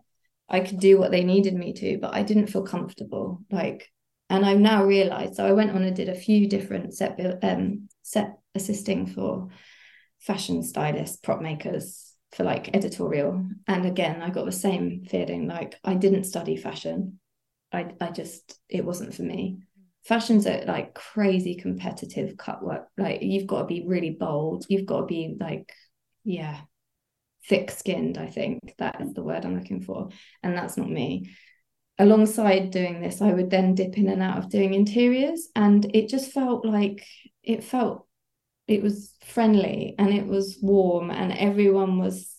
I 0.50 0.62
could 0.62 0.80
do 0.80 0.98
what 0.98 1.12
they 1.12 1.24
needed 1.24 1.54
me 1.54 1.74
to, 1.74 2.00
but 2.00 2.13
I 2.15 2.24
didn't 2.24 2.48
feel 2.48 2.63
comfortable. 2.63 3.44
Like, 3.52 3.92
and 4.30 4.46
I've 4.46 4.60
now 4.60 4.84
realized. 4.84 5.36
So 5.36 5.46
I 5.46 5.52
went 5.52 5.72
on 5.72 5.84
and 5.84 5.96
did 5.96 6.10
a 6.10 6.15
few 6.15 6.48
different 6.48 6.94
set 6.94 7.20
um 7.44 7.88
set 8.02 8.39
assisting 8.56 9.06
for 9.08 9.50
fashion 10.20 10.63
stylists, 10.63 11.18
prop 11.18 11.42
makers 11.42 12.15
for 12.32 12.44
like 12.44 12.76
editorial. 12.76 13.46
And 13.68 13.86
again, 13.86 14.22
I 14.22 14.30
got 14.32 14.46
the 14.46 14.52
same 14.52 15.06
feeling 15.06 15.48
like 15.48 15.76
I 15.84 15.94
didn't 15.94 16.24
study 16.24 16.58
fashion. 16.58 17.20
I 17.72 17.92
I 18.02 18.10
just 18.10 18.60
it 18.70 18.84
wasn't 18.84 19.13
for 19.13 19.24
me. 19.24 19.60
Fashion's 20.06 20.46
a 20.46 20.66
like 20.66 20.94
crazy 20.94 21.56
competitive 21.56 22.38
cut 22.38 22.64
work. 22.64 22.88
Like 22.98 23.22
you've 23.22 23.48
got 23.48 23.62
to 23.62 23.66
be 23.66 23.86
really 23.86 24.12
bold. 24.12 24.66
You've 24.70 24.86
got 24.86 25.02
to 25.02 25.06
be 25.06 25.36
like, 25.40 25.72
yeah, 26.24 26.62
thick 27.46 27.72
skinned, 27.72 28.18
I 28.18 28.28
think 28.28 28.60
that 28.78 29.02
is 29.02 29.14
the 29.14 29.24
word 29.24 29.46
I'm 29.46 29.58
looking 29.58 29.82
for. 29.82 30.10
And 30.44 30.56
that's 30.56 30.78
not 30.78 30.90
me. 30.90 31.32
Alongside 31.98 32.72
doing 32.72 33.02
this, 33.02 33.22
I 33.22 33.34
would 33.34 33.50
then 33.50 33.76
dip 33.76 33.98
in 33.98 34.08
and 34.08 34.22
out 34.22 34.38
of 34.38 34.50
doing 34.50 34.74
interiors. 34.74 35.50
And 35.56 35.86
it 35.94 36.08
just 36.08 36.32
felt 36.32 36.66
like 36.66 37.06
it 37.44 37.64
felt 37.64 38.08
it 38.68 38.84
was 38.84 39.14
friendly 39.26 39.96
and 39.98 40.14
it 40.14 40.28
was 40.28 40.60
warm 40.62 41.10
and 41.10 41.34
everyone 41.34 41.98
was 41.98 42.36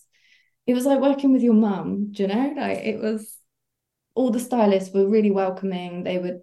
it 0.66 0.74
was 0.74 0.86
like 0.86 1.00
working 1.00 1.32
with 1.32 1.42
your 1.42 1.54
mum, 1.54 2.12
do 2.12 2.22
you 2.22 2.28
know? 2.28 2.54
Like 2.56 2.78
it 2.78 3.00
was 3.00 3.36
all 4.14 4.30
the 4.30 4.38
stylists 4.38 4.94
were 4.94 5.08
really 5.08 5.32
welcoming. 5.32 6.04
They 6.04 6.18
would 6.18 6.42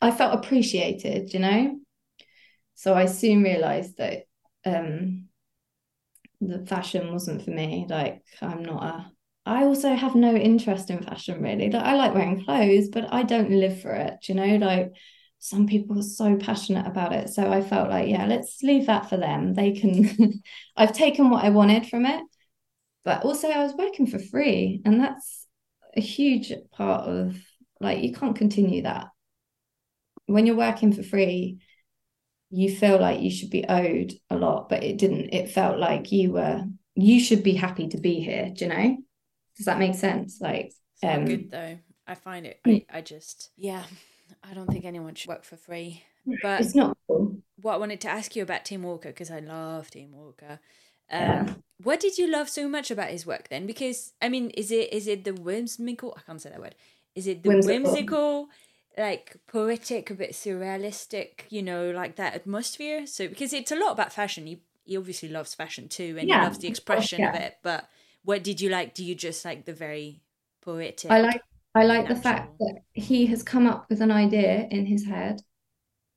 I 0.00 0.10
felt 0.10 0.34
appreciated, 0.34 1.32
you 1.32 1.40
know? 1.40 1.80
So 2.74 2.94
I 2.94 3.06
soon 3.06 3.42
realized 3.42 3.98
that 3.98 4.24
um 4.64 5.28
the 6.40 6.64
fashion 6.66 7.12
wasn't 7.12 7.42
for 7.44 7.50
me. 7.50 7.86
Like 7.88 8.22
I'm 8.40 8.62
not 8.62 8.82
a 8.82 9.12
I 9.46 9.64
also 9.64 9.94
have 9.94 10.14
no 10.14 10.34
interest 10.34 10.90
in 10.90 11.02
fashion 11.02 11.42
really. 11.42 11.70
Like 11.70 11.82
I 11.82 11.94
like 11.94 12.14
wearing 12.14 12.44
clothes, 12.44 12.88
but 12.88 13.12
I 13.12 13.22
don't 13.22 13.50
live 13.50 13.80
for 13.80 13.92
it. 13.92 14.28
You 14.28 14.34
know, 14.34 14.56
like 14.56 14.92
some 15.38 15.66
people 15.66 15.98
are 15.98 16.02
so 16.02 16.36
passionate 16.36 16.86
about 16.86 17.14
it. 17.14 17.30
So 17.30 17.50
I 17.50 17.62
felt 17.62 17.88
like, 17.88 18.08
yeah, 18.08 18.26
let's 18.26 18.62
leave 18.62 18.86
that 18.86 19.08
for 19.08 19.16
them. 19.16 19.54
They 19.54 19.72
can 19.72 20.42
I've 20.76 20.92
taken 20.92 21.30
what 21.30 21.44
I 21.44 21.50
wanted 21.50 21.86
from 21.86 22.06
it. 22.06 22.22
But 23.04 23.24
also 23.24 23.48
I 23.48 23.62
was 23.62 23.74
working 23.74 24.06
for 24.06 24.18
free. 24.18 24.82
And 24.84 25.00
that's 25.00 25.46
a 25.96 26.00
huge 26.00 26.52
part 26.72 27.08
of 27.08 27.36
like 27.80 28.02
you 28.02 28.12
can't 28.12 28.36
continue 28.36 28.82
that. 28.82 29.08
When 30.32 30.46
you're 30.46 30.56
working 30.56 30.92
for 30.92 31.02
free, 31.02 31.58
you 32.50 32.74
feel 32.74 33.00
like 33.00 33.20
you 33.20 33.30
should 33.30 33.50
be 33.50 33.64
owed 33.68 34.12
a 34.28 34.36
lot, 34.36 34.68
but 34.68 34.82
it 34.82 34.98
didn't. 34.98 35.30
It 35.32 35.50
felt 35.50 35.78
like 35.78 36.10
you 36.10 36.32
were 36.32 36.64
you 36.94 37.20
should 37.20 37.42
be 37.42 37.54
happy 37.54 37.88
to 37.88 37.98
be 37.98 38.20
here. 38.20 38.52
Do 38.54 38.64
you 38.64 38.70
know? 38.70 38.96
Does 39.56 39.66
that 39.66 39.78
make 39.78 39.94
sense? 39.94 40.40
Like, 40.40 40.72
um, 41.02 41.24
good 41.24 41.50
though. 41.50 41.78
I 42.06 42.14
find 42.14 42.46
it. 42.46 42.60
I, 42.66 42.84
I 42.92 43.00
just 43.00 43.50
yeah. 43.56 43.84
I 44.42 44.54
don't 44.54 44.66
think 44.66 44.84
anyone 44.84 45.14
should 45.14 45.28
work 45.28 45.44
for 45.44 45.56
free. 45.56 46.02
But 46.42 46.60
it's 46.60 46.74
not 46.74 46.96
cool. 47.06 47.38
What 47.60 47.74
I 47.74 47.78
wanted 47.78 48.00
to 48.02 48.08
ask 48.08 48.34
you 48.36 48.42
about 48.42 48.64
Tim 48.64 48.82
Walker 48.82 49.10
because 49.10 49.30
I 49.30 49.40
love 49.40 49.90
Tim 49.90 50.12
Walker. 50.12 50.60
Um, 51.10 51.20
yeah. 51.20 51.54
What 51.82 52.00
did 52.00 52.18
you 52.18 52.30
love 52.30 52.48
so 52.48 52.68
much 52.68 52.90
about 52.90 53.08
his 53.08 53.26
work 53.26 53.48
then? 53.48 53.66
Because 53.66 54.12
I 54.20 54.28
mean, 54.28 54.50
is 54.50 54.70
it 54.70 54.92
is 54.92 55.06
it 55.06 55.24
the 55.24 55.34
whimsical? 55.34 56.14
I 56.16 56.22
can't 56.22 56.40
say 56.40 56.50
that 56.50 56.60
word. 56.60 56.74
Is 57.14 57.26
it 57.26 57.42
the 57.42 57.48
whimsical, 57.50 57.82
whimsical 57.82 58.48
like 59.00 59.36
poetic, 59.46 60.10
a 60.10 60.14
bit 60.14 60.32
surrealistic, 60.32 61.42
you 61.48 61.62
know, 61.62 61.90
like 61.90 62.16
that 62.16 62.34
atmosphere. 62.34 63.06
So 63.06 63.26
because 63.28 63.52
it's 63.52 63.72
a 63.72 63.76
lot 63.76 63.92
about 63.92 64.12
fashion. 64.12 64.46
He 64.46 64.62
he 64.84 64.96
obviously 64.96 65.28
loves 65.28 65.54
fashion 65.54 65.88
too, 65.88 66.16
and 66.18 66.28
yeah, 66.28 66.40
he 66.40 66.44
loves 66.44 66.58
the 66.58 66.68
expression 66.68 67.24
of, 67.24 67.34
yeah. 67.34 67.38
of 67.38 67.42
it. 67.46 67.54
But 67.62 67.88
what 68.24 68.42
did 68.42 68.60
you 68.60 68.70
like? 68.70 68.94
Do 68.94 69.04
you 69.04 69.14
just 69.14 69.44
like 69.44 69.64
the 69.64 69.72
very 69.72 70.22
poetic? 70.62 71.10
I 71.10 71.20
like 71.20 71.42
I 71.74 71.84
like 71.84 72.02
natural... 72.02 72.16
the 72.16 72.22
fact 72.22 72.58
that 72.58 72.80
he 72.92 73.26
has 73.26 73.42
come 73.42 73.66
up 73.66 73.86
with 73.88 74.00
an 74.00 74.10
idea 74.10 74.66
in 74.70 74.86
his 74.86 75.06
head 75.06 75.40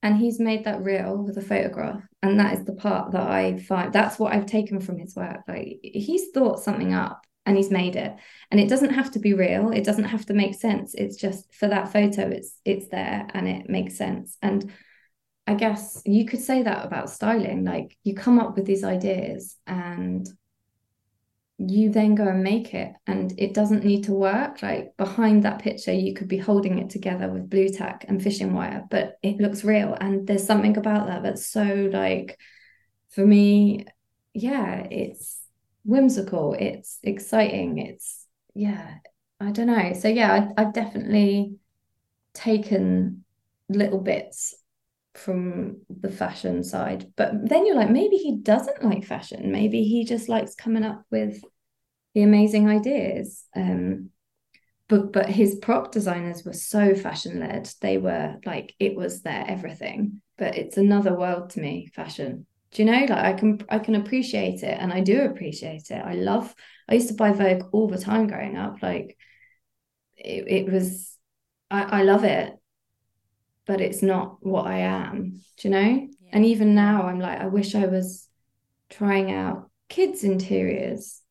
and 0.03 0.17
he's 0.17 0.39
made 0.39 0.65
that 0.65 0.83
real 0.83 1.17
with 1.17 1.37
a 1.37 1.41
photograph 1.41 2.03
and 2.21 2.39
that 2.39 2.53
is 2.53 2.65
the 2.65 2.73
part 2.73 3.11
that 3.11 3.25
i 3.25 3.57
find 3.57 3.93
that's 3.93 4.19
what 4.19 4.33
i've 4.33 4.45
taken 4.45 4.79
from 4.79 4.97
his 4.97 5.15
work 5.15 5.39
like 5.47 5.79
he's 5.81 6.29
thought 6.33 6.59
something 6.59 6.93
up 6.93 7.21
and 7.45 7.57
he's 7.57 7.71
made 7.71 7.95
it. 7.95 8.15
And 8.51 8.59
it 8.59 8.69
doesn't 8.69 8.93
have 8.93 9.11
to 9.11 9.19
be 9.19 9.33
real. 9.33 9.71
It 9.71 9.83
doesn't 9.83 10.05
have 10.05 10.25
to 10.27 10.33
make 10.33 10.55
sense. 10.55 10.93
It's 10.93 11.17
just 11.17 11.53
for 11.53 11.67
that 11.67 11.91
photo 11.91 12.29
it's 12.29 12.59
it's 12.63 12.87
there 12.87 13.27
and 13.33 13.47
it 13.47 13.69
makes 13.69 13.97
sense. 13.97 14.37
And 14.41 14.71
i 15.45 15.53
guess 15.53 16.01
you 16.05 16.25
could 16.25 16.39
say 16.39 16.63
that 16.63 16.85
about 16.85 17.09
styling 17.09 17.65
like 17.65 17.97
you 18.05 18.15
come 18.15 18.39
up 18.39 18.55
with 18.55 18.65
these 18.65 18.81
ideas 18.85 19.57
and 19.67 20.25
you 21.57 21.91
then 21.91 22.15
go 22.15 22.27
and 22.27 22.43
make 22.43 22.73
it. 22.73 22.93
And 23.07 23.33
it 23.37 23.53
doesn't 23.53 23.85
need 23.85 24.05
to 24.05 24.13
work. 24.13 24.61
Like 24.63 24.97
behind 24.97 25.43
that 25.43 25.59
picture 25.59 25.93
you 25.93 26.13
could 26.13 26.27
be 26.27 26.37
holding 26.37 26.79
it 26.79 26.89
together 26.89 27.29
with 27.29 27.49
Blu 27.49 27.69
Tack 27.69 28.05
and 28.07 28.21
fishing 28.21 28.53
wire 28.53 28.83
but 28.89 29.17
it 29.21 29.37
looks 29.37 29.63
real. 29.63 29.95
And 29.99 30.25
there's 30.27 30.45
something 30.45 30.77
about 30.77 31.07
that 31.07 31.23
that's 31.23 31.45
so 31.45 31.89
like 31.91 32.39
for 33.09 33.25
me 33.25 33.85
yeah 34.33 34.87
it's 34.89 35.42
whimsical 35.83 36.53
it's 36.57 36.99
exciting 37.03 37.77
it's 37.77 38.25
yeah 38.55 38.95
i 39.39 39.51
don't 39.51 39.67
know. 39.67 39.93
So 39.93 40.07
yeah 40.07 40.49
I, 40.57 40.61
i've 40.61 40.73
definitely 40.73 41.55
taken 42.33 43.23
little 43.69 43.99
bits 43.99 44.55
from 45.15 45.81
the 45.89 46.09
fashion 46.09 46.63
side 46.63 47.11
but 47.15 47.31
then 47.47 47.65
you're 47.65 47.75
like 47.75 47.89
maybe 47.89 48.15
he 48.17 48.37
doesn't 48.37 48.83
like 48.83 49.05
fashion. 49.05 49.51
Maybe 49.51 49.83
he 49.83 50.05
just 50.05 50.27
likes 50.29 50.55
coming 50.55 50.83
up 50.83 51.03
with 51.11 51.43
the 52.13 52.23
amazing 52.23 52.69
ideas. 52.69 53.45
Um 53.55 54.09
but 54.87 55.13
but 55.13 55.29
his 55.29 55.55
prop 55.61 55.91
designers 55.91 56.43
were 56.43 56.53
so 56.53 56.95
fashion 56.95 57.39
led 57.39 57.69
they 57.81 57.97
were 57.97 58.37
like 58.45 58.73
it 58.79 58.95
was 58.95 59.21
their 59.21 59.45
everything. 59.47 60.21
But 60.37 60.57
it's 60.57 60.77
another 60.77 61.15
world 61.15 61.51
to 61.51 61.59
me 61.61 61.87
fashion 61.93 62.47
do 62.73 62.83
you 62.83 62.91
know 62.91 62.99
like 62.99 63.11
i 63.11 63.33
can 63.33 63.59
i 63.69 63.79
can 63.79 63.95
appreciate 63.95 64.63
it 64.63 64.77
and 64.79 64.91
i 64.91 64.99
do 64.99 65.21
appreciate 65.21 65.89
it. 65.91 66.01
I 66.03 66.15
love 66.15 66.53
i 66.89 66.95
used 66.95 67.07
to 67.09 67.13
buy 67.13 67.31
vogue 67.31 67.63
all 67.71 67.87
the 67.87 67.97
time 67.97 68.27
growing 68.27 68.57
up 68.57 68.81
like 68.81 69.17
it, 70.17 70.45
it 70.47 70.71
was 70.71 71.17
I, 71.69 71.99
I 71.99 72.03
love 72.03 72.23
it 72.23 72.53
but 73.65 73.79
it's 73.79 74.01
not 74.01 74.37
what 74.45 74.65
i 74.67 74.79
am. 74.79 75.41
Do 75.57 75.67
you 75.67 75.69
know? 75.69 75.79
Yeah. 75.79 76.29
and 76.33 76.45
even 76.45 76.75
now 76.75 77.03
i'm 77.03 77.19
like 77.19 77.39
i 77.39 77.47
wish 77.47 77.75
i 77.75 77.85
was 77.85 78.27
trying 78.89 79.31
out 79.31 79.69
kids 79.89 80.23
interiors 80.23 81.21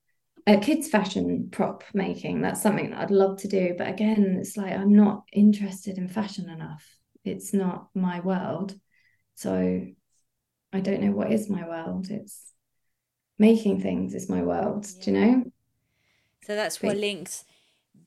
uh, 0.44 0.58
kids 0.60 0.88
fashion 0.88 1.48
prop 1.52 1.84
making. 1.94 2.42
That's 2.42 2.60
something 2.60 2.90
that 2.90 2.98
i'd 2.98 3.10
love 3.12 3.38
to 3.42 3.48
do 3.48 3.74
but 3.78 3.88
again 3.88 4.38
it's 4.40 4.56
like 4.56 4.72
i'm 4.72 4.94
not 4.94 5.22
interested 5.32 5.98
in 5.98 6.08
fashion 6.08 6.48
enough. 6.50 6.84
It's 7.24 7.54
not 7.54 7.88
my 7.94 8.20
world. 8.20 8.74
So 9.36 9.86
I 10.72 10.80
don't 10.80 11.02
know 11.02 11.12
what 11.12 11.30
is 11.32 11.48
my 11.48 11.66
world. 11.68 12.10
It's 12.10 12.52
making 13.38 13.80
things 13.80 14.14
is 14.14 14.28
my 14.28 14.42
world. 14.42 14.86
Yeah. 14.98 15.04
Do 15.04 15.10
you 15.10 15.20
know? 15.20 15.44
So 16.46 16.56
that's 16.56 16.82
what 16.82 16.96
links 16.96 17.44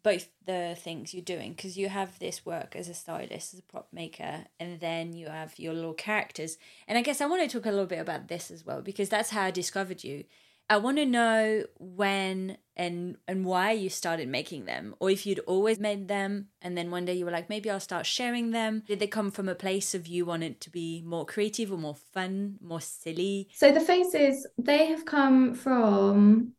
both 0.06 0.28
the 0.46 0.78
things 0.80 1.16
you're 1.16 1.24
doing 1.24 1.54
because 1.54 1.78
you 1.78 1.90
have 1.90 2.20
this 2.20 2.46
work 2.46 2.76
as 2.76 2.88
a 2.88 2.94
stylist, 2.94 3.56
as 3.56 3.60
a 3.60 3.64
prop 3.64 3.88
maker, 3.92 4.46
and 4.60 4.80
then 4.80 5.14
you 5.14 5.28
have 5.28 5.58
your 5.58 5.74
little 5.74 5.96
characters. 5.96 6.58
And 6.88 6.96
I 6.96 7.02
guess 7.02 7.22
I 7.22 7.26
want 7.26 7.42
to 7.42 7.58
talk 7.58 7.66
a 7.66 7.72
little 7.72 7.88
bit 7.88 8.00
about 8.00 8.28
this 8.28 8.52
as 8.52 8.64
well 8.64 8.82
because 8.82 9.10
that's 9.10 9.32
how 9.32 9.42
I 9.42 9.52
discovered 9.52 10.04
you. 10.04 10.26
I 10.70 10.78
want 10.78 10.98
to 10.98 11.06
know 11.06 11.64
when 11.80 12.58
and 12.76 13.18
and 13.28 13.46
why 13.46 13.72
you 13.72 13.90
started 13.90 14.28
making 14.28 14.66
them 14.66 14.96
or 15.00 15.10
if 15.10 15.26
you'd 15.26 15.40
always 15.40 15.80
made 15.80 16.08
them 16.08 16.48
and 16.62 16.78
then 16.78 16.92
one 16.92 17.06
day 17.06 17.14
you 17.14 17.24
were 17.24 17.32
like 17.32 17.50
maybe 17.50 17.70
I'll 17.70 17.80
start 17.80 18.06
sharing 18.06 18.52
them. 18.52 18.84
Did 18.88 19.00
they 19.00 19.08
come 19.08 19.32
from 19.32 19.48
a 19.48 19.56
place 19.56 19.94
of 19.94 20.08
you 20.08 20.26
wanted 20.26 20.60
to 20.62 20.70
be 20.70 21.04
more 21.06 21.26
creative 21.26 21.72
or 21.72 21.78
more 21.78 21.96
fun, 21.96 22.58
more 22.62 22.82
silly? 22.82 23.48
So 23.54 23.72
the 23.72 23.80
faces 23.80 24.48
they 24.58 24.88
have 24.88 25.06
come 25.06 25.54
from 25.54 26.54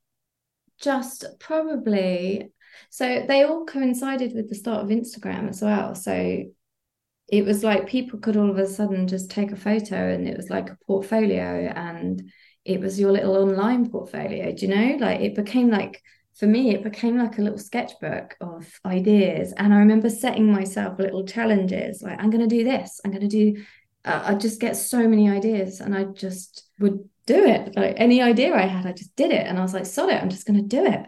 just 0.80 1.24
probably 1.38 2.52
so 2.90 3.24
they 3.26 3.42
all 3.42 3.64
coincided 3.64 4.34
with 4.34 4.48
the 4.48 4.54
start 4.54 4.84
of 4.84 4.90
Instagram 4.90 5.48
as 5.48 5.62
well. 5.62 5.94
So 5.94 6.44
it 7.28 7.44
was 7.44 7.64
like 7.64 7.88
people 7.88 8.20
could 8.20 8.36
all 8.36 8.50
of 8.50 8.58
a 8.58 8.66
sudden 8.66 9.08
just 9.08 9.30
take 9.30 9.50
a 9.50 9.56
photo 9.56 9.96
and 9.96 10.28
it 10.28 10.36
was 10.36 10.48
like 10.48 10.70
a 10.70 10.78
portfolio 10.86 11.72
and 11.74 12.30
it 12.66 12.80
was 12.80 12.98
your 12.98 13.12
little 13.12 13.36
online 13.36 13.88
portfolio 13.88 14.52
do 14.52 14.66
you 14.66 14.74
know 14.74 14.96
like 14.98 15.20
it 15.20 15.34
became 15.34 15.70
like 15.70 16.02
for 16.34 16.46
me 16.46 16.74
it 16.74 16.82
became 16.82 17.16
like 17.16 17.38
a 17.38 17.42
little 17.42 17.58
sketchbook 17.58 18.36
of 18.40 18.66
ideas 18.84 19.52
and 19.56 19.72
i 19.72 19.78
remember 19.78 20.10
setting 20.10 20.50
myself 20.50 20.98
little 20.98 21.24
challenges 21.24 22.02
like 22.02 22.18
i'm 22.20 22.30
going 22.30 22.46
to 22.46 22.56
do 22.56 22.64
this 22.64 23.00
i'm 23.04 23.10
going 23.10 23.28
to 23.28 23.28
do 23.28 23.64
uh, 24.04 24.22
i 24.26 24.34
just 24.34 24.60
get 24.60 24.76
so 24.76 25.08
many 25.08 25.30
ideas 25.30 25.80
and 25.80 25.94
i 25.96 26.04
just 26.04 26.68
would 26.78 26.98
do 27.26 27.44
it 27.44 27.76
like 27.76 27.94
any 27.96 28.20
idea 28.20 28.54
i 28.54 28.66
had 28.66 28.86
i 28.86 28.92
just 28.92 29.14
did 29.16 29.30
it 29.32 29.46
and 29.46 29.58
i 29.58 29.62
was 29.62 29.74
like 29.74 29.86
sod 29.86 30.10
it 30.10 30.22
i'm 30.22 30.30
just 30.30 30.46
going 30.46 30.60
to 30.60 30.76
do 30.76 30.84
it 30.84 31.06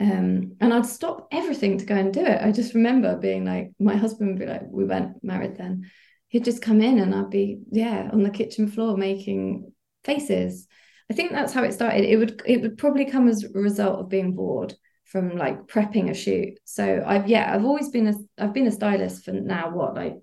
um, 0.00 0.56
and 0.60 0.74
I'd 0.74 0.86
stop 0.86 1.28
everything 1.30 1.78
to 1.78 1.84
go 1.84 1.94
and 1.94 2.12
do 2.12 2.24
it. 2.24 2.42
I 2.42 2.50
just 2.50 2.74
remember 2.74 3.16
being 3.16 3.44
like, 3.44 3.72
my 3.78 3.96
husband 3.96 4.30
would 4.30 4.38
be 4.38 4.46
like, 4.46 4.62
we 4.68 4.84
weren't 4.84 5.22
married 5.22 5.56
then. 5.56 5.90
He'd 6.28 6.44
just 6.44 6.62
come 6.62 6.80
in 6.80 6.98
and 6.98 7.14
I'd 7.14 7.30
be, 7.30 7.60
yeah, 7.70 8.10
on 8.12 8.22
the 8.22 8.30
kitchen 8.30 8.68
floor 8.68 8.96
making 8.96 9.72
faces. 10.02 10.66
I 11.10 11.14
think 11.14 11.32
that's 11.32 11.52
how 11.52 11.62
it 11.62 11.72
started. 11.72 12.04
It 12.04 12.16
would 12.16 12.42
it 12.46 12.62
would 12.62 12.78
probably 12.78 13.04
come 13.04 13.28
as 13.28 13.44
a 13.44 13.58
result 13.58 14.00
of 14.00 14.08
being 14.08 14.34
bored 14.34 14.74
from 15.04 15.36
like 15.36 15.66
prepping 15.66 16.10
a 16.10 16.14
shoot. 16.14 16.58
So 16.64 17.02
I've 17.06 17.28
yeah, 17.28 17.52
I've 17.54 17.64
always 17.64 17.90
been 17.90 18.08
a 18.08 18.14
I've 18.38 18.54
been 18.54 18.66
a 18.66 18.72
stylist 18.72 19.24
for 19.24 19.32
now 19.32 19.70
what 19.70 19.94
like 19.94 20.16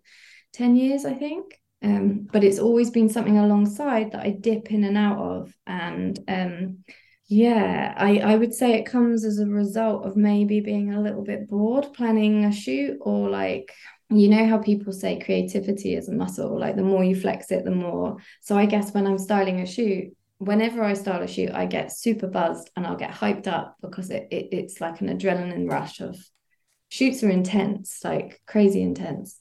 10 0.54 0.76
years 0.76 1.06
I 1.06 1.14
think. 1.14 1.58
Um, 1.84 2.28
but 2.32 2.44
it's 2.44 2.60
always 2.60 2.92
been 2.92 3.10
something 3.10 3.40
alongside 3.40 4.12
that 4.12 4.22
I 4.22 4.32
dip 4.32 4.72
in 4.72 4.84
and 4.84 4.98
out 4.98 5.18
of 5.18 5.54
and 5.66 6.20
um 6.28 6.84
yeah, 7.28 7.94
I, 7.96 8.18
I 8.18 8.36
would 8.36 8.54
say 8.54 8.74
it 8.74 8.86
comes 8.86 9.24
as 9.24 9.40
a 9.40 9.46
result 9.46 10.06
of 10.06 10.18
maybe 10.18 10.60
being 10.60 10.94
a 10.94 11.00
little 11.00 11.24
bit 11.24 11.48
bored 11.48 11.88
planning 11.94 12.44
a 12.44 12.52
shoot 12.52 12.98
or 13.00 13.30
like 13.30 13.72
you 14.10 14.28
know 14.28 14.46
how 14.46 14.58
people 14.58 14.92
say 14.92 15.18
creativity 15.18 15.96
is 15.96 16.10
a 16.10 16.12
muscle 16.14 16.60
like 16.60 16.76
the 16.76 16.84
more 16.84 17.04
you 17.06 17.16
flex 17.16 17.50
it 17.50 17.64
the 17.64 17.72
more 17.72 18.18
so 18.42 18.58
i 18.58 18.66
guess 18.66 18.94
when 18.94 19.08
i'm 19.08 19.18
styling 19.18 19.62
a 19.62 19.66
shoot 19.66 20.14
whenever 20.42 20.84
i 20.84 20.94
style 20.94 21.22
a 21.22 21.28
shoot 21.28 21.52
i 21.52 21.66
get 21.66 21.92
super 21.92 22.28
buzzed 22.28 22.70
and 22.76 22.86
i'll 22.86 22.96
get 22.96 23.12
hyped 23.12 23.48
up 23.48 23.76
because 23.82 24.10
it, 24.10 24.28
it 24.32 24.50
it's 24.52 24.82
like 24.82 25.00
an 25.02 25.08
adrenaline 25.08 25.70
rush 25.70 26.00
of 26.00 26.18
shoots 26.92 27.24
are 27.24 27.30
intense 27.30 28.02
like 28.04 28.42
crazy 28.46 28.82
intense. 28.82 29.40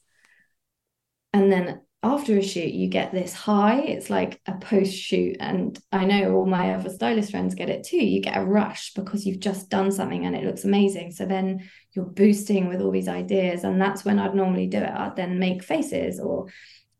And 1.33 1.51
then 1.53 1.83
after 2.03 2.39
a 2.39 2.43
shoot 2.43 2.73
you 2.73 2.89
get 2.89 3.13
this 3.13 3.35
high. 3.35 3.81
It's 3.81 4.09
like 4.09 4.41
a 4.47 4.57
post 4.57 4.95
shoot 4.95 5.37
and 5.39 5.79
i 5.93 6.07
know 6.07 6.35
all 6.35 6.47
my 6.47 6.73
other 6.73 6.89
stylist 6.89 7.33
friends 7.33 7.55
get 7.55 7.69
it 7.69 7.85
too. 7.85 8.03
You 8.03 8.23
get 8.23 8.39
a 8.39 8.45
rush 8.45 8.95
because 8.95 9.27
you've 9.27 9.41
just 9.41 9.69
done 9.69 9.91
something 9.91 10.25
and 10.25 10.35
it 10.35 10.45
looks 10.45 10.65
amazing. 10.65 11.11
So 11.11 11.27
then 11.27 11.69
you're 11.93 12.07
boosting 12.07 12.69
with 12.69 12.81
all 12.81 12.93
these 12.93 13.09
ideas. 13.09 13.65
And 13.65 13.81
that's 13.81 14.05
when 14.05 14.19
i'd 14.21 14.35
normally 14.35 14.69
do 14.69 14.79
it. 14.79 14.91
I'd 14.91 15.17
then 15.17 15.41
make 15.41 15.65
faces 15.65 16.21
or 16.21 16.47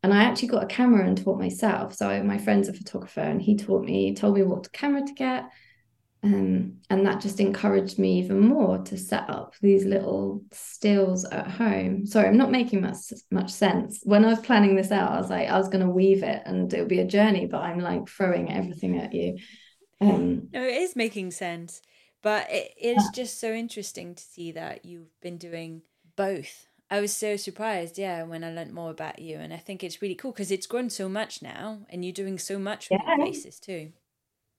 and 0.03 0.13
i 0.13 0.23
actually 0.23 0.49
got 0.49 0.63
a 0.63 0.67
camera 0.67 1.07
and 1.07 1.23
taught 1.23 1.39
myself 1.39 1.95
so 1.95 2.23
my 2.23 2.39
friend's 2.39 2.69
a 2.69 2.73
photographer 2.73 3.21
and 3.21 3.43
he 3.43 3.57
taught 3.57 3.85
me 3.85 4.15
told 4.15 4.35
me 4.35 4.43
what 4.43 4.73
camera 4.73 5.03
to 5.07 5.13
get 5.15 5.45
um, 6.23 6.81
and 6.91 7.07
that 7.07 7.23
just 7.23 7.41
encouraged 7.41 7.99
me 7.99 8.19
even 8.19 8.41
more 8.41 8.79
to 8.79 8.99
set 8.99 9.29
up 9.31 9.55
these 9.63 9.87
little 9.87 10.43
stills 10.53 11.25
at 11.25 11.47
home. 11.47 12.05
Sorry, 12.05 12.29
I'm 12.29 12.37
not 12.37 12.51
making 12.51 12.83
much 12.83 13.13
much 13.31 13.51
sense. 13.51 14.01
When 14.05 14.25
I 14.25 14.29
was 14.29 14.41
planning 14.41 14.77
this 14.77 14.93
out, 14.93 15.13
I 15.13 15.19
was 15.19 15.31
like, 15.31 15.49
I 15.49 15.57
was 15.57 15.69
going 15.69 15.85
to 15.85 15.91
weave 15.91 16.23
it, 16.23 16.43
and 16.45 16.73
it'll 16.73 16.87
be 16.87 17.01
a 17.01 17.07
journey. 17.07 17.47
But 17.47 17.63
I'm 17.63 17.81
like 17.81 18.07
throwing 18.07 18.53
everything 18.53 18.99
at 18.99 19.15
you. 19.15 19.39
Um, 20.03 20.49
no, 20.53 20.63
it 20.63 20.77
is 20.77 20.95
making 20.95 21.31
sense, 21.31 21.81
but 22.23 22.51
it 22.51 22.73
is 22.79 23.03
just 23.15 23.41
so 23.41 23.53
interesting 23.53 24.15
to 24.15 24.23
see 24.23 24.53
that 24.53 24.85
you've 24.85 25.19
been 25.23 25.39
doing 25.39 25.83
both. 26.17 26.67
I 26.91 27.01
was 27.01 27.17
so 27.17 27.37
surprised, 27.37 27.99
yeah, 27.99 28.25
when 28.25 28.43
I 28.43 28.53
learned 28.53 28.73
more 28.73 28.91
about 28.91 29.21
you, 29.21 29.39
and 29.39 29.53
I 29.53 29.59
think 29.59 29.85
it's 29.85 30.03
really 30.03 30.17
cool 30.17 30.33
because 30.33 30.51
it's 30.51 30.67
grown 30.67 30.91
so 30.91 31.09
much 31.09 31.41
now, 31.41 31.87
and 31.89 32.05
you're 32.05 32.13
doing 32.13 32.39
so 32.39 32.59
much 32.59 32.91
with 32.91 33.01
yeah. 33.07 33.17
your 33.17 33.27
faces 33.27 33.61
too. 33.61 33.93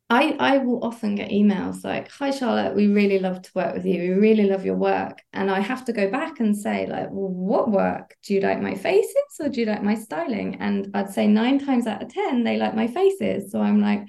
I, 0.10 0.36
I 0.40 0.58
will 0.58 0.84
often 0.84 1.16
get 1.16 1.30
emails 1.30 1.86
like, 1.86 2.12
Hi, 2.12 2.32
Charlotte, 2.32 2.76
we 2.76 2.88
really 2.88 3.20
love 3.20 3.42
to 3.42 3.52
work 3.56 3.76
with 3.76 3.86
you. 3.86 4.02
We 4.02 4.10
really 4.10 4.44
love 4.50 4.66
your 4.66 4.76
work. 4.76 5.22
And 5.32 5.50
I 5.50 5.62
have 5.62 5.86
to 5.86 5.94
go 5.94 6.12
back 6.12 6.42
and 6.42 6.56
say, 6.56 6.86
like, 6.86 7.08
well, 7.12 7.30
what 7.30 7.72
work? 7.72 8.18
Do 8.24 8.34
you 8.34 8.42
like 8.42 8.62
my 8.62 8.76
faces 8.76 9.40
or 9.40 9.48
do 9.48 9.62
you 9.62 9.68
like 9.68 9.84
my 9.84 9.96
styling? 9.96 10.58
And 10.60 10.90
I'd 10.94 11.14
say 11.14 11.28
nine 11.28 11.60
times 11.60 11.88
out 11.88 12.04
of 12.04 12.10
10, 12.10 12.44
they 12.44 12.58
like 12.58 12.76
my 12.76 12.88
faces. 12.88 13.54
So 13.54 13.62
I'm 13.62 13.80
like, 13.80 14.02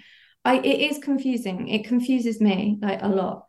I 0.45 0.59
it 0.59 0.91
is 0.91 0.99
confusing. 0.99 1.69
It 1.69 1.85
confuses 1.87 2.41
me 2.41 2.79
like 2.83 3.01
a 3.03 3.09
lot. 3.09 3.47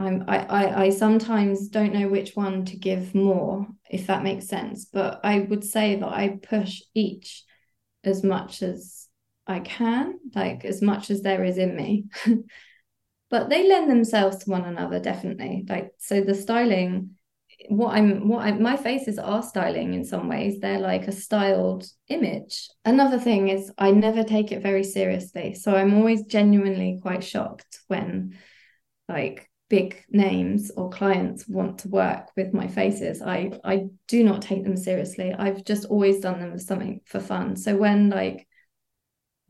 I'm 0.00 0.24
I, 0.28 0.38
I 0.38 0.82
I 0.84 0.90
sometimes 0.90 1.68
don't 1.68 1.92
know 1.92 2.08
which 2.08 2.34
one 2.34 2.64
to 2.66 2.76
give 2.76 3.14
more, 3.14 3.66
if 3.90 4.06
that 4.06 4.22
makes 4.22 4.46
sense. 4.46 4.86
But 4.86 5.20
I 5.22 5.40
would 5.40 5.62
say 5.62 5.96
that 5.96 6.08
I 6.08 6.38
push 6.42 6.80
each 6.94 7.44
as 8.02 8.24
much 8.24 8.62
as 8.62 9.08
I 9.46 9.60
can, 9.60 10.18
like 10.34 10.64
as 10.64 10.80
much 10.80 11.10
as 11.10 11.20
there 11.20 11.44
is 11.44 11.58
in 11.58 11.76
me. 11.76 12.06
but 13.30 13.50
they 13.50 13.68
lend 13.68 13.90
themselves 13.90 14.38
to 14.38 14.50
one 14.50 14.64
another, 14.64 15.00
definitely. 15.00 15.66
Like 15.68 15.92
so 15.98 16.22
the 16.22 16.34
styling, 16.34 17.16
what 17.68 17.94
I'm 17.94 18.26
what 18.26 18.46
I 18.46 18.52
my 18.52 18.78
faces 18.78 19.18
are 19.18 19.42
styling 19.42 19.92
in 19.92 20.06
some 20.06 20.28
ways. 20.28 20.60
They're 20.60 20.80
like 20.80 21.08
a 21.08 21.12
styled 21.12 21.84
image. 22.08 22.70
Another 22.86 23.18
thing 23.18 23.48
is 23.48 23.70
I 23.76 23.90
never 23.90 24.24
take 24.24 24.50
it 24.50 24.62
very 24.62 24.84
seriously. 24.84 25.52
So 25.52 25.74
I'm 25.74 25.92
always 25.92 26.22
genuinely 26.22 27.00
quite 27.02 27.22
shocked 27.22 27.80
when 27.88 28.38
like 29.06 29.49
big 29.70 30.04
names 30.10 30.70
or 30.76 30.90
clients 30.90 31.48
want 31.48 31.78
to 31.78 31.88
work 31.88 32.28
with 32.36 32.52
my 32.52 32.68
faces. 32.68 33.22
I 33.22 33.58
i 33.64 33.86
do 34.08 34.22
not 34.22 34.42
take 34.42 34.64
them 34.64 34.76
seriously. 34.76 35.32
I've 35.32 35.64
just 35.64 35.86
always 35.86 36.20
done 36.20 36.40
them 36.40 36.52
as 36.52 36.66
something 36.66 37.00
for 37.06 37.20
fun. 37.20 37.56
So 37.56 37.76
when 37.76 38.10
like 38.10 38.46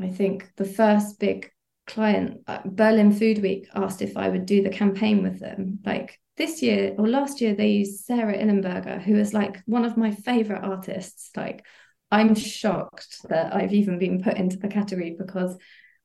i 0.01 0.09
think 0.09 0.51
the 0.57 0.65
first 0.65 1.19
big 1.19 1.51
client 1.87 2.41
uh, 2.47 2.61
berlin 2.65 3.13
food 3.13 3.43
week 3.43 3.69
asked 3.75 4.03
if 4.03 4.17
i 4.17 4.29
would 4.29 4.47
do 4.47 4.63
the 4.63 4.71
campaign 4.71 5.23
with 5.23 5.41
them 5.41 5.79
like 5.85 6.19
this 6.37 6.63
year 6.63 6.95
or 6.99 7.09
last 7.09 7.41
year 7.41 7.55
they 7.55 7.69
used 7.69 8.05
sarah 8.05 8.37
illenberger 8.37 9.01
who 9.03 9.17
is 9.17 9.35
like 9.35 9.63
one 9.67 9.85
of 9.85 9.97
my 9.97 10.11
favorite 10.11 10.63
artists. 10.63 11.31
Like 11.37 11.67
i'm 12.11 12.35
shocked 12.35 13.29
that 13.29 13.55
i've 13.55 13.75
even 13.75 13.99
been 13.99 14.23
put 14.23 14.37
into 14.37 14.57
the 14.57 14.69
category 14.69 15.17
because 15.19 15.57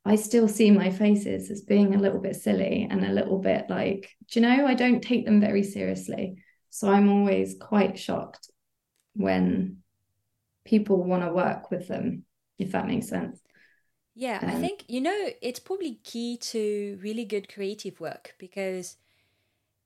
I 0.06 0.16
still 0.16 0.48
see 0.48 0.70
my 0.70 0.92
faces 0.92 1.50
as 1.50 1.62
being 1.62 1.96
a 1.96 2.00
little 2.00 2.20
bit 2.20 2.36
silly 2.36 2.88
and 2.90 3.04
a 3.04 3.12
little 3.12 3.40
bit 3.40 3.66
like, 3.70 4.12
do 4.32 4.40
you 4.40 4.46
know, 4.46 4.68
I 4.68 4.76
don't 4.76 5.02
take 5.02 5.26
them 5.26 5.42
very 5.42 5.64
seriously. 5.64 6.38
So 6.70 6.90
I'm 6.90 7.10
always 7.10 7.56
quite 7.60 7.98
shocked 7.98 8.50
when 9.16 9.78
people 10.64 11.04
want 11.04 11.24
to 11.24 11.34
work 11.34 11.72
with 11.72 11.88
them, 11.88 12.24
if 12.60 12.72
that 12.74 12.88
makes 12.88 13.08
sense. 13.08 13.40
Yeah, 14.14 14.40
um, 14.42 14.50
I 14.50 14.56
think, 14.56 14.86
you 14.88 15.02
know, 15.02 15.30
it's 15.42 15.60
probably 15.60 16.00
key 16.04 16.38
to 16.38 17.00
really 17.02 17.26
good 17.26 17.52
creative 17.52 18.00
work 18.00 18.36
because 18.38 18.98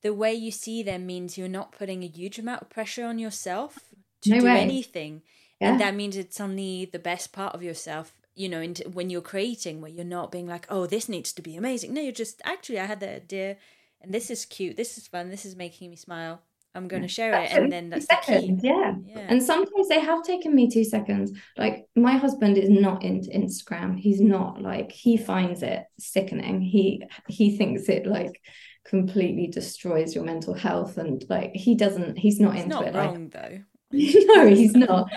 the 0.02 0.14
way 0.14 0.34
you 0.34 0.52
see 0.52 0.84
them 0.84 1.06
means 1.06 1.38
you're 1.38 1.48
not 1.48 1.72
putting 1.72 2.04
a 2.04 2.08
huge 2.08 2.38
amount 2.38 2.62
of 2.62 2.70
pressure 2.70 3.06
on 3.06 3.20
yourself 3.20 3.78
to 4.22 4.32
no 4.32 4.40
do 4.40 4.46
way. 4.46 4.60
anything. 4.60 5.22
Yeah. 5.62 5.72
And 5.72 5.82
that 5.82 5.96
means 5.96 6.18
it's 6.18 6.40
only 6.40 6.86
the 6.92 7.00
best 7.00 7.32
part 7.32 7.56
of 7.56 7.64
yourself 7.64 8.14
you 8.40 8.48
know, 8.48 8.62
into 8.62 8.88
when 8.88 9.10
you're 9.10 9.22
creating, 9.22 9.82
where 9.82 9.92
you're 9.92 10.06
not 10.06 10.32
being 10.32 10.48
like, 10.48 10.66
oh, 10.70 10.86
this 10.86 11.10
needs 11.10 11.34
to 11.34 11.42
be 11.42 11.58
amazing. 11.58 11.94
No, 11.94 12.02
you're 12.02 12.14
just 12.14 12.42
actually, 12.46 12.80
I 12.80 12.86
had 12.86 13.02
that 13.02 13.24
idea, 13.24 13.58
and 14.00 14.14
this 14.14 14.32
is 14.32 14.46
cute, 14.46 14.78
this 14.78 14.98
is 14.98 15.08
fun, 15.08 15.30
this 15.30 15.44
is 15.44 15.58
making 15.58 15.90
me 15.90 15.98
smile. 15.98 16.42
I'm 16.74 16.88
going 16.88 17.02
to 17.02 17.10
share 17.10 17.34
it, 17.34 17.52
and 17.52 17.70
then 17.70 17.90
that's 17.90 18.06
seconds, 18.06 18.46
the 18.46 18.56
key. 18.62 18.68
Yeah. 18.68 18.94
yeah. 19.04 19.26
And 19.28 19.44
sometimes 19.44 19.90
they 19.90 20.00
have 20.00 20.24
taken 20.24 20.56
me 20.56 20.70
two 20.70 20.86
seconds. 20.86 21.34
Like 21.58 21.88
my 21.98 22.16
husband 22.16 22.58
is 22.58 22.70
not 22.70 23.04
into 23.04 23.30
Instagram. 23.32 24.00
He's 24.00 24.22
not 24.22 24.62
like 24.62 24.92
he 24.92 25.18
finds 25.18 25.62
it 25.62 25.84
sickening. 26.00 26.62
He 26.62 27.04
he 27.28 27.58
thinks 27.58 27.90
it 27.90 28.06
like 28.06 28.40
completely 28.86 29.48
destroys 29.48 30.16
your 30.16 30.24
mental 30.24 30.54
health, 30.54 30.98
and 30.98 31.26
like 31.28 31.52
he 31.56 31.76
doesn't. 31.76 32.18
He's 32.18 32.40
not 32.40 32.54
he's 32.54 32.66
into 32.66 32.76
not 32.76 32.88
it. 32.88 32.96
Wrong 32.96 33.24
like, 33.24 33.32
though. 33.32 33.60
no, 33.92 34.48
he's 34.48 34.76
not. 34.76 35.12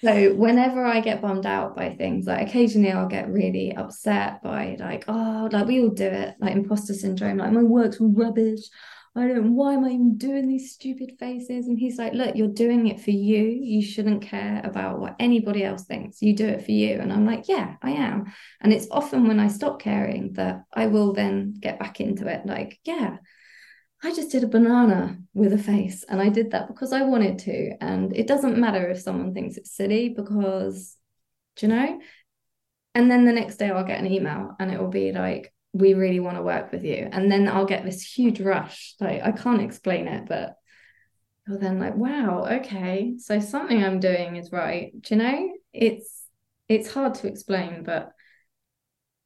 So 0.00 0.32
whenever 0.34 0.84
I 0.84 1.00
get 1.00 1.20
bummed 1.20 1.46
out 1.46 1.74
by 1.74 1.90
things, 1.90 2.26
like 2.26 2.48
occasionally 2.48 2.92
I'll 2.92 3.08
get 3.08 3.28
really 3.28 3.74
upset 3.74 4.42
by 4.42 4.76
like, 4.78 5.04
oh, 5.08 5.48
like 5.50 5.66
we 5.66 5.80
all 5.80 5.88
do 5.88 6.04
it, 6.04 6.36
like 6.40 6.52
imposter 6.52 6.94
syndrome, 6.94 7.38
like 7.38 7.52
my 7.52 7.62
work's 7.62 7.96
rubbish. 8.00 8.60
I 9.16 9.26
don't 9.26 9.56
why 9.56 9.74
am 9.74 9.84
I 9.84 9.88
even 9.88 10.16
doing 10.16 10.46
these 10.46 10.72
stupid 10.72 11.14
faces? 11.18 11.66
And 11.66 11.76
he's 11.76 11.98
like, 11.98 12.12
look, 12.12 12.36
you're 12.36 12.46
doing 12.46 12.86
it 12.86 13.00
for 13.00 13.10
you. 13.10 13.42
You 13.42 13.82
shouldn't 13.82 14.22
care 14.22 14.60
about 14.62 15.00
what 15.00 15.16
anybody 15.18 15.64
else 15.64 15.84
thinks. 15.84 16.22
You 16.22 16.36
do 16.36 16.46
it 16.46 16.64
for 16.64 16.70
you. 16.70 17.00
And 17.00 17.12
I'm 17.12 17.26
like, 17.26 17.48
yeah, 17.48 17.74
I 17.82 17.90
am. 17.90 18.32
And 18.60 18.72
it's 18.72 18.86
often 18.92 19.26
when 19.26 19.40
I 19.40 19.48
stop 19.48 19.80
caring 19.80 20.34
that 20.34 20.62
I 20.72 20.86
will 20.86 21.12
then 21.12 21.54
get 21.58 21.80
back 21.80 22.00
into 22.00 22.28
it. 22.28 22.46
Like, 22.46 22.78
yeah, 22.84 23.16
I 24.02 24.14
just 24.14 24.30
did 24.30 24.44
a 24.44 24.48
banana 24.48 25.18
with 25.34 25.52
a 25.52 25.58
face 25.58 26.04
and 26.08 26.20
I 26.20 26.28
did 26.28 26.52
that 26.52 26.68
because 26.68 26.92
I 26.92 27.02
wanted 27.02 27.40
to. 27.40 27.72
And 27.80 28.14
it 28.16 28.26
doesn't 28.26 28.58
matter 28.58 28.88
if 28.88 29.00
someone 29.00 29.34
thinks 29.34 29.56
it's 29.56 29.76
silly 29.76 30.10
because, 30.10 30.96
do 31.56 31.66
you 31.66 31.72
know? 31.74 32.00
And 32.94 33.10
then 33.10 33.24
the 33.24 33.32
next 33.32 33.56
day 33.56 33.70
I'll 33.70 33.84
get 33.84 33.98
an 33.98 34.10
email 34.10 34.54
and 34.58 34.72
it 34.72 34.80
will 34.80 34.88
be 34.88 35.12
like, 35.12 35.52
we 35.72 35.94
really 35.94 36.20
want 36.20 36.36
to 36.36 36.42
work 36.42 36.72
with 36.72 36.84
you. 36.84 37.08
And 37.10 37.30
then 37.30 37.48
I'll 37.48 37.66
get 37.66 37.84
this 37.84 38.02
huge 38.02 38.40
rush. 38.40 38.94
Like 39.00 39.22
I 39.22 39.32
can't 39.32 39.62
explain 39.62 40.06
it, 40.06 40.26
but 40.28 40.54
you're 41.46 41.58
then 41.58 41.78
like, 41.78 41.96
wow, 41.96 42.46
okay. 42.60 43.16
So 43.18 43.40
something 43.40 43.82
I'm 43.82 44.00
doing 44.00 44.36
is 44.36 44.52
right. 44.52 44.92
Do 45.00 45.14
you 45.14 45.22
know? 45.22 45.52
It's 45.72 46.24
it's 46.68 46.92
hard 46.92 47.14
to 47.14 47.28
explain, 47.28 47.82
but 47.82 48.12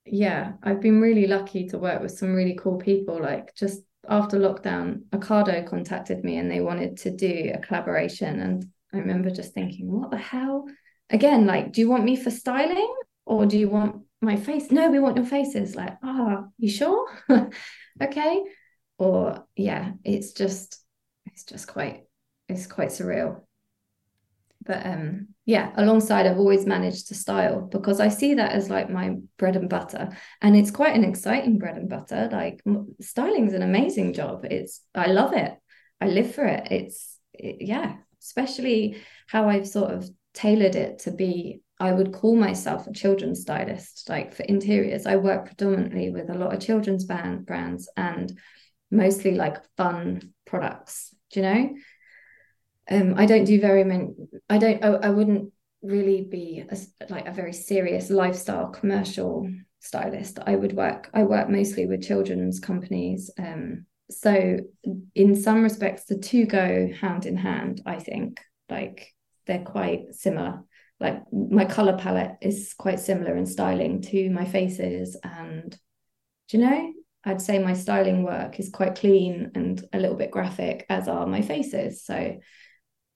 yeah, 0.04 0.52
I've 0.62 0.80
been 0.80 1.00
really 1.00 1.26
lucky 1.26 1.68
to 1.68 1.78
work 1.78 2.00
with 2.00 2.12
some 2.12 2.34
really 2.34 2.56
cool 2.60 2.78
people, 2.78 3.20
like 3.20 3.54
just 3.54 3.82
after 4.08 4.38
lockdown, 4.38 5.04
Ocado 5.10 5.66
contacted 5.66 6.24
me 6.24 6.36
and 6.36 6.50
they 6.50 6.60
wanted 6.60 6.96
to 6.98 7.10
do 7.10 7.52
a 7.54 7.58
collaboration. 7.58 8.40
And 8.40 8.66
I 8.92 8.98
remember 8.98 9.30
just 9.30 9.54
thinking, 9.54 9.90
what 9.90 10.10
the 10.10 10.18
hell? 10.18 10.66
Again, 11.10 11.46
like, 11.46 11.72
do 11.72 11.80
you 11.80 11.88
want 11.88 12.04
me 12.04 12.16
for 12.16 12.30
styling 12.30 12.94
or 13.26 13.46
do 13.46 13.58
you 13.58 13.68
want 13.68 14.02
my 14.20 14.36
face? 14.36 14.70
No, 14.70 14.90
we 14.90 14.98
want 14.98 15.16
your 15.16 15.26
faces. 15.26 15.76
Like, 15.76 15.96
ah, 16.02 16.38
oh, 16.40 16.48
you 16.58 16.70
sure? 16.70 17.08
okay. 18.02 18.42
Or 18.98 19.46
yeah, 19.56 19.92
it's 20.04 20.32
just, 20.32 20.82
it's 21.26 21.44
just 21.44 21.68
quite, 21.68 22.04
it's 22.48 22.66
quite 22.66 22.88
surreal 22.88 23.42
but 24.64 24.84
um 24.86 25.28
yeah 25.44 25.72
alongside 25.76 26.26
i've 26.26 26.38
always 26.38 26.66
managed 26.66 27.08
to 27.08 27.14
style 27.14 27.60
because 27.62 28.00
i 28.00 28.08
see 28.08 28.34
that 28.34 28.52
as 28.52 28.70
like 28.70 28.88
my 28.90 29.16
bread 29.38 29.56
and 29.56 29.68
butter. 29.68 30.16
And 30.40 30.56
it's 30.56 30.70
quite 30.70 30.94
an 30.94 31.04
exciting 31.04 31.58
bread 31.58 31.76
and 31.76 31.88
butter. 31.88 32.28
Like 32.30 32.62
styling's 33.00 33.54
an 33.54 33.62
amazing 33.62 34.12
job. 34.12 34.44
It's 34.44 34.82
i 34.94 35.06
love 35.06 35.32
it. 35.32 35.52
I 36.00 36.06
live 36.06 36.34
for 36.34 36.44
it. 36.44 36.68
It's 36.70 37.18
it, 37.34 37.56
yeah 37.60 37.96
especially 38.22 39.02
how 39.26 39.48
i've 39.48 39.66
sort 39.66 39.90
of 39.90 40.08
tailored 40.32 40.76
it 40.76 41.00
to 41.00 41.10
be 41.10 41.60
i 41.80 41.90
would 41.92 42.12
call 42.12 42.36
myself 42.36 42.86
a 42.86 42.92
children's 42.92 43.40
stylist 43.40 44.08
like 44.08 44.34
for 44.34 44.44
interiors. 44.44 45.06
I 45.06 45.16
work 45.16 45.46
predominantly 45.46 46.10
with 46.10 46.30
a 46.30 46.34
lot 46.34 46.54
of 46.54 46.60
children's 46.60 47.04
band 47.04 47.46
brands 47.46 47.88
and 47.96 48.38
mostly 48.90 49.34
like 49.34 49.56
fun 49.76 50.32
products 50.44 51.14
do 51.32 51.40
you 51.40 51.46
know 51.46 51.74
um, 52.90 53.14
I 53.16 53.26
don't 53.26 53.44
do 53.44 53.60
very 53.60 53.84
many. 53.84 54.08
I 54.48 54.58
don't. 54.58 54.84
I, 54.84 54.88
I 54.88 55.10
wouldn't 55.10 55.52
really 55.82 56.22
be 56.22 56.64
a, 56.68 56.76
like 57.08 57.26
a 57.26 57.32
very 57.32 57.52
serious 57.52 58.10
lifestyle 58.10 58.68
commercial 58.68 59.48
stylist. 59.80 60.38
I 60.46 60.56
would 60.56 60.74
work. 60.74 61.10
I 61.12 61.24
work 61.24 61.48
mostly 61.48 61.86
with 61.86 62.06
children's 62.06 62.60
companies. 62.60 63.30
Um, 63.38 63.86
so 64.10 64.58
in 65.14 65.36
some 65.36 65.62
respects, 65.62 66.04
the 66.04 66.18
two 66.18 66.46
go 66.46 66.90
hand 67.00 67.26
in 67.26 67.36
hand. 67.36 67.82
I 67.86 67.98
think 67.98 68.40
like 68.68 69.12
they're 69.46 69.64
quite 69.64 70.14
similar. 70.14 70.62
Like 71.00 71.22
my 71.32 71.64
color 71.64 71.96
palette 71.96 72.36
is 72.40 72.74
quite 72.78 73.00
similar 73.00 73.36
in 73.36 73.46
styling 73.46 74.02
to 74.02 74.30
my 74.30 74.44
faces, 74.44 75.16
and 75.22 75.76
do 76.48 76.58
you 76.58 76.64
know? 76.64 76.92
I'd 77.24 77.40
say 77.40 77.60
my 77.60 77.74
styling 77.74 78.24
work 78.24 78.58
is 78.58 78.70
quite 78.70 78.96
clean 78.96 79.52
and 79.54 79.82
a 79.92 79.98
little 79.98 80.16
bit 80.16 80.32
graphic, 80.32 80.86
as 80.88 81.06
are 81.06 81.26
my 81.26 81.40
faces. 81.40 82.04
So 82.04 82.38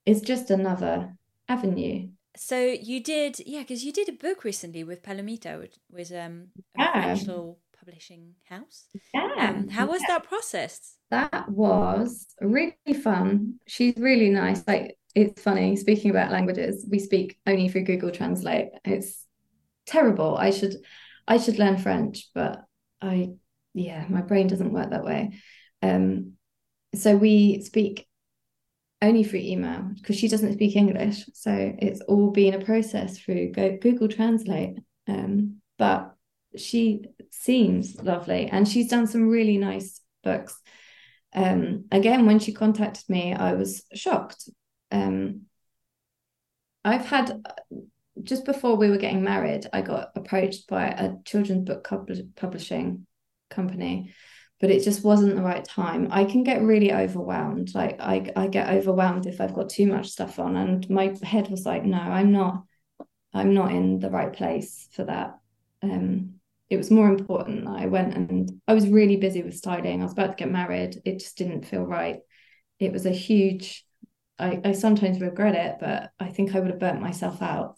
it's 0.07 0.21
just 0.21 0.51
another 0.51 1.15
avenue. 1.49 2.09
So 2.37 2.59
you 2.61 3.03
did, 3.03 3.41
yeah, 3.47 3.61
because 3.61 3.85
you 3.85 3.93
did 3.93 4.09
a 4.09 4.13
book 4.13 4.45
recently 4.45 4.85
with 4.85 5.03
Palomito, 5.03 5.59
which 5.59 5.75
was 5.91 6.13
um, 6.13 6.49
a 6.79 6.83
yeah. 6.83 7.15
French 7.17 7.57
publishing 7.79 8.35
house. 8.45 8.87
Yeah. 9.15 9.31
Um, 9.39 9.69
how 9.69 9.87
was 9.87 10.03
that 10.09 10.25
process? 10.25 10.97
That 11.11 11.49
was 11.49 12.27
really 12.41 12.75
fun. 13.03 13.55
She's 13.67 13.95
really 13.97 14.31
nice. 14.31 14.63
Like 14.67 14.99
it's 15.15 15.41
funny 15.41 15.77
speaking 15.77 16.11
about 16.11 16.33
languages. 16.33 16.87
We 16.91 16.99
speak 16.99 17.39
only 17.47 17.69
through 17.69 17.85
Google 17.85 18.11
Translate. 18.11 18.69
It's 18.85 19.25
terrible. 19.87 20.37
I 20.37 20.51
should, 20.51 20.77
I 21.27 21.39
should 21.39 21.59
learn 21.59 21.79
French, 21.79 22.29
but 22.35 22.65
I, 23.01 23.31
yeah, 23.73 24.05
my 24.09 24.21
brain 24.21 24.49
doesn't 24.49 24.73
work 24.73 24.91
that 24.91 25.05
way. 25.05 25.41
Um, 25.81 26.33
so 26.95 27.17
we 27.17 27.63
speak 27.63 28.07
only 29.03 29.25
through 29.25 29.41
email 29.41 29.91
because 29.95 30.17
she 30.17 30.29
doesn't 30.29 30.55
speak 30.55 30.77
English. 30.77 31.29
So 31.35 31.75
it's 31.79 32.01
all 32.03 32.31
been 32.31 32.55
a 32.55 32.65
process 32.65 33.19
through 33.19 33.53
Google 33.53 34.09
Translate. 34.09 34.79
Um, 35.07 35.61
but 35.79 36.15
she 36.57 37.03
seems 37.31 38.01
lovely 38.03 38.49
and 38.51 38.67
she's 38.67 38.89
done 38.89 39.07
some 39.07 39.29
really 39.29 39.59
nice 39.59 40.01
books. 40.25 40.59
Um, 41.35 41.85
again, 41.93 42.25
when 42.27 42.39
she 42.39 42.53
contacted 42.53 43.09
me, 43.09 43.35
I 43.35 43.53
was 43.53 43.85
shocked. 43.95 44.49
Um, 44.91 45.43
I've 46.85 47.05
had 47.05 47.43
just 48.23 48.47
before 48.47 48.77
we 48.77 48.89
were 48.89 48.97
getting 48.97 49.23
married, 49.23 49.67
I 49.73 49.83
got 49.83 50.13
approached 50.17 50.69
by 50.69 50.87
a 50.87 51.15
children's 51.25 51.67
book 51.67 51.87
publishing 52.37 53.07
company 53.51 54.15
but 54.61 54.71
it 54.71 54.83
just 54.83 55.05
wasn't 55.05 55.37
the 55.37 55.43
right 55.43 55.65
time. 55.65 56.09
I 56.11 56.25
can 56.25 56.43
get 56.43 56.63
really 56.63 56.93
overwhelmed. 56.93 57.75
Like 57.75 58.01
I, 58.01 58.31
I 58.37 58.47
get 58.47 58.71
overwhelmed 58.71 59.27
if 59.27 59.41
I've 59.41 59.55
got 59.55 59.69
too 59.69 59.87
much 59.87 60.09
stuff 60.09 60.39
on. 60.39 60.57
And 60.57 60.89
my 60.89 61.15
head 61.23 61.51
was 61.51 61.67
like, 61.67 61.85
no, 61.85 61.99
I'm 61.99 62.33
not, 62.33 62.65
I'm 63.35 63.53
not 63.53 63.73
in 63.73 63.99
the 63.99 64.11
right 64.11 64.33
place 64.33 64.89
for 64.93 65.05
that. 65.05 65.39
Um, 65.83 66.35
it 66.71 66.79
was 66.79 66.91
more 66.91 67.09
important 67.09 67.67
that 67.67 67.77
I 67.77 67.87
went 67.87 68.15
and 68.15 68.61
I 68.67 68.73
was 68.73 68.89
really 68.89 69.17
busy 69.17 69.43
with 69.43 69.57
styling. 69.57 70.01
I 70.01 70.05
was 70.05 70.13
about 70.13 70.37
to 70.37 70.43
get 70.45 70.51
married. 70.51 71.01
It 71.05 71.21
just 71.21 71.37
didn't 71.37 71.67
feel 71.67 71.83
right. 71.83 72.21
It 72.79 72.93
was 72.93 73.05
a 73.05 73.11
huge, 73.11 73.85
I, 74.39 74.61
I 74.65 74.73
sometimes 74.73 75.21
regret 75.21 75.55
it, 75.55 75.77
but 75.81 76.11
I 76.19 76.31
think 76.31 76.55
I 76.55 76.61
would 76.61 76.71
have 76.71 76.81
burnt 76.81 77.01
myself 77.01 77.43
out. 77.43 77.77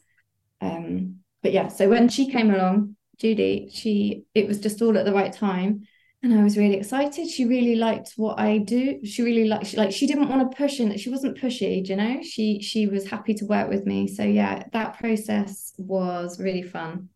Um, 0.60 1.16
but 1.42 1.52
yeah, 1.52 1.68
so 1.68 1.88
when 1.88 2.08
she 2.08 2.30
came 2.30 2.52
along, 2.52 2.96
Judy, 3.18 3.68
she 3.72 4.24
it 4.32 4.46
was 4.46 4.60
just 4.60 4.80
all 4.80 4.96
at 4.96 5.04
the 5.04 5.12
right 5.12 5.32
time 5.32 5.82
and 6.22 6.34
I 6.34 6.42
was 6.42 6.58
really 6.58 6.74
excited. 6.74 7.28
She 7.28 7.44
really 7.44 7.76
liked 7.76 8.14
what 8.16 8.40
I 8.40 8.58
do. 8.58 9.04
She 9.04 9.22
really 9.22 9.44
liked 9.46 9.66
she, 9.66 9.76
like 9.76 9.92
she 9.92 10.06
didn't 10.06 10.28
want 10.28 10.50
to 10.50 10.56
push 10.56 10.80
and 10.80 10.98
she 10.98 11.10
wasn't 11.10 11.38
pushy, 11.38 11.86
you 11.88 11.94
know. 11.94 12.20
She 12.22 12.60
she 12.60 12.88
was 12.88 13.08
happy 13.08 13.34
to 13.34 13.44
work 13.44 13.68
with 13.68 13.86
me. 13.86 14.08
So 14.08 14.24
yeah, 14.24 14.64
that 14.72 14.98
process 14.98 15.72
was 15.78 16.40
really 16.40 16.62
fun. 16.62 17.08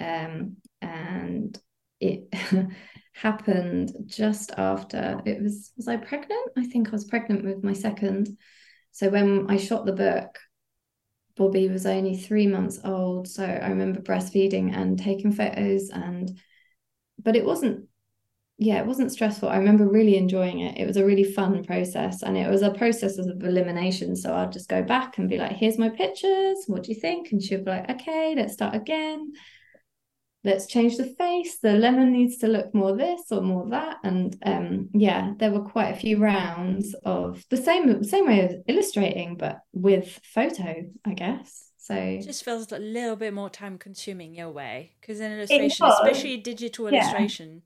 Um 0.00 0.56
and 0.80 1.56
it 2.00 2.34
happened 3.14 3.92
just 4.06 4.50
after 4.56 5.20
it 5.24 5.40
was 5.40 5.70
was 5.76 5.86
I 5.86 5.96
pregnant? 5.96 6.50
I 6.58 6.64
think 6.64 6.88
I 6.88 6.92
was 6.92 7.04
pregnant 7.04 7.44
with 7.44 7.62
my 7.62 7.74
second. 7.74 8.36
So 8.90 9.08
when 9.08 9.46
I 9.50 9.56
shot 9.56 9.86
the 9.86 9.92
book, 9.92 10.36
Bobby 11.36 11.68
was 11.68 11.86
only 11.86 12.16
three 12.16 12.48
months 12.48 12.80
old. 12.82 13.28
So 13.28 13.44
I 13.44 13.68
remember 13.68 14.00
breastfeeding 14.00 14.76
and 14.76 14.98
taking 14.98 15.30
photos 15.30 15.90
and 15.90 16.36
but 17.22 17.36
it 17.36 17.44
wasn't 17.44 17.86
yeah, 18.62 18.78
it 18.78 18.86
wasn't 18.86 19.10
stressful. 19.10 19.48
I 19.48 19.56
remember 19.56 19.88
really 19.88 20.16
enjoying 20.16 20.60
it. 20.60 20.78
It 20.78 20.86
was 20.86 20.96
a 20.96 21.04
really 21.04 21.24
fun 21.24 21.64
process 21.64 22.22
and 22.22 22.36
it 22.36 22.48
was 22.48 22.62
a 22.62 22.70
process 22.70 23.18
of 23.18 23.26
elimination. 23.42 24.14
So 24.14 24.34
I'd 24.34 24.52
just 24.52 24.68
go 24.68 24.82
back 24.82 25.18
and 25.18 25.28
be 25.28 25.36
like, 25.36 25.52
here's 25.52 25.78
my 25.78 25.88
pictures. 25.88 26.58
What 26.68 26.84
do 26.84 26.92
you 26.92 27.00
think? 27.00 27.32
And 27.32 27.42
she'd 27.42 27.64
be 27.64 27.70
like, 27.72 27.90
okay, 27.90 28.34
let's 28.36 28.52
start 28.52 28.76
again. 28.76 29.32
Let's 30.44 30.66
change 30.66 30.96
the 30.96 31.06
face. 31.06 31.58
The 31.58 31.72
lemon 31.72 32.12
needs 32.12 32.38
to 32.38 32.48
look 32.48 32.72
more 32.72 32.96
this 32.96 33.22
or 33.32 33.40
more 33.40 33.68
that. 33.70 33.98
And 34.04 34.36
um, 34.44 34.90
yeah, 34.92 35.32
there 35.38 35.50
were 35.50 35.62
quite 35.62 35.90
a 35.90 35.98
few 35.98 36.18
rounds 36.18 36.94
of 37.04 37.44
the 37.50 37.56
same 37.56 38.04
same 38.04 38.26
way 38.26 38.44
of 38.44 38.54
illustrating, 38.68 39.36
but 39.36 39.58
with 39.72 40.20
photo, 40.22 40.84
I 41.04 41.14
guess. 41.14 41.68
So 41.78 41.94
it 41.94 42.22
just 42.22 42.44
feels 42.44 42.70
a 42.70 42.78
little 42.78 43.16
bit 43.16 43.34
more 43.34 43.50
time 43.50 43.76
consuming 43.76 44.36
your 44.36 44.50
way 44.50 44.92
because 45.00 45.18
in 45.18 45.32
illustration, 45.32 45.86
especially 45.86 46.36
digital 46.36 46.86
illustration, 46.86 47.62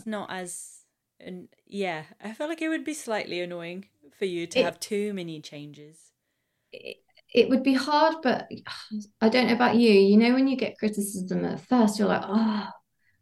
it's 0.00 0.06
not 0.06 0.30
as 0.32 0.78
and 1.20 1.48
yeah 1.66 2.04
i 2.24 2.32
feel 2.32 2.48
like 2.48 2.62
it 2.62 2.70
would 2.70 2.84
be 2.84 2.94
slightly 2.94 3.40
annoying 3.40 3.84
for 4.18 4.24
you 4.24 4.46
to 4.46 4.60
it, 4.60 4.64
have 4.64 4.80
too 4.80 5.12
many 5.12 5.40
changes. 5.40 5.98
It, 6.72 6.96
it 7.32 7.48
would 7.48 7.62
be 7.62 7.74
hard 7.74 8.16
but 8.22 8.48
i 9.20 9.28
don't 9.28 9.48
know 9.48 9.54
about 9.54 9.76
you. 9.76 9.92
You 9.92 10.16
know 10.16 10.34
when 10.34 10.48
you 10.48 10.56
get 10.56 10.78
criticism 10.78 11.44
at 11.44 11.60
first 11.60 11.98
you're 11.98 12.08
like 12.08 12.24
oh 12.24 12.66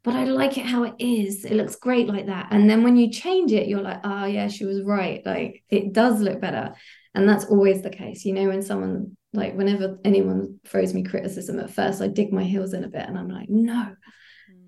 but 0.05 0.14
i 0.14 0.24
like 0.24 0.57
it 0.57 0.64
how 0.64 0.85
it 0.85 0.95
is. 0.99 1.45
It 1.45 1.55
looks 1.55 1.76
great 1.76 2.07
like 2.07 2.26
that. 2.26 2.49
And 2.53 2.70
then 2.70 2.83
when 2.85 2.97
you 2.97 3.11
change 3.11 3.53
it 3.53 3.68
you're 3.68 3.83
like 3.83 4.01
oh 4.05 4.26
yeah 4.26 4.49
she 4.49 4.64
was 4.64 4.83
right. 4.85 5.20
Like 5.26 5.64
it 5.68 5.93
does 5.93 6.20
look 6.20 6.41
better. 6.41 6.74
And 7.14 7.29
that's 7.29 7.47
always 7.47 7.83
the 7.83 7.91
case. 7.91 8.24
You 8.24 8.35
know 8.35 8.47
when 8.47 8.62
someone 8.62 9.16
like 9.33 9.55
whenever 9.57 9.99
anyone 10.05 10.61
throws 10.64 10.95
me 10.95 11.03
criticism 11.03 11.59
at 11.59 11.70
first 11.70 12.01
i 12.01 12.07
dig 12.07 12.33
my 12.33 12.45
heels 12.45 12.72
in 12.72 12.85
a 12.85 12.89
bit 12.89 13.07
and 13.07 13.18
i'm 13.18 13.29
like 13.29 13.49
no 13.51 13.95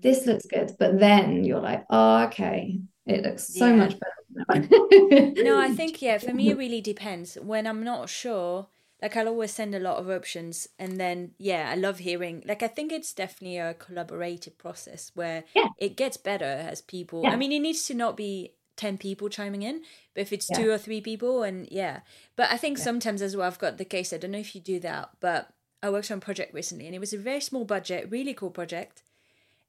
this 0.01 0.25
looks 0.25 0.45
good 0.45 0.71
but 0.79 0.99
then 0.99 1.43
you're 1.43 1.61
like 1.61 1.85
oh 1.89 2.23
okay 2.23 2.79
it 3.05 3.23
looks 3.23 3.53
so 3.53 3.67
yeah. 3.67 3.75
much 3.75 3.95
better 3.99 5.41
no 5.43 5.59
i 5.59 5.69
think 5.75 6.01
yeah 6.01 6.17
for 6.17 6.33
me 6.33 6.49
it 6.49 6.57
really 6.57 6.81
depends 6.81 7.35
when 7.35 7.67
i'm 7.67 7.83
not 7.83 8.09
sure 8.09 8.67
like 9.01 9.17
i'll 9.17 9.27
always 9.27 9.51
send 9.51 9.73
a 9.73 9.79
lot 9.79 9.97
of 9.97 10.09
options 10.09 10.67
and 10.79 10.99
then 10.99 11.31
yeah 11.37 11.69
i 11.71 11.75
love 11.75 11.99
hearing 11.99 12.43
like 12.45 12.63
i 12.63 12.67
think 12.67 12.91
it's 12.91 13.13
definitely 13.13 13.57
a 13.57 13.73
collaborative 13.73 14.57
process 14.57 15.11
where 15.15 15.43
yeah. 15.55 15.67
it 15.77 15.97
gets 15.97 16.17
better 16.17 16.45
as 16.45 16.81
people 16.81 17.23
yeah. 17.23 17.31
i 17.31 17.35
mean 17.35 17.51
it 17.51 17.59
needs 17.59 17.85
to 17.85 17.93
not 17.93 18.15
be 18.15 18.53
10 18.77 18.97
people 18.97 19.29
chiming 19.29 19.61
in 19.63 19.81
but 20.15 20.21
if 20.21 20.33
it's 20.33 20.49
yeah. 20.49 20.57
two 20.57 20.71
or 20.71 20.77
three 20.77 21.01
people 21.01 21.43
and 21.43 21.67
yeah 21.69 21.99
but 22.35 22.49
i 22.51 22.57
think 22.57 22.77
sometimes 22.77 23.21
as 23.21 23.35
well 23.35 23.47
i've 23.47 23.59
got 23.59 23.77
the 23.77 23.85
case 23.85 24.13
i 24.13 24.17
don't 24.17 24.31
know 24.31 24.39
if 24.39 24.55
you 24.55 24.61
do 24.61 24.79
that 24.79 25.09
but 25.19 25.49
i 25.83 25.89
worked 25.89 26.09
on 26.09 26.17
a 26.17 26.21
project 26.21 26.53
recently 26.53 26.85
and 26.85 26.95
it 26.95 26.99
was 26.99 27.13
a 27.13 27.17
very 27.17 27.41
small 27.41 27.65
budget 27.65 28.09
really 28.09 28.33
cool 28.33 28.49
project 28.49 29.03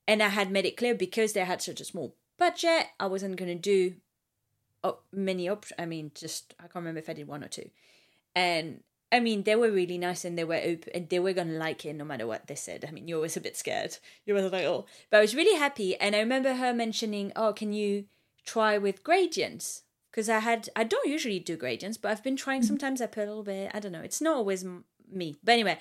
and 0.07 0.23
I 0.23 0.29
had 0.29 0.51
made 0.51 0.67
it 0.67 0.77
clear 0.77 0.95
because 0.95 1.33
they 1.33 1.45
had 1.45 1.63
such 1.63 1.81
a 1.81 1.85
small 1.85 2.15
budget, 2.39 2.87
I 2.99 3.07
wasn't 3.07 3.37
going 3.37 3.51
to 3.51 3.55
do 3.55 3.95
many 5.13 5.49
options. 5.49 5.77
I 5.79 5.87
mean, 5.87 6.11
just 6.15 6.55
I 6.59 6.63
can't 6.65 6.77
remember 6.77 7.01
if 7.01 7.09
I 7.09 7.13
did 7.15 7.29
one 7.29 7.45
or 7.45 7.49
two, 7.49 7.71
and 8.35 8.83
I 9.11 9.21
mean 9.21 9.43
they 9.45 9.57
were 9.57 9.71
really 9.71 9.99
nice 9.99 10.25
and 10.25 10.37
they 10.37 10.45
were 10.45 10.57
open 10.57 10.91
and 10.95 11.09
they 11.09 11.19
were 11.19 11.33
gonna 11.33 11.53
like 11.53 11.85
it 11.85 11.95
no 11.95 12.05
matter 12.05 12.27
what 12.27 12.47
they 12.47 12.55
said. 12.55 12.85
I 12.87 12.91
mean, 12.91 13.07
you're 13.07 13.19
always 13.19 13.37
a 13.37 13.41
bit 13.41 13.57
scared. 13.57 13.99
You 14.27 14.35
were 14.35 14.43
like, 14.43 14.65
oh, 14.65 14.87
but 15.11 15.19
I 15.19 15.21
was 15.21 15.35
really 15.35 15.59
happy, 15.59 15.97
and 15.97 16.17
I 16.17 16.21
remember 16.21 16.55
her 16.55 16.73
mentioning, 16.73 17.33
oh, 17.37 17.53
can 17.53 17.73
you 17.73 18.07
try 18.45 18.79
with 18.79 19.05
gradients? 19.05 19.83
Because 20.11 20.29
I 20.29 20.41
had 20.41 20.69
I 20.77 20.85
don't 20.85 21.09
usually 21.09 21.39
do 21.39 21.57
gradients, 21.57 21.97
but 21.97 22.11
I've 22.11 22.25
been 22.25 22.37
trying. 22.37 22.63
Mm. 22.63 22.67
Sometimes 22.67 23.01
I 23.01 23.07
put 23.07 23.25
a 23.25 23.27
little 23.27 23.45
bit. 23.45 23.71
I 23.73 23.81
don't 23.81 23.93
know. 23.93 24.01
It's 24.01 24.21
not 24.21 24.37
always 24.37 24.65
me, 25.11 25.37
but 25.45 25.53
anyway, 25.53 25.79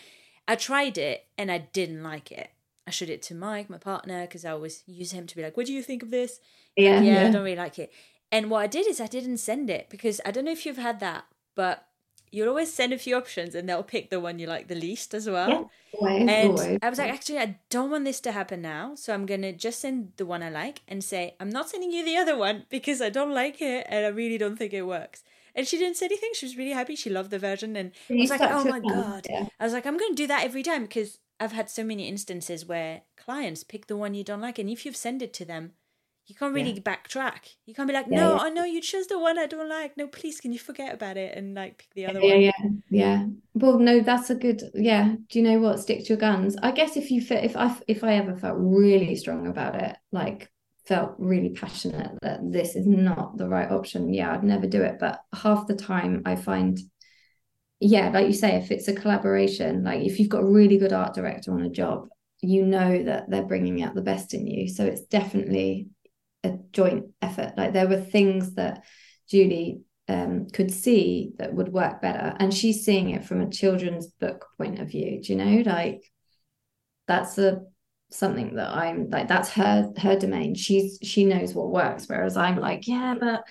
I 0.48 0.56
tried 0.56 0.98
it 0.98 1.26
and 1.38 1.52
I 1.52 1.60
didn't 1.60 2.04
like 2.04 2.32
it. 2.32 2.52
I 2.92 2.94
showed 2.94 3.10
it 3.10 3.22
to 3.24 3.36
Mike, 3.36 3.70
my 3.70 3.78
partner, 3.78 4.24
because 4.24 4.44
I 4.44 4.52
always 4.52 4.84
use 4.86 5.12
him 5.14 5.26
to 5.26 5.36
be 5.38 5.42
like, 5.42 5.56
"What 5.56 5.66
do 5.66 5.72
you 5.72 5.82
think 5.82 6.04
of 6.04 6.12
this?" 6.12 6.42
Yeah, 6.76 7.00
yeah, 7.00 7.22
yeah, 7.22 7.28
I 7.28 7.32
don't 7.32 7.46
really 7.46 7.56
like 7.56 7.80
it. 7.80 7.90
And 8.34 8.50
what 8.52 8.60
I 8.60 8.68
did 8.68 8.86
is 8.86 9.00
I 9.00 9.08
didn't 9.08 9.38
send 9.38 9.70
it 9.70 9.90
because 9.90 10.20
I 10.26 10.32
don't 10.32 10.44
know 10.44 10.52
if 10.52 10.66
you've 10.66 10.78
had 10.90 11.00
that, 11.00 11.24
but 11.56 11.88
you'll 12.32 12.50
always 12.50 12.74
send 12.74 12.92
a 12.92 12.98
few 12.98 13.16
options 13.16 13.56
and 13.56 13.68
they'll 13.68 13.84
pick 13.96 14.10
the 14.10 14.20
one 14.20 14.40
you 14.40 14.48
like 14.48 14.68
the 14.68 14.76
least 14.76 15.14
as 15.14 15.30
well. 15.30 15.50
Yeah, 15.50 15.64
always, 16.00 16.30
and 16.30 16.52
always. 16.52 16.80
I 16.82 16.90
was 16.90 17.00
like, 17.00 17.14
actually, 17.14 17.40
I 17.40 17.60
don't 17.70 17.92
want 17.92 18.04
this 18.04 18.20
to 18.22 18.34
happen 18.34 18.62
now, 18.62 18.96
so 18.96 19.14
I'm 19.14 19.26
gonna 19.26 19.54
just 19.54 19.80
send 19.80 20.12
the 20.18 20.26
one 20.26 20.44
I 20.44 20.50
like 20.50 20.82
and 20.90 21.02
say 21.02 21.36
I'm 21.40 21.50
not 21.50 21.70
sending 21.70 21.94
you 21.94 22.04
the 22.04 22.18
other 22.18 22.38
one 22.38 22.66
because 22.70 23.02
I 23.02 23.10
don't 23.10 23.34
like 23.34 23.62
it 23.62 23.88
and 23.90 24.06
I 24.06 24.10
really 24.10 24.38
don't 24.38 24.58
think 24.58 24.74
it 24.74 24.84
works. 24.84 25.24
And 25.56 25.66
she 25.68 25.78
didn't 25.78 25.96
say 25.96 26.08
anything. 26.08 26.32
She 26.34 26.46
was 26.46 26.58
really 26.58 26.72
happy. 26.72 26.96
She 26.96 27.10
loved 27.10 27.32
the 27.32 27.40
version, 27.40 27.76
and 27.76 27.92
I 28.10 28.14
was 28.16 28.30
like, 28.30 28.42
"Oh 28.42 28.64
my 28.66 28.80
god!" 28.80 29.28
Yeah. 29.30 29.48
I 29.60 29.64
was 29.66 29.74
like, 29.74 29.86
"I'm 29.86 29.98
going 29.98 30.16
to 30.16 30.24
do 30.24 30.28
that 30.28 30.46
every 30.46 30.64
time 30.64 30.84
because 30.84 31.20
I've 31.42 31.54
had 31.54 31.70
so 31.70 31.84
many 31.84 32.08
instances 32.08 32.66
where 32.66 33.02
clients 33.18 33.64
pick 33.64 33.88
the 33.88 33.98
one 33.98 34.14
you 34.14 34.24
don't 34.24 34.42
like, 34.42 34.60
and 34.60 34.70
if 34.70 34.86
you've 34.86 34.96
sent 34.96 35.22
it 35.22 35.34
to 35.34 35.46
them, 35.46 35.72
you 36.28 36.36
can't 36.36 36.54
really 36.54 36.72
yeah. 36.72 36.80
backtrack. 36.82 37.56
You 37.66 37.74
can't 37.74 37.88
be 37.88 37.94
like, 37.94 38.08
no, 38.08 38.36
yeah, 38.36 38.42
I 38.42 38.50
know 38.50 38.64
you 38.64 38.80
chose 38.80 39.08
the 39.08 39.20
one 39.20 39.40
I 39.40 39.48
don't 39.48 39.68
like. 39.68 39.98
No, 39.98 40.08
please, 40.08 40.40
can 40.40 40.54
you 40.54 40.60
forget 40.60 40.94
about 40.94 41.18
it 41.18 41.36
and 41.36 41.56
like 41.56 41.80
pick 41.80 41.94
the 41.96 42.06
other 42.06 42.22
yeah, 42.22 42.34
one? 42.34 42.42
Yeah, 42.42 42.52
yeah, 42.90 43.26
Well, 43.54 43.80
no, 43.80 44.00
that's 44.02 44.30
a 44.30 44.36
good. 44.36 44.62
Yeah. 44.74 45.16
Do 45.30 45.40
you 45.40 45.44
know 45.44 45.60
what? 45.60 45.80
Stick 45.80 46.06
to 46.06 46.10
your 46.10 46.18
guns. 46.18 46.56
I 46.62 46.72
guess 46.72 46.96
if 46.96 47.12
you 47.12 47.22
fit, 47.22 47.44
if 47.44 47.58
I 47.58 47.76
if 47.88 48.04
I 48.04 48.14
ever 48.14 48.38
felt 48.38 48.58
really 48.60 49.16
strong 49.16 49.48
about 49.48 49.76
it, 49.82 49.98
like 50.12 50.50
felt 50.86 51.16
really 51.18 51.50
passionate 51.50 52.12
that 52.22 52.40
this 52.52 52.76
is 52.76 52.86
not 52.88 53.38
the 53.38 53.48
right 53.48 53.72
option, 53.72 54.14
yeah, 54.14 54.32
I'd 54.32 54.44
never 54.44 54.68
do 54.68 54.84
it. 54.84 55.00
But 55.00 55.22
half 55.34 55.68
the 55.68 55.76
time, 55.76 56.22
I 56.26 56.36
find 56.36 56.80
yeah, 57.82 58.10
like 58.10 58.28
you 58.28 58.34
say, 58.34 58.56
if 58.56 58.70
it's 58.70 58.88
a 58.88 58.94
collaboration, 58.94 59.84
like 59.84 60.02
if 60.02 60.20
you've 60.20 60.30
got 60.30 60.44
a 60.44 60.48
really 60.48 60.78
good 60.78 60.94
art 60.94 61.16
director 61.16 61.52
on 61.52 61.64
a 61.64 61.70
job, 61.70 62.08
you 62.40 62.64
know 62.64 63.04
that 63.04 63.30
they're 63.30 63.46
bringing 63.46 63.82
out 63.82 63.96
the 63.96 64.04
best 64.04 64.36
in 64.36 64.46
you. 64.46 64.70
So 64.70 64.86
it's 64.86 65.02
definitely 65.02 65.88
a 66.44 66.58
joint 66.72 67.08
effort. 67.24 67.54
Like 67.58 67.74
there 67.74 67.88
were 67.88 68.00
things 68.00 68.54
that 68.54 68.84
Julie 69.28 69.82
um, 70.08 70.48
could 70.54 70.72
see 70.72 71.32
that 71.40 71.56
would 71.56 71.70
work 71.70 72.04
better, 72.04 72.36
and 72.40 72.54
she's 72.54 72.86
seeing 72.86 73.10
it 73.10 73.26
from 73.26 73.42
a 73.42 73.50
children's 73.50 74.08
book 74.08 74.46
point 74.60 74.80
of 74.80 74.90
view. 74.90 75.20
Do 75.20 75.34
you 75.34 75.40
know, 75.40 75.64
like 75.66 76.04
that's 77.08 77.40
a 77.40 77.62
something 78.12 78.56
that 78.56 78.70
I'm 78.70 79.10
like 79.10 79.28
that's 79.28 79.50
her 79.54 79.92
her 79.98 80.20
domain. 80.20 80.54
She's 80.54 81.00
she 81.02 81.26
knows 81.26 81.56
what 81.56 81.72
works, 81.72 82.06
whereas 82.08 82.38
I'm 82.38 82.58
like, 82.58 82.88
yeah, 82.88 83.16
but 83.20 83.44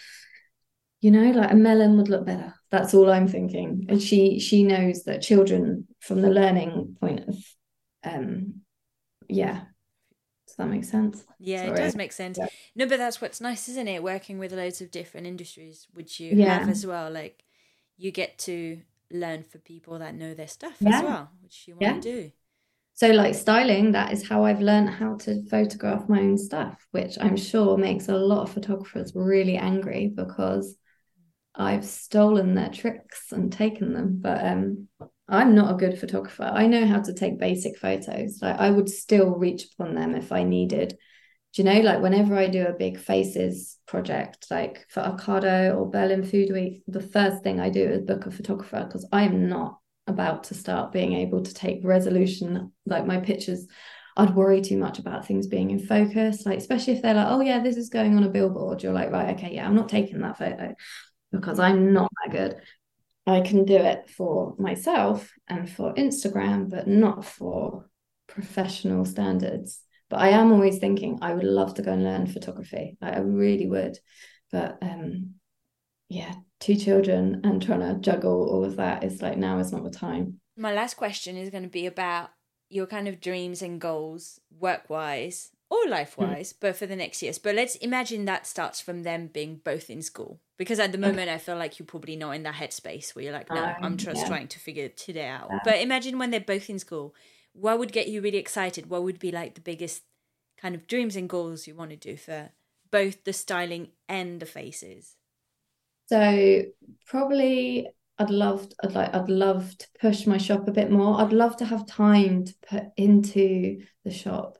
you 1.01 1.11
know 1.11 1.31
like 1.31 1.51
a 1.51 1.57
melon 1.57 1.97
would 1.97 2.09
look 2.09 2.27
better. 2.27 2.55
That's 2.71 2.95
all 2.95 3.11
i'm 3.11 3.29
thinking. 3.29 3.87
And 3.89 4.01
she 4.01 4.39
she 4.39 4.63
knows 4.63 5.05
that 5.05 5.23
children 5.23 5.89
from 6.01 6.21
the 6.21 6.31
learning 6.31 6.97
point 7.01 7.29
of 7.29 7.37
um 8.05 8.63
yeah. 9.29 9.63
Does 10.47 10.57
that 10.57 10.69
make 10.69 10.85
sense? 10.85 11.25
Yeah 11.39 11.67
Sorry. 11.67 11.71
it 11.73 11.83
does 11.83 11.97
make 11.97 12.13
sense. 12.13 12.39
Yeah. 12.39 12.49
no 12.75 12.87
but 12.87 12.99
that's 12.99 13.21
what's 13.21 13.41
nice 13.41 13.69
isn't 13.69 13.89
it? 13.89 14.03
Working 14.03 14.39
with 14.39 14.53
loads 14.53 14.81
of 14.81 14.91
different 14.91 15.27
industries 15.27 15.87
which 15.93 16.21
you 16.21 16.37
yeah. 16.37 16.59
have 16.59 16.69
as 16.69 16.87
well. 16.87 17.11
Like 17.11 17.45
you 17.97 18.11
get 18.11 18.39
to 18.39 18.81
learn 19.11 19.43
for 19.43 19.59
people 19.59 19.99
that 19.99 20.15
know 20.15 20.35
their 20.35 20.49
stuff 20.49 20.77
yeah. 20.81 20.99
as 20.99 21.03
well 21.03 21.31
which 21.43 21.65
you 21.67 21.77
want 21.77 22.03
to 22.03 22.13
do. 22.13 22.33
So 22.95 23.09
like 23.13 23.35
styling 23.35 23.93
that 23.93 24.13
is 24.13 24.29
how 24.29 24.45
i've 24.45 24.61
learned 24.61 24.91
how 24.91 25.17
to 25.17 25.43
photograph 25.49 26.07
my 26.07 26.21
own 26.21 26.37
stuff 26.37 26.87
which 26.91 27.17
i'm 27.19 27.35
sure 27.35 27.79
makes 27.79 28.11
a 28.11 28.15
lot 28.15 28.43
of 28.43 28.53
photographers 28.53 29.13
really 29.15 29.57
angry 29.57 30.13
because 30.15 30.77
I've 31.55 31.85
stolen 31.85 32.55
their 32.55 32.71
tricks 32.71 33.33
and 33.33 33.53
taken 33.53 33.93
them, 33.93 34.19
but 34.21 34.45
um, 34.45 34.89
I'm 35.29 35.55
not 35.55 35.73
a 35.73 35.77
good 35.77 35.99
photographer. 35.99 36.45
I 36.45 36.67
know 36.67 36.87
how 36.87 37.01
to 37.01 37.15
take 37.15 37.39
basic 37.39 37.79
photos. 37.79 38.39
Like 38.41 38.59
I 38.59 38.71
would 38.71 38.89
still 38.89 39.31
reach 39.31 39.69
upon 39.73 39.95
them 39.95 40.15
if 40.15 40.33
I 40.33 40.45
needed. 40.45 40.97
Do 41.53 41.63
you 41.63 41.69
know, 41.69 41.81
like 41.81 42.01
whenever 42.01 42.37
I 42.37 42.47
do 42.47 42.67
a 42.67 42.73
big 42.73 42.99
faces 42.99 43.77
project, 43.87 44.47
like 44.51 44.87
for 44.89 45.03
Ocado 45.03 45.77
or 45.77 45.91
Berlin 45.91 46.25
Food 46.25 46.53
Week, 46.53 46.83
the 46.87 47.01
first 47.01 47.43
thing 47.43 47.59
I 47.59 47.71
do 47.71 47.83
is 47.83 48.03
book 48.03 48.27
a 48.27 48.31
photographer 48.31 48.85
because 48.85 49.07
I 49.13 49.25
am 49.25 49.49
not 49.49 49.79
about 50.07 50.45
to 50.45 50.55
start 50.55 50.93
being 50.93 51.15
able 51.15 51.43
to 51.43 51.55
take 51.55 51.81
resolution. 51.83 52.73
Like 52.87 53.07
my 53.07 53.19
pictures, 53.19 53.67
I'd 54.17 54.37
worry 54.37 54.61
too 54.61 54.79
much 54.79 55.01
about 55.01 55.27
things 55.27 55.49
being 55.49 55.73
in 55.73 55.81
focus. 55.81 56.47
Like 56.47 56.59
especially 56.59 56.95
if 56.95 57.03
they're 57.03 57.15
like, 57.15 57.29
oh 57.29 57.41
yeah, 57.41 57.61
this 57.61 57.77
is 57.77 57.89
going 57.89 58.17
on 58.17 58.23
a 58.23 58.29
billboard. 58.29 58.85
You're 58.85 58.93
like, 58.93 59.11
right, 59.11 59.37
okay, 59.37 59.55
yeah, 59.55 59.67
I'm 59.67 59.75
not 59.75 59.89
taking 59.89 60.21
that 60.21 60.39
photo 60.39 60.75
because 61.31 61.59
I'm 61.59 61.93
not 61.93 62.11
that 62.24 62.33
good. 62.33 62.61
I 63.26 63.41
can 63.43 63.64
do 63.64 63.76
it 63.76 64.11
for 64.11 64.55
myself 64.59 65.31
and 65.47 65.70
for 65.70 65.95
Instagram, 65.95 66.70
but 66.70 66.89
not 66.89 67.24
for 67.24 67.87
professional 68.26 69.05
standards. 69.05 69.81
But 70.09 70.20
I 70.20 70.31
am 70.31 70.51
always 70.53 70.78
thinking 70.78 71.18
I 71.22 71.35
would 71.35 71.45
love 71.45 71.74
to 71.74 71.83
go 71.83 71.93
and 71.93 72.03
learn 72.03 72.26
photography. 72.26 72.97
I 73.01 73.18
really 73.18 73.68
would. 73.68 73.99
But 74.51 74.78
um 74.83 75.35
yeah, 76.09 76.35
two 76.59 76.74
children 76.74 77.43
and 77.45 77.62
trying 77.62 77.81
to 77.81 78.01
juggle 78.01 78.51
all 78.51 78.64
of 78.64 78.76
that 78.76 79.05
is 79.05 79.22
like 79.22 79.39
now 79.39 79.59
is 79.59 79.72
not 79.72 79.85
the 79.85 79.91
time. 79.91 80.41
My 80.57 80.72
last 80.72 80.95
question 80.95 81.37
is 81.37 81.51
going 81.51 81.62
to 81.62 81.68
be 81.68 81.87
about 81.87 82.31
your 82.68 82.87
kind 82.87 83.07
of 83.07 83.20
dreams 83.20 83.62
and 83.62 83.81
goals 83.81 84.41
work 84.51 84.91
wise 84.91 85.51
or 85.71 85.89
life 85.89 86.18
wise, 86.18 86.53
mm. 86.53 86.57
but 86.61 86.77
for 86.77 86.87
the 86.87 86.97
next 86.97 87.23
years. 87.23 87.39
But 87.39 87.55
let's 87.55 87.77
imagine 87.77 88.25
that 88.25 88.47
starts 88.47 88.81
from 88.81 89.05
them 89.05 89.29
being 89.33 89.61
both 89.62 89.89
in 89.89 90.03
school. 90.03 90.41
Because 90.59 90.79
at 90.79 90.93
the 90.93 90.99
moment, 90.99 91.29
okay. 91.29 91.35
I 91.35 91.39
feel 91.39 91.57
like 91.57 91.79
you're 91.79 91.87
probably 91.87 92.16
not 92.16 92.33
in 92.33 92.43
that 92.43 92.57
headspace 92.57 93.14
where 93.14 93.25
you're 93.25 93.33
like, 93.33 93.49
no, 93.49 93.64
um, 93.64 93.75
I'm 93.81 93.97
just 93.97 94.23
yeah. 94.23 94.29
trying 94.29 94.49
to 94.49 94.59
figure 94.59 94.89
today 94.89 95.29
out. 95.29 95.49
Yeah. 95.51 95.61
But 95.64 95.81
imagine 95.81 96.18
when 96.18 96.31
they're 96.31 96.41
both 96.41 96.68
in 96.68 96.79
school, 96.79 97.14
what 97.53 97.79
would 97.79 97.93
get 97.93 98.09
you 98.09 98.21
really 98.21 98.39
excited? 98.39 98.91
What 98.91 99.05
would 99.05 99.18
be 99.18 99.31
like 99.31 99.55
the 99.55 99.61
biggest 99.61 100.03
kind 100.61 100.75
of 100.75 100.87
dreams 100.87 101.16
and 101.16 101.29
goals 101.29 101.66
you 101.66 101.75
want 101.75 101.91
to 101.91 101.97
do 101.97 102.16
for 102.16 102.51
both 102.91 103.25
the 103.25 103.33
styling 103.33 103.89
and 104.09 104.41
the 104.41 104.47
faces? 104.47 105.16
So 106.07 106.62
probably 107.07 107.89
I'd 108.18 108.31
love 108.31 108.68
I'd 108.83 108.93
like 108.93 109.14
I'd 109.14 109.31
love 109.31 109.79
to 109.79 109.87
push 110.01 110.27
my 110.27 110.37
shop 110.37 110.68
a 110.68 110.73
bit 110.73 110.91
more. 110.91 111.21
I'd 111.21 111.33
love 111.33 111.57
to 111.59 111.64
have 111.64 111.87
time 111.87 112.45
to 112.45 112.55
put 112.68 112.85
into 112.97 113.83
the 114.05 114.11
shop. 114.11 114.59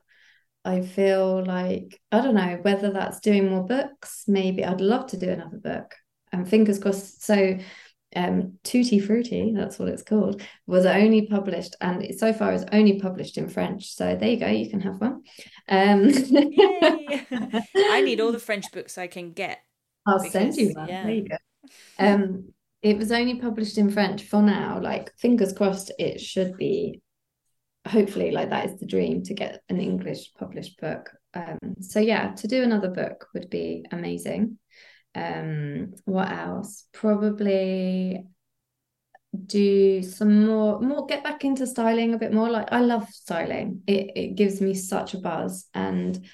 I 0.63 0.81
feel 0.81 1.43
like 1.43 1.99
I 2.11 2.21
don't 2.21 2.35
know 2.35 2.59
whether 2.61 2.91
that's 2.91 3.19
doing 3.19 3.49
more 3.49 3.65
books. 3.65 4.23
Maybe 4.27 4.63
I'd 4.63 4.81
love 4.81 5.07
to 5.07 5.17
do 5.17 5.29
another 5.29 5.57
book. 5.57 5.95
And 6.31 6.47
fingers 6.47 6.79
crossed. 6.79 7.23
So 7.23 7.57
um 8.15 8.57
Tutti 8.63 8.99
Frutti, 8.99 9.53
that's 9.55 9.79
what 9.79 9.87
it's 9.87 10.03
called, 10.03 10.41
was 10.67 10.85
only 10.85 11.27
published 11.27 11.75
and 11.79 12.13
so 12.17 12.33
far 12.33 12.53
is 12.53 12.65
only 12.71 12.99
published 12.99 13.37
in 13.37 13.47
French. 13.49 13.93
So 13.93 14.15
there 14.15 14.29
you 14.29 14.37
go, 14.37 14.47
you 14.47 14.69
can 14.69 14.81
have 14.81 14.99
one. 14.99 15.23
Um 15.69 16.11
I 17.75 18.01
need 18.03 18.19
all 18.19 18.31
the 18.31 18.39
French 18.45 18.71
books 18.71 18.97
I 18.97 19.07
can 19.07 19.31
get 19.31 19.59
I'll 20.05 20.17
because, 20.17 20.31
send 20.31 20.55
you 20.55 20.73
one. 20.73 20.87
Yeah. 20.87 21.03
There 21.03 21.13
you 21.13 21.27
go. 21.27 21.37
Um, 21.99 22.53
it 22.81 22.97
was 22.97 23.11
only 23.11 23.35
published 23.35 23.77
in 23.77 23.91
French 23.91 24.23
for 24.23 24.41
now. 24.41 24.79
Like, 24.81 25.13
fingers 25.17 25.53
crossed, 25.53 25.91
it 25.99 26.19
should 26.19 26.57
be. 26.57 27.01
Hopefully, 27.87 28.31
like 28.31 28.49
that 28.49 28.69
is 28.69 28.79
the 28.79 28.85
dream 28.85 29.23
to 29.23 29.33
get 29.33 29.63
an 29.69 29.79
English 29.79 30.33
published 30.37 30.79
book. 30.79 31.09
Um, 31.33 31.57
so 31.79 31.99
yeah, 31.99 32.33
to 32.35 32.47
do 32.47 32.63
another 32.63 32.89
book 32.89 33.27
would 33.33 33.49
be 33.49 33.85
amazing. 33.91 34.59
Um, 35.15 35.93
what 36.05 36.31
else? 36.31 36.85
Probably 36.93 38.25
do 39.45 40.03
some 40.03 40.45
more 40.45 40.79
more 40.81 41.05
get 41.05 41.23
back 41.23 41.45
into 41.45 41.65
styling 41.65 42.13
a 42.13 42.17
bit 42.17 42.33
more 42.33 42.49
like 42.49 42.67
i 42.71 42.81
love 42.81 43.07
styling 43.09 43.81
it 43.87 44.11
it 44.15 44.35
gives 44.35 44.59
me 44.59 44.73
such 44.73 45.13
a 45.13 45.19
buzz 45.19 45.67
and 45.73 46.25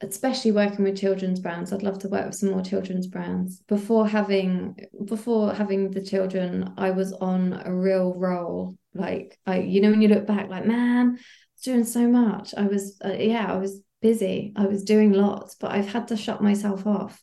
especially 0.00 0.50
working 0.50 0.84
with 0.84 0.98
children's 0.98 1.38
brands 1.38 1.70
i'd 1.70 1.82
love 1.82 1.98
to 1.98 2.08
work 2.08 2.24
with 2.24 2.34
some 2.34 2.50
more 2.50 2.62
children's 2.62 3.06
brands 3.06 3.62
before 3.68 4.08
having 4.08 4.74
before 5.04 5.52
having 5.52 5.90
the 5.90 6.02
children 6.02 6.72
i 6.78 6.90
was 6.90 7.12
on 7.12 7.60
a 7.64 7.74
real 7.74 8.14
roll 8.14 8.74
like 8.94 9.38
i 9.46 9.58
you 9.58 9.80
know 9.80 9.90
when 9.90 10.02
you 10.02 10.08
look 10.08 10.26
back 10.26 10.48
like 10.48 10.66
man 10.66 11.18
doing 11.62 11.84
so 11.84 12.06
much. 12.06 12.54
I 12.54 12.66
was 12.66 12.98
uh, 13.02 13.14
yeah 13.14 13.50
i 13.50 13.56
was 13.56 13.80
busy. 14.02 14.52
I 14.54 14.66
was 14.66 14.84
doing 14.84 15.12
lots 15.12 15.54
but 15.54 15.72
i've 15.72 15.88
had 15.88 16.08
to 16.08 16.16
shut 16.16 16.42
myself 16.42 16.86
off. 16.86 17.22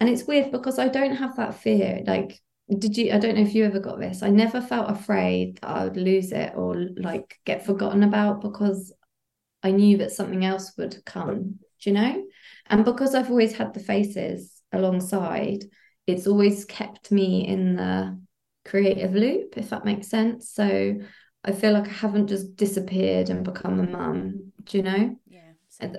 And 0.00 0.08
it's 0.08 0.24
weird 0.24 0.50
because 0.50 0.78
i 0.78 0.88
don't 0.88 1.16
have 1.16 1.36
that 1.36 1.54
fear. 1.54 2.02
Like 2.06 2.40
did 2.78 2.96
you 2.96 3.12
i 3.12 3.18
don't 3.18 3.36
know 3.36 3.42
if 3.42 3.54
you 3.54 3.64
ever 3.64 3.80
got 3.80 4.00
this. 4.00 4.22
I 4.22 4.30
never 4.30 4.60
felt 4.60 4.90
afraid 4.90 5.58
that 5.60 5.68
i 5.68 5.84
would 5.84 5.96
lose 5.96 6.32
it 6.32 6.54
or 6.56 6.76
like 6.96 7.38
get 7.44 7.66
forgotten 7.66 8.02
about 8.02 8.40
because 8.40 8.92
i 9.62 9.70
knew 9.70 9.98
that 9.98 10.12
something 10.12 10.44
else 10.44 10.72
would 10.78 11.04
come 11.04 11.58
do 11.82 11.90
you 11.90 11.94
know? 11.94 12.24
And 12.66 12.84
because 12.84 13.14
I've 13.14 13.30
always 13.30 13.54
had 13.54 13.74
the 13.74 13.80
faces 13.80 14.62
alongside, 14.72 15.64
it's 16.06 16.26
always 16.26 16.64
kept 16.64 17.10
me 17.10 17.46
in 17.46 17.76
the 17.76 18.18
creative 18.64 19.14
loop, 19.14 19.56
if 19.56 19.70
that 19.70 19.84
makes 19.84 20.08
sense. 20.08 20.50
So 20.50 20.98
I 21.44 21.52
feel 21.52 21.72
like 21.72 21.88
I 21.88 21.92
haven't 21.92 22.28
just 22.28 22.56
disappeared 22.56 23.30
and 23.30 23.44
become 23.44 23.80
a 23.80 23.84
mum, 23.84 24.52
do 24.64 24.76
you 24.78 24.82
know? 24.82 25.16
Yeah. 25.28 25.96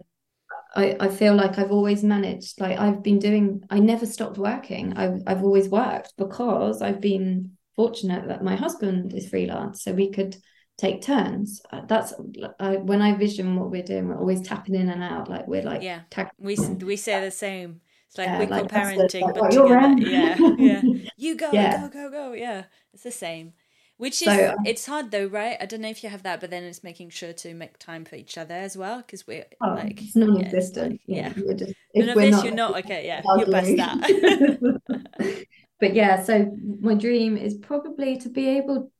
I, 0.75 0.95
I 0.99 1.09
feel 1.09 1.35
like 1.35 1.59
I've 1.59 1.71
always 1.71 2.03
managed, 2.03 2.59
like 2.59 2.79
I've 2.79 3.03
been 3.03 3.19
doing, 3.19 3.63
I 3.69 3.79
never 3.79 4.05
stopped 4.05 4.37
working. 4.37 4.93
I've, 4.95 5.21
I've 5.27 5.43
always 5.43 5.69
worked 5.69 6.13
because 6.17 6.81
I've 6.81 7.01
been 7.01 7.57
fortunate 7.75 8.27
that 8.27 8.43
my 8.43 8.55
husband 8.55 9.13
is 9.13 9.29
freelance. 9.29 9.83
So 9.83 9.93
we 9.93 10.09
could 10.09 10.35
take 10.77 11.01
turns. 11.01 11.61
Uh, 11.71 11.81
that's 11.87 12.13
I, 12.59 12.77
when 12.77 13.01
I 13.01 13.13
vision 13.15 13.55
what 13.55 13.69
we're 13.69 13.83
doing. 13.83 14.07
We're 14.07 14.17
always 14.17 14.41
tapping 14.41 14.75
in 14.75 14.89
and 14.89 15.03
out, 15.03 15.29
like 15.29 15.47
we're 15.47 15.63
like 15.63 15.83
yeah. 15.83 16.01
we 16.37 16.55
we 16.55 16.95
say 16.95 17.21
the 17.21 17.31
same. 17.31 17.81
It's 18.13 18.19
like 18.19 18.27
yeah, 18.27 18.37
we're 18.37 18.45
like 18.45 18.67
parenting, 18.67 19.33
but 19.33 19.49
together. 19.49 19.95
Yeah, 19.97 20.35
yeah. 20.59 20.81
You 21.17 21.35
go, 21.35 21.49
yeah. 21.51 21.81
go, 21.81 21.89
go, 21.89 22.11
go. 22.11 22.33
Yeah, 22.33 22.65
it's 22.93 23.01
the 23.01 23.09
same. 23.09 23.53
Which 23.97 24.21
is 24.21 24.27
so, 24.27 24.49
um, 24.51 24.57
it's 24.67 24.85
hard 24.85 25.09
though, 25.09 25.25
right? 25.25 25.57
I 25.59 25.65
don't 25.65 25.81
know 25.81 25.89
if 25.89 26.03
you 26.03 26.09
have 26.11 26.21
that, 26.21 26.39
but 26.39 26.51
then 26.51 26.61
it's 26.61 26.83
making 26.83 27.09
sure 27.09 27.33
to 27.33 27.55
make 27.55 27.79
time 27.79 28.05
for 28.05 28.15
each 28.15 28.37
other 28.37 28.53
as 28.53 28.77
well 28.77 28.97
because 28.97 29.25
we're 29.25 29.45
oh, 29.61 29.69
like 29.69 29.99
it's 29.99 30.15
non-existent. 30.15 31.01
Yeah, 31.07 31.33
yeah. 31.35 31.43
We're 31.43 31.55
just, 31.55 31.73
none 31.95 32.09
of 32.09 32.15
this. 32.15 32.31
Not, 32.31 32.45
you're 32.45 32.53
not 32.53 32.77
okay. 32.85 33.07
Yeah, 33.07 33.23
you're 33.37 33.47
past 33.47 33.77
that. 33.77 35.45
but 35.79 35.95
yeah, 35.95 36.21
so 36.21 36.55
my 36.81 36.93
dream 36.93 37.35
is 37.35 37.55
probably 37.55 38.17
to 38.17 38.29
be 38.29 38.47
able 38.57 38.91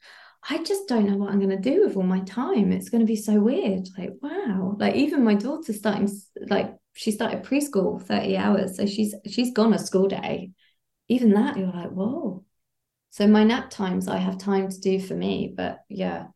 I 0.49 0.61
just 0.63 0.87
don't 0.87 1.09
know 1.09 1.15
what 1.17 1.31
I'm 1.31 1.39
going 1.39 1.49
to 1.49 1.57
do 1.57 1.85
with 1.85 1.95
all 1.95 2.03
my 2.03 2.19
time. 2.21 2.71
It's 2.71 2.89
going 2.89 3.01
to 3.01 3.07
be 3.07 3.15
so 3.15 3.39
weird. 3.39 3.87
Like, 3.97 4.11
wow. 4.21 4.75
Like 4.77 4.95
even 4.95 5.23
my 5.23 5.35
daughter's 5.35 5.77
starting 5.77 6.09
like 6.47 6.75
she 6.93 7.11
started 7.11 7.43
preschool 7.43 8.01
30 8.01 8.37
hours. 8.37 8.77
So 8.77 8.85
she's 8.85 9.15
she's 9.25 9.53
gone 9.53 9.73
a 9.73 9.79
school 9.79 10.07
day. 10.07 10.51
Even 11.07 11.31
that, 11.31 11.57
you're 11.57 11.71
like, 11.71 11.91
whoa. 11.91 12.43
So 13.11 13.27
my 13.27 13.43
nap 13.43 13.69
times 13.69 14.07
I 14.07 14.17
have 14.17 14.37
time 14.37 14.69
to 14.69 14.79
do 14.79 14.99
for 14.99 15.13
me. 15.13 15.53
But 15.55 15.79
yeah, 15.87 16.27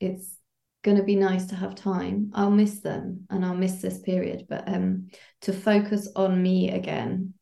it's 0.00 0.38
gonna 0.82 1.02
be 1.02 1.16
nice 1.16 1.46
to 1.46 1.54
have 1.54 1.74
time. 1.74 2.30
I'll 2.34 2.50
miss 2.50 2.80
them 2.80 3.26
and 3.30 3.44
I'll 3.44 3.54
miss 3.54 3.82
this 3.82 3.98
period. 3.98 4.46
But 4.48 4.68
um 4.68 5.08
to 5.42 5.52
focus 5.52 6.08
on 6.16 6.42
me 6.42 6.70
again 6.70 7.34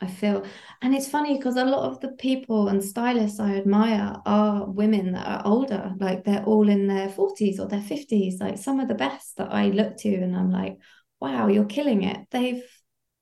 I 0.00 0.06
feel, 0.06 0.44
and 0.80 0.94
it's 0.94 1.08
funny 1.08 1.36
because 1.36 1.56
a 1.56 1.64
lot 1.64 1.90
of 1.90 2.00
the 2.00 2.12
people 2.12 2.68
and 2.68 2.82
stylists 2.82 3.40
I 3.40 3.56
admire 3.56 4.14
are 4.24 4.70
women 4.70 5.12
that 5.12 5.26
are 5.26 5.42
older, 5.44 5.92
like 5.98 6.24
they're 6.24 6.44
all 6.44 6.68
in 6.68 6.86
their 6.86 7.08
40s 7.08 7.58
or 7.58 7.66
their 7.66 7.80
50s, 7.80 8.40
like 8.40 8.58
some 8.58 8.78
of 8.78 8.86
the 8.86 8.94
best 8.94 9.36
that 9.38 9.52
I 9.52 9.68
look 9.68 9.96
to, 9.98 10.14
and 10.14 10.36
I'm 10.36 10.52
like, 10.52 10.78
wow, 11.20 11.48
you're 11.48 11.64
killing 11.64 12.04
it. 12.04 12.26
They've 12.30 12.62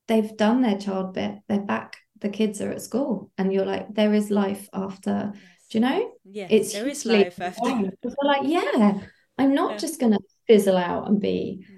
they've 0.06 0.36
done 0.36 0.60
their 0.60 0.78
child 0.78 1.14
bit, 1.14 1.36
they're 1.48 1.60
back, 1.60 1.96
the 2.20 2.28
kids 2.28 2.60
are 2.60 2.72
at 2.72 2.82
school, 2.82 3.30
and 3.38 3.52
you're 3.52 3.66
like, 3.66 3.94
there 3.94 4.12
is 4.12 4.30
life 4.30 4.68
after. 4.72 5.32
Do 5.70 5.78
you 5.78 5.80
know? 5.80 6.12
Yeah, 6.24 6.46
it's 6.50 6.74
there 6.74 6.88
is 6.88 7.06
life 7.06 7.40
after. 7.40 7.90
Like, 8.22 8.42
yeah, 8.44 9.00
I'm 9.38 9.54
not 9.54 9.72
yeah. 9.72 9.78
just 9.78 9.98
gonna 9.98 10.18
fizzle 10.46 10.76
out 10.76 11.08
and 11.08 11.20
be 11.20 11.66
mm. 11.70 11.75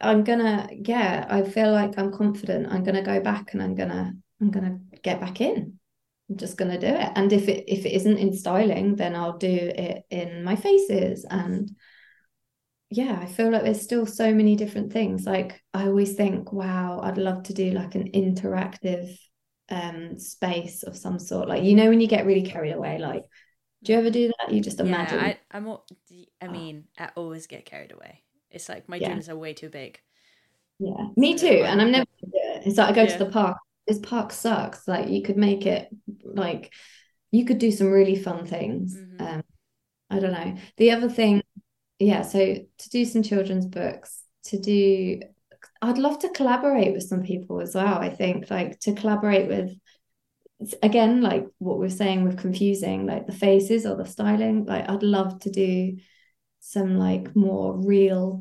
I'm 0.00 0.24
gonna, 0.24 0.68
yeah, 0.72 1.26
I 1.28 1.42
feel 1.42 1.72
like 1.72 1.98
I'm 1.98 2.12
confident. 2.12 2.72
I'm 2.72 2.84
gonna 2.84 3.02
go 3.02 3.20
back 3.20 3.52
and 3.52 3.62
I'm 3.62 3.74
gonna, 3.74 4.12
I'm 4.40 4.50
gonna 4.50 4.78
get 5.02 5.20
back 5.20 5.40
in. 5.40 5.78
I'm 6.30 6.36
just 6.36 6.56
gonna 6.56 6.78
do 6.78 6.86
it. 6.86 7.10
And 7.14 7.32
if 7.32 7.48
it 7.48 7.64
if 7.68 7.84
it 7.84 7.92
isn't 7.92 8.18
in 8.18 8.32
styling, 8.32 8.96
then 8.96 9.14
I'll 9.14 9.38
do 9.38 9.48
it 9.48 10.04
in 10.10 10.44
my 10.44 10.56
faces. 10.56 11.26
And 11.28 11.70
yeah, 12.90 13.18
I 13.20 13.26
feel 13.26 13.50
like 13.50 13.62
there's 13.62 13.80
still 13.80 14.06
so 14.06 14.34
many 14.34 14.56
different 14.56 14.92
things. 14.92 15.24
Like 15.24 15.62
I 15.72 15.86
always 15.86 16.14
think, 16.14 16.52
wow, 16.52 17.00
I'd 17.02 17.18
love 17.18 17.44
to 17.44 17.54
do 17.54 17.70
like 17.70 17.94
an 17.94 18.10
interactive 18.12 19.16
um 19.68 20.18
space 20.18 20.82
of 20.82 20.96
some 20.96 21.18
sort. 21.18 21.48
Like 21.48 21.64
you 21.64 21.74
know 21.74 21.88
when 21.88 22.00
you 22.00 22.06
get 22.06 22.26
really 22.26 22.42
carried 22.42 22.72
away, 22.72 22.98
like 22.98 23.24
do 23.82 23.92
you 23.92 23.98
ever 23.98 24.10
do 24.10 24.30
that? 24.38 24.54
You 24.54 24.60
just 24.60 24.78
imagine. 24.80 25.18
Yeah, 25.18 25.36
I, 25.50 25.56
I'm. 25.56 25.76
I 26.40 26.48
mean, 26.48 26.84
I 26.98 27.10
always 27.16 27.46
get 27.46 27.64
carried 27.64 27.92
away. 27.92 28.21
It's 28.52 28.68
like 28.68 28.88
my 28.88 28.96
yeah. 28.96 29.08
dreams 29.08 29.28
are 29.28 29.36
way 29.36 29.54
too 29.54 29.68
big. 29.68 29.98
Yeah, 30.78 31.08
me 31.16 31.36
too. 31.36 31.62
And 31.64 31.80
I'm 31.80 31.92
never. 31.92 32.06
It's 32.64 32.76
like 32.76 32.90
I 32.90 32.92
go 32.92 33.02
yeah. 33.02 33.16
to 33.16 33.24
the 33.24 33.30
park. 33.30 33.58
This 33.86 33.98
park 33.98 34.32
sucks. 34.32 34.86
Like 34.86 35.08
you 35.08 35.22
could 35.22 35.36
make 35.36 35.66
it 35.66 35.88
like 36.22 36.72
you 37.30 37.44
could 37.44 37.58
do 37.58 37.70
some 37.70 37.90
really 37.90 38.16
fun 38.16 38.46
things. 38.46 38.96
Mm-hmm. 38.96 39.26
Um, 39.26 39.42
I 40.10 40.18
don't 40.18 40.32
know. 40.32 40.56
The 40.76 40.90
other 40.90 41.08
thing, 41.08 41.42
yeah. 41.98 42.22
So 42.22 42.38
to 42.38 42.88
do 42.90 43.04
some 43.04 43.22
children's 43.22 43.66
books, 43.66 44.22
to 44.44 44.58
do, 44.58 45.20
I'd 45.80 45.98
love 45.98 46.18
to 46.20 46.28
collaborate 46.28 46.92
with 46.92 47.04
some 47.04 47.22
people 47.22 47.60
as 47.60 47.74
well. 47.74 47.98
I 47.98 48.10
think 48.10 48.50
like 48.50 48.78
to 48.80 48.94
collaborate 48.94 49.48
with 49.48 49.76
again 50.82 51.22
like 51.22 51.46
what 51.58 51.78
we're 51.78 51.88
saying 51.88 52.24
with 52.24 52.38
confusing 52.38 53.06
like 53.06 53.26
the 53.26 53.32
faces 53.32 53.84
or 53.86 53.96
the 53.96 54.04
styling 54.04 54.64
like 54.64 54.88
i'd 54.88 55.02
love 55.02 55.38
to 55.40 55.50
do 55.50 55.96
some 56.62 56.96
like 56.96 57.34
more 57.34 57.76
real 57.76 58.40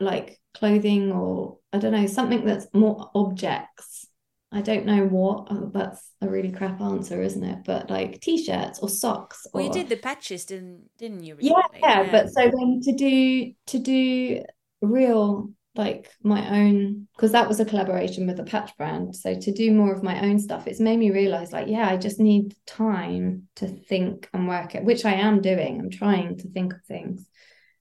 like 0.00 0.40
clothing 0.54 1.12
or 1.12 1.58
I 1.72 1.78
don't 1.78 1.92
know 1.92 2.06
something 2.06 2.44
that's 2.44 2.66
more 2.72 3.10
objects. 3.14 4.06
I 4.50 4.62
don't 4.62 4.86
know 4.86 5.04
what. 5.04 5.48
Oh, 5.50 5.70
that's 5.74 6.10
a 6.22 6.28
really 6.28 6.52
crap 6.52 6.80
answer, 6.80 7.20
isn't 7.20 7.44
it? 7.44 7.64
But 7.66 7.90
like 7.90 8.20
t-shirts 8.20 8.78
or 8.78 8.88
socks. 8.88 9.46
Well, 9.52 9.64
you 9.64 9.72
did 9.72 9.90
the 9.90 9.96
patches, 9.96 10.46
didn't 10.46 10.88
didn't 10.96 11.24
you? 11.24 11.36
Yeah, 11.40 11.62
yeah, 11.78 12.10
But 12.10 12.30
so 12.30 12.42
then 12.42 12.80
to 12.84 12.92
do 12.92 13.52
to 13.66 13.78
do 13.78 14.42
real 14.80 15.50
like 15.78 16.10
my 16.24 16.60
own 16.60 17.06
because 17.14 17.30
that 17.32 17.46
was 17.46 17.60
a 17.60 17.64
collaboration 17.64 18.26
with 18.26 18.40
a 18.40 18.44
patch 18.44 18.76
brand. 18.76 19.14
So 19.14 19.38
to 19.38 19.52
do 19.52 19.72
more 19.72 19.92
of 19.92 20.02
my 20.02 20.20
own 20.26 20.40
stuff 20.40 20.66
it's 20.66 20.80
made 20.80 20.98
me 20.98 21.12
realize 21.12 21.52
like 21.52 21.68
yeah 21.68 21.88
i 21.88 21.96
just 21.96 22.18
need 22.18 22.54
time 22.66 23.44
to 23.56 23.68
think 23.68 24.28
and 24.34 24.48
work 24.48 24.74
it 24.74 24.84
which 24.84 25.04
i 25.04 25.12
am 25.12 25.40
doing. 25.40 25.78
I'm 25.78 25.90
trying 25.90 26.36
to 26.38 26.48
think 26.48 26.74
of 26.74 26.84
things. 26.84 27.24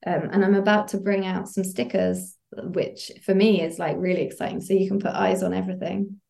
Um, 0.06 0.30
and 0.32 0.46
i'm 0.46 0.54
about 0.54 0.90
to 0.90 1.00
bring 1.00 1.26
out 1.26 1.50
some 1.50 1.64
stickers 1.64 2.36
which 2.52 3.12
for 3.26 3.36
me 3.36 3.62
is 3.62 3.78
like 3.80 3.98
really 4.00 4.22
exciting. 4.22 4.62
So 4.62 4.74
you 4.74 4.88
can 4.88 5.00
put 5.00 5.12
eyes 5.12 5.44
on 5.44 5.54
everything. 5.54 6.22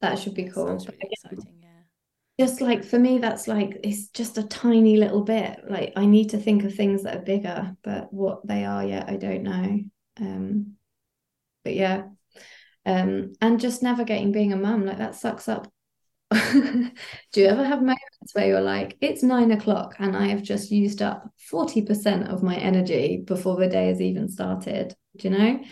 That 0.00 0.18
should 0.18 0.34
be 0.34 0.48
cool. 0.48 0.64
Really 0.64 0.98
exciting, 1.02 1.58
yeah. 1.60 2.44
just 2.44 2.62
like 2.62 2.82
for 2.82 2.98
me 2.98 3.18
that's 3.18 3.46
like 3.46 3.78
it's 3.84 4.08
just 4.08 4.38
a 4.38 4.42
tiny 4.42 4.96
little 4.96 5.22
bit. 5.22 5.60
Like 5.68 5.92
i 5.96 6.06
need 6.06 6.30
to 6.30 6.38
think 6.38 6.64
of 6.64 6.74
things 6.74 7.02
that 7.02 7.18
are 7.18 7.22
bigger 7.34 7.76
but 7.84 8.10
what 8.10 8.46
they 8.46 8.64
are 8.64 8.84
yet 8.84 9.08
i 9.10 9.16
don't 9.16 9.42
know 9.42 9.80
um 10.20 10.72
but 11.64 11.74
yeah 11.74 12.04
um 12.86 13.32
and 13.40 13.60
just 13.60 13.82
navigating 13.82 14.32
being 14.32 14.52
a 14.52 14.56
mum 14.56 14.86
like 14.86 14.98
that 14.98 15.14
sucks 15.14 15.48
up 15.48 15.70
do 16.30 16.90
you 17.34 17.46
ever 17.46 17.64
have 17.64 17.80
moments 17.80 18.34
where 18.34 18.46
you're 18.46 18.60
like 18.60 18.96
it's 19.00 19.22
nine 19.22 19.50
o'clock 19.50 19.96
and 19.98 20.16
i 20.16 20.28
have 20.28 20.42
just 20.42 20.70
used 20.70 21.02
up 21.02 21.28
40% 21.52 22.28
of 22.32 22.42
my 22.42 22.56
energy 22.56 23.22
before 23.24 23.56
the 23.56 23.66
day 23.66 23.88
has 23.88 24.00
even 24.00 24.28
started 24.28 24.94
do 25.16 25.28
you 25.28 25.36
know 25.36 25.60
yeah. 25.60 25.66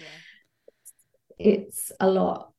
it's 1.39 1.93
a 2.01 2.09
lot 2.11 2.53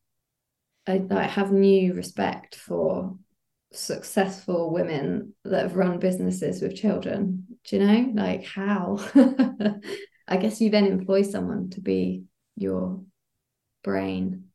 I, 0.88 1.06
I 1.12 1.24
have 1.24 1.52
new 1.52 1.94
respect 1.94 2.56
for 2.56 3.16
successful 3.72 4.72
women 4.72 5.34
that 5.46 5.64
have 5.64 5.76
run 5.76 6.00
businesses 6.00 6.62
with 6.62 6.76
children. 6.76 7.46
Do 7.66 7.78
you 7.78 7.86
know? 7.86 8.12
Like 8.16 8.46
how? 8.46 8.98
I 10.30 10.38
guess 10.38 10.62
you 10.62 10.70
then 10.70 10.86
employ 10.86 11.24
someone 11.24 11.70
to 11.72 11.82
be 11.82 12.24
your 12.56 13.02
brain. 13.84 14.46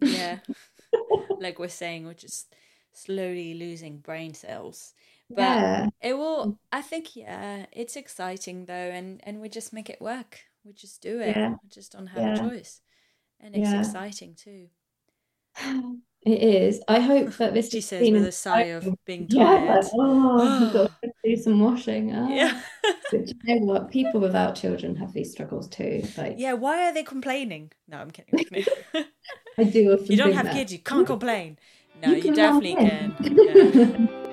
Yeah. 0.00 0.38
like 1.40 1.58
we're 1.58 1.68
saying, 1.68 2.06
we're 2.06 2.14
just 2.14 2.54
slowly 2.92 3.54
losing 3.54 3.98
brain 3.98 4.34
cells. 4.34 4.94
But 5.34 5.38
Yeah. 5.38 5.86
it 6.02 6.14
will 6.14 6.58
I 6.72 6.82
think 6.82 7.16
yeah, 7.16 7.66
it's 7.72 7.96
exciting 7.96 8.66
though 8.66 8.74
and 8.74 9.20
and 9.24 9.40
we 9.40 9.48
just 9.48 9.72
make 9.72 9.88
it 9.88 10.00
work. 10.00 10.40
We 10.64 10.72
just 10.72 11.00
do 11.02 11.20
it. 11.20 11.36
Yeah. 11.36 11.54
We 11.62 11.68
just 11.68 11.92
don't 11.92 12.08
have 12.08 12.22
Yeah. 12.22 12.34
a 12.34 12.50
choice. 12.50 12.80
And 13.40 13.54
it's 13.54 13.70
Yeah. 13.70 13.80
exciting 13.80 14.34
too. 14.34 14.68
It 16.22 16.42
is. 16.42 16.82
I 16.86 17.00
hope 17.00 17.32
that 17.38 17.54
this 17.54 17.70
She 17.70 17.80
says 17.80 18.02
been 18.04 18.14
with 18.14 18.26
a 18.26 18.32
sigh 18.32 18.64
of 18.76 18.84
being 19.06 19.26
Yeah, 19.30 19.44
tired. 19.44 19.84
like, 19.84 19.90
oh, 19.94 20.66
I've 20.66 20.72
got 20.74 20.90
to 21.02 21.09
do 21.36 21.42
some 21.42 21.60
washing. 21.60 22.14
Ah. 22.14 22.28
Yeah. 22.28 22.60
But 23.10 23.28
you 23.28 23.34
know 23.44 23.64
what? 23.66 23.90
People 23.90 24.20
without 24.20 24.54
children 24.54 24.96
have 24.96 25.12
these 25.12 25.30
struggles 25.32 25.68
too. 25.68 26.02
Like 26.16 26.34
yeah, 26.38 26.52
why 26.54 26.88
are 26.88 26.94
they 26.94 27.02
complaining? 27.02 27.72
No, 27.88 27.98
I'm 27.98 28.10
kidding. 28.10 28.34
I'm 28.38 28.44
kidding. 28.44 29.04
I 29.58 29.64
do 29.64 29.92
often 29.92 30.06
you 30.06 30.16
don't 30.16 30.32
have 30.32 30.46
that. 30.46 30.54
kids, 30.54 30.72
you 30.72 30.78
can't 30.78 31.06
complain. 31.06 31.58
No, 32.02 32.10
You 32.10 32.16
you, 32.16 32.22
can 32.22 32.34
definitely 32.34 32.74
can. 32.76 33.16
Yeah. 33.20 34.16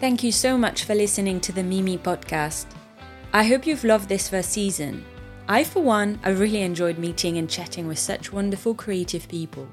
Thank 0.00 0.24
you 0.24 0.32
so 0.32 0.56
much 0.56 0.84
for 0.84 0.94
listening 0.94 1.40
to 1.40 1.52
the 1.52 1.62
Mimi 1.62 1.98
podcast. 1.98 2.66
I 3.32 3.44
hope 3.44 3.66
you've 3.66 3.84
loved 3.84 4.08
this 4.08 4.28
first 4.28 4.50
season. 4.50 5.04
I, 5.50 5.64
for 5.64 5.82
one, 5.82 6.20
have 6.22 6.38
really 6.38 6.62
enjoyed 6.62 6.96
meeting 6.96 7.36
and 7.36 7.50
chatting 7.50 7.88
with 7.88 7.98
such 7.98 8.32
wonderful 8.32 8.72
creative 8.72 9.26
people. 9.26 9.66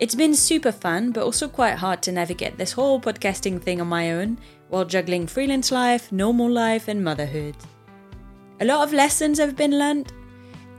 It's 0.00 0.16
been 0.16 0.34
super 0.34 0.72
fun, 0.72 1.12
but 1.12 1.22
also 1.22 1.46
quite 1.46 1.76
hard 1.76 2.02
to 2.02 2.10
navigate 2.10 2.58
this 2.58 2.72
whole 2.72 3.00
podcasting 3.00 3.62
thing 3.62 3.80
on 3.80 3.86
my 3.86 4.10
own 4.10 4.36
while 4.68 4.84
juggling 4.84 5.28
freelance 5.28 5.70
life, 5.70 6.10
normal 6.10 6.50
life, 6.50 6.88
and 6.88 7.04
motherhood. 7.04 7.54
A 8.60 8.64
lot 8.64 8.82
of 8.82 8.92
lessons 8.92 9.38
have 9.38 9.54
been 9.54 9.78
learned, 9.78 10.12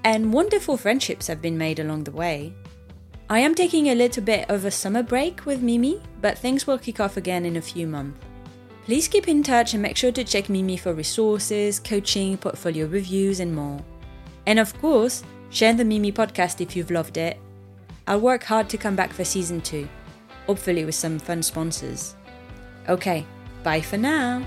and 0.04 0.34
wonderful 0.34 0.76
friendships 0.76 1.28
have 1.28 1.42
been 1.42 1.58
made 1.58 1.80
along 1.80 2.04
the 2.04 2.12
way. 2.12 2.54
I 3.30 3.40
am 3.40 3.56
taking 3.56 3.88
a 3.88 3.96
little 3.96 4.24
bit 4.24 4.50
of 4.50 4.66
a 4.66 4.72
summer 4.72 5.04
break 5.04 5.46
with 5.46 5.62
Mimi, 5.62 6.02
but 6.20 6.38
things 6.38 6.68
will 6.68 6.78
kick 6.78 7.00
off 7.00 7.16
again 7.16 7.46
in 7.46 7.56
a 7.56 7.62
few 7.62 7.88
months. 7.88 8.20
Please 8.84 9.08
keep 9.08 9.30
in 9.30 9.42
touch 9.42 9.74
and 9.74 9.82
make 9.82 9.96
sure 9.96 10.12
to 10.12 10.26
check 10.26 10.50
Mimi 10.50 10.76
for 10.76 10.94
resources, 10.94 11.80
coaching, 11.80 12.36
portfolio 12.36 12.88
reviews, 12.88 13.40
and 13.40 13.56
more. 13.56 13.80
And 14.46 14.60
of 14.60 14.80
course, 14.80 15.24
share 15.50 15.74
the 15.74 15.86
Mimi 15.86 16.12
podcast 16.12 16.62
if 16.62 16.76
you've 16.76 16.92
loved 16.92 17.18
it. 17.18 17.40
I'll 18.08 18.20
work 18.20 18.44
hard 18.44 18.70
to 18.70 18.78
come 18.78 18.96
back 18.96 19.14
for 19.14 19.24
season 19.24 19.62
two, 19.62 19.88
hopefully 20.48 20.86
with 20.86 20.96
some 20.96 21.20
fun 21.20 21.44
sponsors. 21.44 22.16
Okay, 22.90 23.26
bye 23.64 23.82
for 23.82 23.98
now. 23.98 24.44